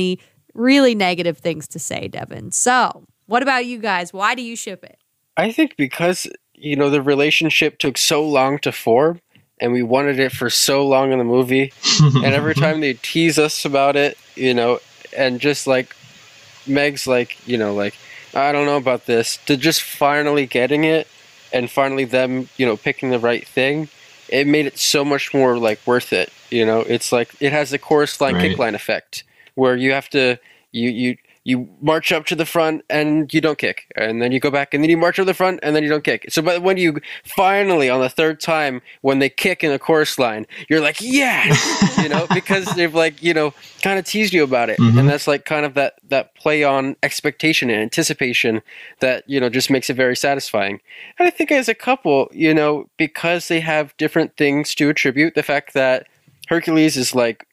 really 0.55 0.95
negative 0.95 1.39
things 1.39 1.67
to 1.69 1.79
say, 1.79 2.09
Devin. 2.09 2.53
So, 2.53 3.05
what 3.27 3.43
about 3.43 3.67
you 3.67 3.79
guys? 3.79 4.13
Why 4.13 4.35
do 4.35 4.43
you 4.43 4.57
ship 4.57 4.85
it? 4.85 4.99
I 5.37 5.51
think 5.51 5.77
because 5.77 6.27
you 6.55 6.77
know 6.77 6.91
the 6.91 7.03
relationship 7.03 7.79
took 7.79 7.99
so 7.99 8.27
long 8.27 8.59
to 8.61 8.73
form, 8.73 9.21
and 9.61 9.73
we 9.73 9.83
wanted 9.83 10.19
it 10.19 10.33
for 10.33 10.49
so 10.51 10.87
long 10.87 11.13
in 11.13 11.19
the 11.19 11.25
movie, 11.25 11.73
and 12.01 12.25
every 12.25 12.55
time 12.55 12.81
they 12.81 12.95
tease 12.95 13.39
us 13.39 13.65
about 13.65 13.97
it, 13.97 14.17
you 14.37 14.55
know, 14.55 14.79
and 15.17 15.41
just 15.41 15.67
like 15.67 15.95
Meg's 16.67 17.07
like, 17.07 17.37
you 17.47 17.59
know, 17.59 17.75
like 17.75 17.95
I 18.35 18.53
don't 18.53 18.67
know 18.67 18.77
about 18.77 19.07
this, 19.07 19.39
to 19.47 19.57
just 19.57 19.83
finally 19.83 20.47
getting 20.47 20.85
it, 20.85 21.09
and 21.53 21.71
finally 21.71 22.05
them, 22.05 22.49
you 22.57 22.67
know, 22.67 22.77
picking 22.77 23.11
the 23.11 23.19
right 23.19 23.47
thing, 23.47 23.89
it 24.29 24.47
made 24.47 24.67
it 24.67 24.79
so 24.79 25.05
much 25.05 25.35
more 25.35 25.59
like 25.59 25.81
worth 25.87 26.13
it. 26.13 26.33
You 26.51 26.65
know, 26.65 26.81
it's 26.81 27.11
like 27.11 27.35
it 27.41 27.53
has 27.53 27.71
the 27.71 27.79
chorus 27.79 28.21
line 28.21 28.35
Right. 28.35 28.51
kick 28.51 28.59
line 28.59 28.75
effect 28.75 29.25
where 29.55 29.77
you 29.77 29.93
have 29.93 30.09
to 30.11 30.39
you 30.73 30.91
you 30.91 31.17
you 31.47 31.69
march 31.83 32.11
up 32.11 32.25
to 32.25 32.35
the 32.35 32.47
front 32.47 32.83
and 32.89 33.33
you 33.35 33.39
don't 33.39 33.59
kick, 33.59 33.87
and 33.97 34.23
then 34.23 34.33
you 34.33 34.41
go 34.41 34.51
back 34.51 34.73
and 34.73 34.83
then 34.83 34.89
you 34.89 34.97
march 34.97 35.19
up 35.19 35.25
to 35.25 35.27
the 35.27 35.35
front 35.35 35.61
and 35.63 35.77
then 35.77 35.83
you 35.83 35.91
don't 35.91 36.03
kick. 36.03 36.25
So, 36.31 36.41
but 36.41 36.63
when 36.63 36.79
you 36.79 37.03
finally 37.23 37.91
on 37.91 38.01
the 38.01 38.09
third 38.09 38.41
time 38.41 38.81
when 39.03 39.19
they 39.19 39.29
kick 39.29 39.63
in 39.63 39.71
the 39.71 39.79
chorus 39.79 40.19
line, 40.19 40.47
you're 40.71 40.81
like, 40.81 41.03
yes, 41.03 41.99
you 42.03 42.09
know, 42.09 42.27
because 42.33 42.65
they've 42.75 42.95
like 42.95 43.23
you 43.23 43.35
know 43.35 43.53
kind 43.83 43.99
of 43.99 44.07
teased 44.07 44.33
you 44.33 44.43
about 44.43 44.71
it, 44.71 44.79
Mhm. 44.79 44.99
and 45.01 45.09
that's 45.09 45.27
like 45.27 45.45
kind 45.45 45.67
of 45.67 45.75
that 45.75 45.95
that 46.09 46.35
play 46.35 46.65
on 46.65 46.97
expectation 47.03 47.69
and 47.69 47.83
anticipation 47.83 48.63
that 49.01 49.23
you 49.29 49.39
know 49.39 49.51
just 49.51 49.71
makes 49.71 49.91
it 49.91 49.95
very 49.97 50.17
satisfying. 50.17 50.81
And 51.19 51.29
I 51.29 51.31
think 51.31 51.53
as 51.53 51.69
a 51.69 51.75
couple, 51.75 52.31
you 52.33 52.55
know, 52.55 52.89
because 52.97 53.49
they 53.49 53.61
have 53.61 53.95
different 53.99 54.37
things 54.39 54.75
to 54.77 54.89
attribute, 54.89 55.35
the 55.35 55.43
fact 55.43 55.75
that 55.75 56.07
Hercules 56.49 56.97
is 56.97 57.15
like 57.15 57.47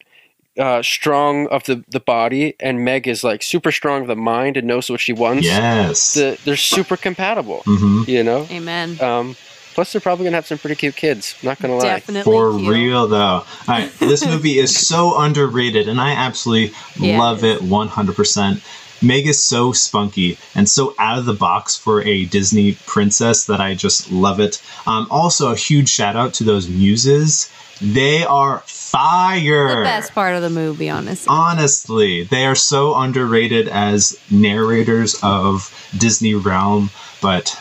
uh, 0.57 0.81
strong 0.81 1.47
of 1.47 1.63
the, 1.63 1.83
the 1.89 1.99
body 1.99 2.55
and 2.59 2.83
Meg 2.83 3.07
is 3.07 3.23
like 3.23 3.41
super 3.43 3.71
strong 3.71 4.01
of 4.01 4.07
the 4.07 4.15
mind 4.15 4.57
and 4.57 4.67
knows 4.67 4.89
what 4.89 4.99
she 4.99 5.13
wants. 5.13 5.45
yes. 5.47 6.13
The, 6.13 6.37
they're 6.43 6.55
super 6.55 6.97
compatible, 6.97 7.61
hmm 7.65 8.03
you 8.07 8.23
know? 8.23 8.47
Amen. 8.49 8.99
Um, 9.01 9.35
plus, 9.73 9.91
they're 9.91 10.01
probably 10.01 10.23
going 10.23 10.33
to 10.33 10.37
have 10.37 10.47
some 10.47 10.57
pretty 10.57 10.75
cute 10.75 10.95
kids. 10.95 11.35
Not 11.43 11.59
going 11.61 11.71
to 11.71 11.77
lie. 11.77 11.99
Definitely. 11.99 12.33
For 12.33 12.57
cute. 12.57 12.67
real 12.73 13.07
though. 13.07 13.17
All 13.17 13.45
right, 13.67 13.91
this 13.99 14.25
movie 14.25 14.57
is 14.59 14.75
so 14.75 15.17
underrated, 15.19 15.87
and 15.87 16.01
I 16.01 16.11
absolutely 16.13 16.75
Yeah, 16.97 17.19
love 17.19 17.43
it 17.43 17.61
it 17.61 17.69
100%. 17.69 18.61
Meg 19.03 19.25
is 19.27 19.41
so 19.41 19.71
spunky 19.71 20.37
and 20.53 20.69
so 20.69 20.93
out 20.99 21.17
of 21.17 21.25
the 21.25 21.33
box 21.33 21.75
for 21.75 22.03
a 22.03 22.25
Disney 22.25 22.77
princess 22.85 23.45
that 23.45 23.59
I 23.59 23.73
just 23.73 24.11
love 24.11 24.39
it. 24.39 24.61
Um, 24.85 25.07
also, 25.09 25.51
a 25.51 25.55
huge 25.55 25.89
shout 25.89 26.15
out 26.15 26.33
to 26.35 26.43
those 26.43 26.69
muses. 26.69 27.51
They 27.81 28.23
are 28.23 28.59
fire. 28.67 29.79
The 29.79 29.83
best 29.83 30.13
part 30.13 30.35
of 30.35 30.43
the 30.43 30.49
movie, 30.51 30.89
honestly. 30.89 31.27
Honestly, 31.29 32.23
they 32.23 32.45
are 32.45 32.55
so 32.55 32.95
underrated 32.95 33.67
as 33.67 34.19
narrators 34.29 35.19
of 35.23 35.89
Disney 35.97 36.35
realm, 36.35 36.91
but 37.21 37.59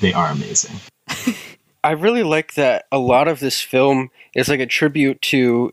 they 0.00 0.12
are 0.14 0.28
amazing. 0.28 0.76
I 1.84 1.92
really 1.92 2.22
like 2.22 2.54
that 2.54 2.86
a 2.90 2.98
lot 2.98 3.28
of 3.28 3.40
this 3.40 3.60
film 3.60 4.10
is 4.34 4.48
like 4.48 4.60
a 4.60 4.66
tribute 4.66 5.20
to 5.22 5.72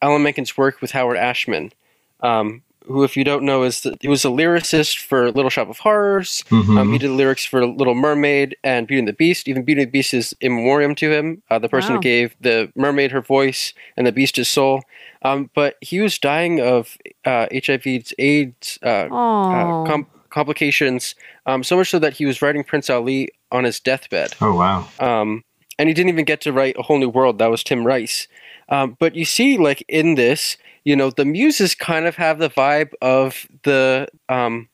Alan 0.00 0.22
Menken's 0.22 0.56
work 0.56 0.80
with 0.80 0.92
Howard 0.92 1.16
Ashman, 1.16 1.72
um, 2.20 2.62
who, 2.86 3.04
if 3.04 3.16
you 3.16 3.24
don't 3.24 3.44
know, 3.44 3.62
is 3.62 3.80
the, 3.82 3.96
he 4.00 4.08
was 4.08 4.24
a 4.24 4.28
lyricist 4.28 4.98
for 5.00 5.30
Little 5.30 5.50
Shop 5.50 5.68
of 5.68 5.78
Horrors. 5.78 6.44
Mhm. 6.50 6.78
Um, 6.78 6.92
he 6.92 6.98
did 6.98 7.10
lyrics 7.10 7.44
for 7.44 7.64
Little 7.66 7.94
Mermaid 7.94 8.56
and 8.64 8.86
Beauty 8.86 8.98
and 9.00 9.08
the 9.08 9.12
Beast. 9.12 9.48
Even 9.48 9.62
Beauty 9.64 9.82
and 9.82 9.88
the 9.88 9.92
Beast 9.92 10.14
is 10.14 10.34
in 10.40 10.54
memoriam 10.54 10.94
to 10.96 11.10
him, 11.12 11.42
uh, 11.50 11.58
the 11.58 11.68
person 11.68 11.90
Wow. 11.92 11.96
who 11.98 12.02
gave 12.02 12.34
the 12.40 12.70
mermaid 12.76 13.12
her 13.12 13.20
voice 13.20 13.72
and 13.96 14.06
the 14.06 14.12
beast 14.12 14.36
his 14.36 14.48
soul. 14.48 14.82
Um, 15.22 15.50
but 15.54 15.76
he 15.80 16.00
was 16.00 16.18
dying 16.18 16.60
of 16.60 16.96
uh, 17.24 17.46
HIV, 17.52 18.12
AIDS, 18.18 18.78
uh, 18.82 19.06
uh, 19.06 19.84
com- 19.86 20.06
complications, 20.30 21.14
um, 21.46 21.62
so 21.62 21.76
much 21.76 21.90
so 21.90 21.98
that 21.98 22.14
he 22.14 22.26
was 22.26 22.42
writing 22.42 22.64
Prince 22.64 22.90
Ali 22.90 23.28
on 23.50 23.64
his 23.64 23.78
deathbed. 23.80 24.34
Oh, 24.40 24.54
wow. 24.56 24.88
Um, 24.98 25.44
and 25.78 25.88
he 25.88 25.94
didn't 25.94 26.08
even 26.10 26.24
get 26.24 26.40
to 26.42 26.52
write 26.52 26.76
A 26.78 26.82
Whole 26.82 26.98
New 26.98 27.08
World. 27.08 27.38
That 27.38 27.50
was 27.50 27.62
Tim 27.62 27.86
Rice. 27.86 28.28
Um, 28.72 28.96
but 29.00 29.14
you 29.16 29.26
see, 29.26 29.58
like 29.58 29.84
in 29.88 30.16
this, 30.16 30.58
you 30.84 30.96
know, 30.96 31.10
the 31.10 31.26
muses 31.26 31.76
kind 31.76 32.06
of 32.06 32.16
have 32.16 32.40
the 32.40 32.50
vibe 32.50 32.92
of 33.02 33.46
the 33.64 34.08
um, 34.28 34.68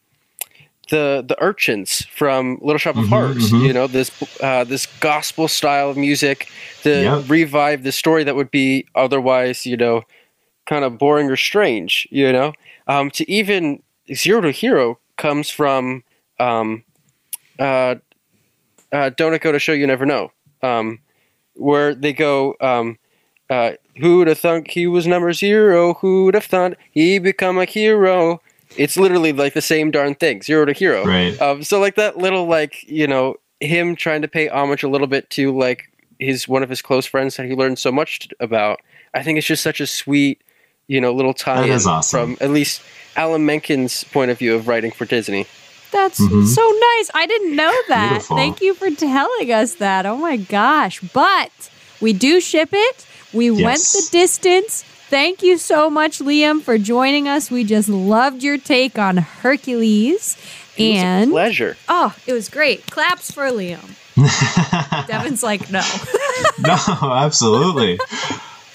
the 0.90 1.24
the 1.26 1.36
urchins 1.42 2.06
from 2.14 2.58
Little 2.62 2.78
Shop 2.78 2.96
of 2.96 3.06
Mhm, 3.06 3.08
Horrors. 3.08 3.52
mhm. 3.52 3.60
You 3.60 3.74
know, 3.74 3.88
this 3.88 4.10
uh, 4.42 4.64
this 4.64 4.86
gospel 4.86 5.48
style 5.48 5.90
of 5.90 5.96
music 5.98 6.48
to 6.82 7.12
revive 7.28 7.84
the 7.84 7.92
story 7.92 8.24
that 8.24 8.36
would 8.36 8.50
be 8.50 8.86
otherwise, 8.94 9.66
you 9.66 9.76
know, 9.76 10.02
kind 10.66 10.84
of 10.84 10.98
boring 10.98 11.30
or 11.30 11.36
strange. 11.36 12.08
You 12.10 12.32
know, 12.32 12.52
um, 12.88 13.10
to 13.12 13.30
even 13.30 13.82
Zero 14.14 14.42
to 14.42 14.52
Hero 14.52 14.98
comes 15.16 15.50
from 15.50 16.04
um, 16.40 16.84
uh, 17.58 17.96
uh, 18.92 19.10
Don't 19.10 19.34
It 19.34 19.42
Go 19.42 19.52
to 19.52 19.58
Show 19.60 19.72
You 19.72 19.86
Never 19.86 20.06
Know, 20.06 20.32
um, 20.62 21.00
where 21.54 21.94
they 21.94 22.12
go, 22.12 22.54
um, 22.60 22.98
uh, 23.50 23.72
Who'd 23.96 24.28
have 24.28 24.38
thunk 24.38 24.70
he 24.70 24.86
was 24.86 25.06
number 25.06 25.32
zero? 25.32 25.94
Who'd 25.94 26.34
have 26.34 26.44
thought 26.44 26.74
he 26.92 27.18
become 27.18 27.58
a 27.58 27.64
hero? 27.64 28.40
It's 28.76 28.96
literally 28.96 29.32
like 29.32 29.54
the 29.54 29.62
same 29.62 29.90
darn 29.90 30.14
thing, 30.14 30.42
zero 30.42 30.64
to 30.66 30.72
hero. 30.72 31.04
Right. 31.04 31.40
Um, 31.40 31.62
so 31.64 31.80
like 31.80 31.96
that 31.96 32.16
little 32.18 32.46
like 32.46 32.84
you 32.88 33.06
know 33.06 33.36
him 33.60 33.96
trying 33.96 34.22
to 34.22 34.28
pay 34.28 34.48
homage 34.48 34.82
a 34.84 34.88
little 34.88 35.06
bit 35.08 35.28
to 35.30 35.56
like 35.56 35.90
his 36.20 36.46
one 36.46 36.62
of 36.62 36.68
his 36.68 36.82
close 36.82 37.06
friends 37.06 37.36
that 37.36 37.46
he 37.46 37.54
learned 37.54 37.78
so 37.78 37.90
much 37.90 38.28
about. 38.38 38.80
I 39.14 39.22
think 39.22 39.38
it's 39.38 39.46
just 39.46 39.62
such 39.62 39.80
a 39.80 39.86
sweet 39.86 40.42
you 40.86 41.00
know 41.00 41.12
little 41.12 41.34
tie-in 41.34 41.72
awesome. 41.86 42.36
from 42.36 42.44
at 42.44 42.50
least 42.52 42.82
Alan 43.16 43.44
Menken's 43.46 44.04
point 44.04 44.30
of 44.30 44.38
view 44.38 44.54
of 44.54 44.68
writing 44.68 44.92
for 44.92 45.06
Disney. 45.06 45.46
that's 45.90 46.20
Mhm. 46.20 46.46
so 46.46 46.60
nice. 46.62 47.10
I 47.14 47.26
didn't 47.26 47.56
know 47.56 47.74
that. 47.88 48.10
Beautiful. 48.10 48.36
Thank 48.36 48.60
you 48.60 48.74
for 48.74 48.90
telling 48.90 49.50
us 49.50 49.74
that. 49.76 50.04
Oh 50.06 50.18
my 50.18 50.36
gosh. 50.36 51.00
But 51.00 51.50
we 52.00 52.12
do 52.12 52.40
ship 52.40 52.68
it. 52.72 53.06
We 53.32 53.50
went 53.50 53.80
the 53.80 54.08
distance. 54.10 54.82
Thank 55.10 55.42
you 55.42 55.56
so 55.58 55.88
much, 55.88 56.18
Liam, 56.18 56.60
for 56.62 56.76
joining 56.78 57.28
us. 57.28 57.50
We 57.50 57.64
just 57.64 57.88
loved 57.88 58.42
your 58.42 58.58
take 58.58 58.98
on 58.98 59.16
Hercules. 59.18 60.36
It 60.76 60.90
was 60.92 60.98
a 61.02 61.04
And 61.04 61.30
pleasure. 61.30 61.76
oh, 61.88 62.14
it 62.26 62.32
was 62.32 62.48
great. 62.48 62.86
Claps 62.86 63.30
for 63.32 63.44
Liam. 63.50 63.94
Devin's 65.06 65.42
like, 65.42 65.70
no. 65.70 65.80
no, 66.58 66.76
absolutely. 67.14 67.98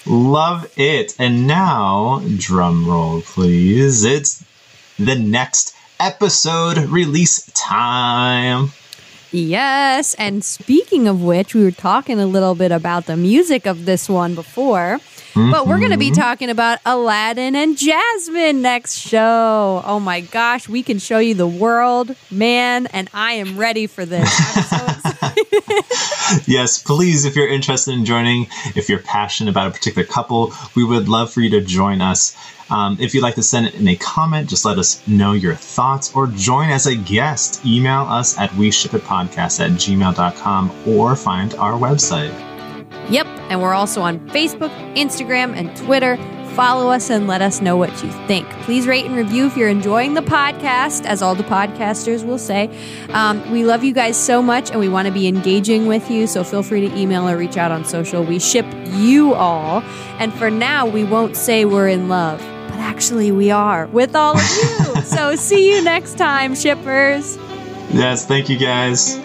Love 0.06 0.70
it. 0.76 1.14
And 1.18 1.46
now, 1.46 2.20
drum 2.36 2.88
roll, 2.88 3.20
please. 3.22 4.04
It's 4.04 4.44
the 4.98 5.14
next 5.14 5.74
episode 6.00 6.78
release 6.78 7.44
time. 7.54 8.70
Yes, 9.34 10.14
and 10.14 10.44
speaking 10.44 11.08
of 11.08 11.20
which, 11.20 11.56
we 11.56 11.64
were 11.64 11.72
talking 11.72 12.20
a 12.20 12.26
little 12.26 12.54
bit 12.54 12.70
about 12.70 13.06
the 13.06 13.16
music 13.16 13.66
of 13.66 13.84
this 13.84 14.08
one 14.08 14.36
before, 14.36 15.00
but 15.34 15.66
we're 15.66 15.80
going 15.80 15.90
to 15.90 15.98
be 15.98 16.12
mm-hmm. 16.12 16.20
talking 16.20 16.50
about 16.50 16.78
Aladdin 16.86 17.56
and 17.56 17.76
Jasmine 17.76 18.62
next 18.62 18.94
show. 18.94 19.82
Oh 19.84 19.98
my 19.98 20.20
gosh, 20.20 20.68
we 20.68 20.84
can 20.84 21.00
show 21.00 21.18
you 21.18 21.34
the 21.34 21.48
world, 21.48 22.14
man, 22.30 22.86
and 22.86 23.10
I 23.12 23.32
am 23.32 23.58
ready 23.58 23.88
for 23.88 24.06
this. 24.06 24.30
So. 24.70 24.84
Yes, 26.46 26.82
please, 26.82 27.24
if 27.24 27.36
you're 27.36 27.48
interested 27.48 27.92
in 27.92 28.04
joining, 28.04 28.46
if 28.74 28.88
you're 28.88 28.98
passionate 28.98 29.50
about 29.50 29.68
a 29.68 29.70
particular 29.70 30.06
couple, 30.06 30.52
we 30.74 30.84
would 30.84 31.08
love 31.08 31.32
for 31.32 31.40
you 31.40 31.50
to 31.50 31.60
join 31.60 32.00
us. 32.00 32.36
Um, 32.70 32.96
if 33.00 33.14
you'd 33.14 33.22
like 33.22 33.34
to 33.36 33.42
send 33.42 33.66
it 33.66 33.74
in 33.74 33.86
a 33.88 33.96
comment, 33.96 34.48
just 34.48 34.64
let 34.64 34.78
us 34.78 35.06
know 35.06 35.32
your 35.32 35.54
thoughts 35.54 36.14
or 36.14 36.26
join 36.28 36.70
as 36.70 36.86
a 36.86 36.94
guest. 36.94 37.64
Email 37.64 38.02
us 38.02 38.38
at 38.38 38.54
we 38.56 38.70
ship 38.70 38.94
it 38.94 39.02
podcast 39.02 39.60
at 39.60 39.72
gmail.com 39.72 40.72
or 40.86 41.16
find 41.16 41.54
our 41.54 41.78
website. 41.78 42.32
Yep, 43.10 43.26
and 43.50 43.60
we're 43.60 43.74
also 43.74 44.00
on 44.00 44.18
Facebook, 44.30 44.70
Instagram, 44.94 45.54
and 45.54 45.76
Twitter. 45.76 46.16
Follow 46.54 46.88
us 46.88 47.10
and 47.10 47.26
let 47.26 47.42
us 47.42 47.60
know 47.60 47.76
what 47.76 47.90
you 48.02 48.10
think. 48.28 48.48
Please 48.62 48.86
rate 48.86 49.04
and 49.04 49.16
review 49.16 49.46
if 49.46 49.56
you're 49.56 49.68
enjoying 49.68 50.14
the 50.14 50.20
podcast, 50.20 51.04
as 51.04 51.20
all 51.20 51.34
the 51.34 51.42
podcasters 51.42 52.24
will 52.24 52.38
say. 52.38 52.70
Um, 53.08 53.50
we 53.50 53.64
love 53.64 53.82
you 53.82 53.92
guys 53.92 54.16
so 54.16 54.40
much 54.40 54.70
and 54.70 54.78
we 54.78 54.88
want 54.88 55.06
to 55.06 55.12
be 55.12 55.26
engaging 55.26 55.86
with 55.86 56.08
you, 56.08 56.28
so 56.28 56.44
feel 56.44 56.62
free 56.62 56.88
to 56.88 56.96
email 56.96 57.28
or 57.28 57.36
reach 57.36 57.56
out 57.56 57.72
on 57.72 57.84
social. 57.84 58.22
We 58.22 58.38
ship 58.38 58.66
you 58.86 59.34
all. 59.34 59.82
And 60.20 60.32
for 60.32 60.48
now, 60.48 60.86
we 60.86 61.02
won't 61.02 61.36
say 61.36 61.64
we're 61.64 61.88
in 61.88 62.08
love, 62.08 62.40
actually 62.84 63.32
we 63.32 63.50
are 63.50 63.86
with 63.86 64.14
all 64.14 64.36
of 64.36 64.42
you. 64.42 65.02
so 65.04 65.34
see 65.34 65.74
you 65.74 65.82
next 65.82 66.18
time, 66.18 66.54
shippers. 66.54 67.36
Yes, 67.90 68.26
thank 68.26 68.48
you 68.48 68.58
guys. 68.58 69.18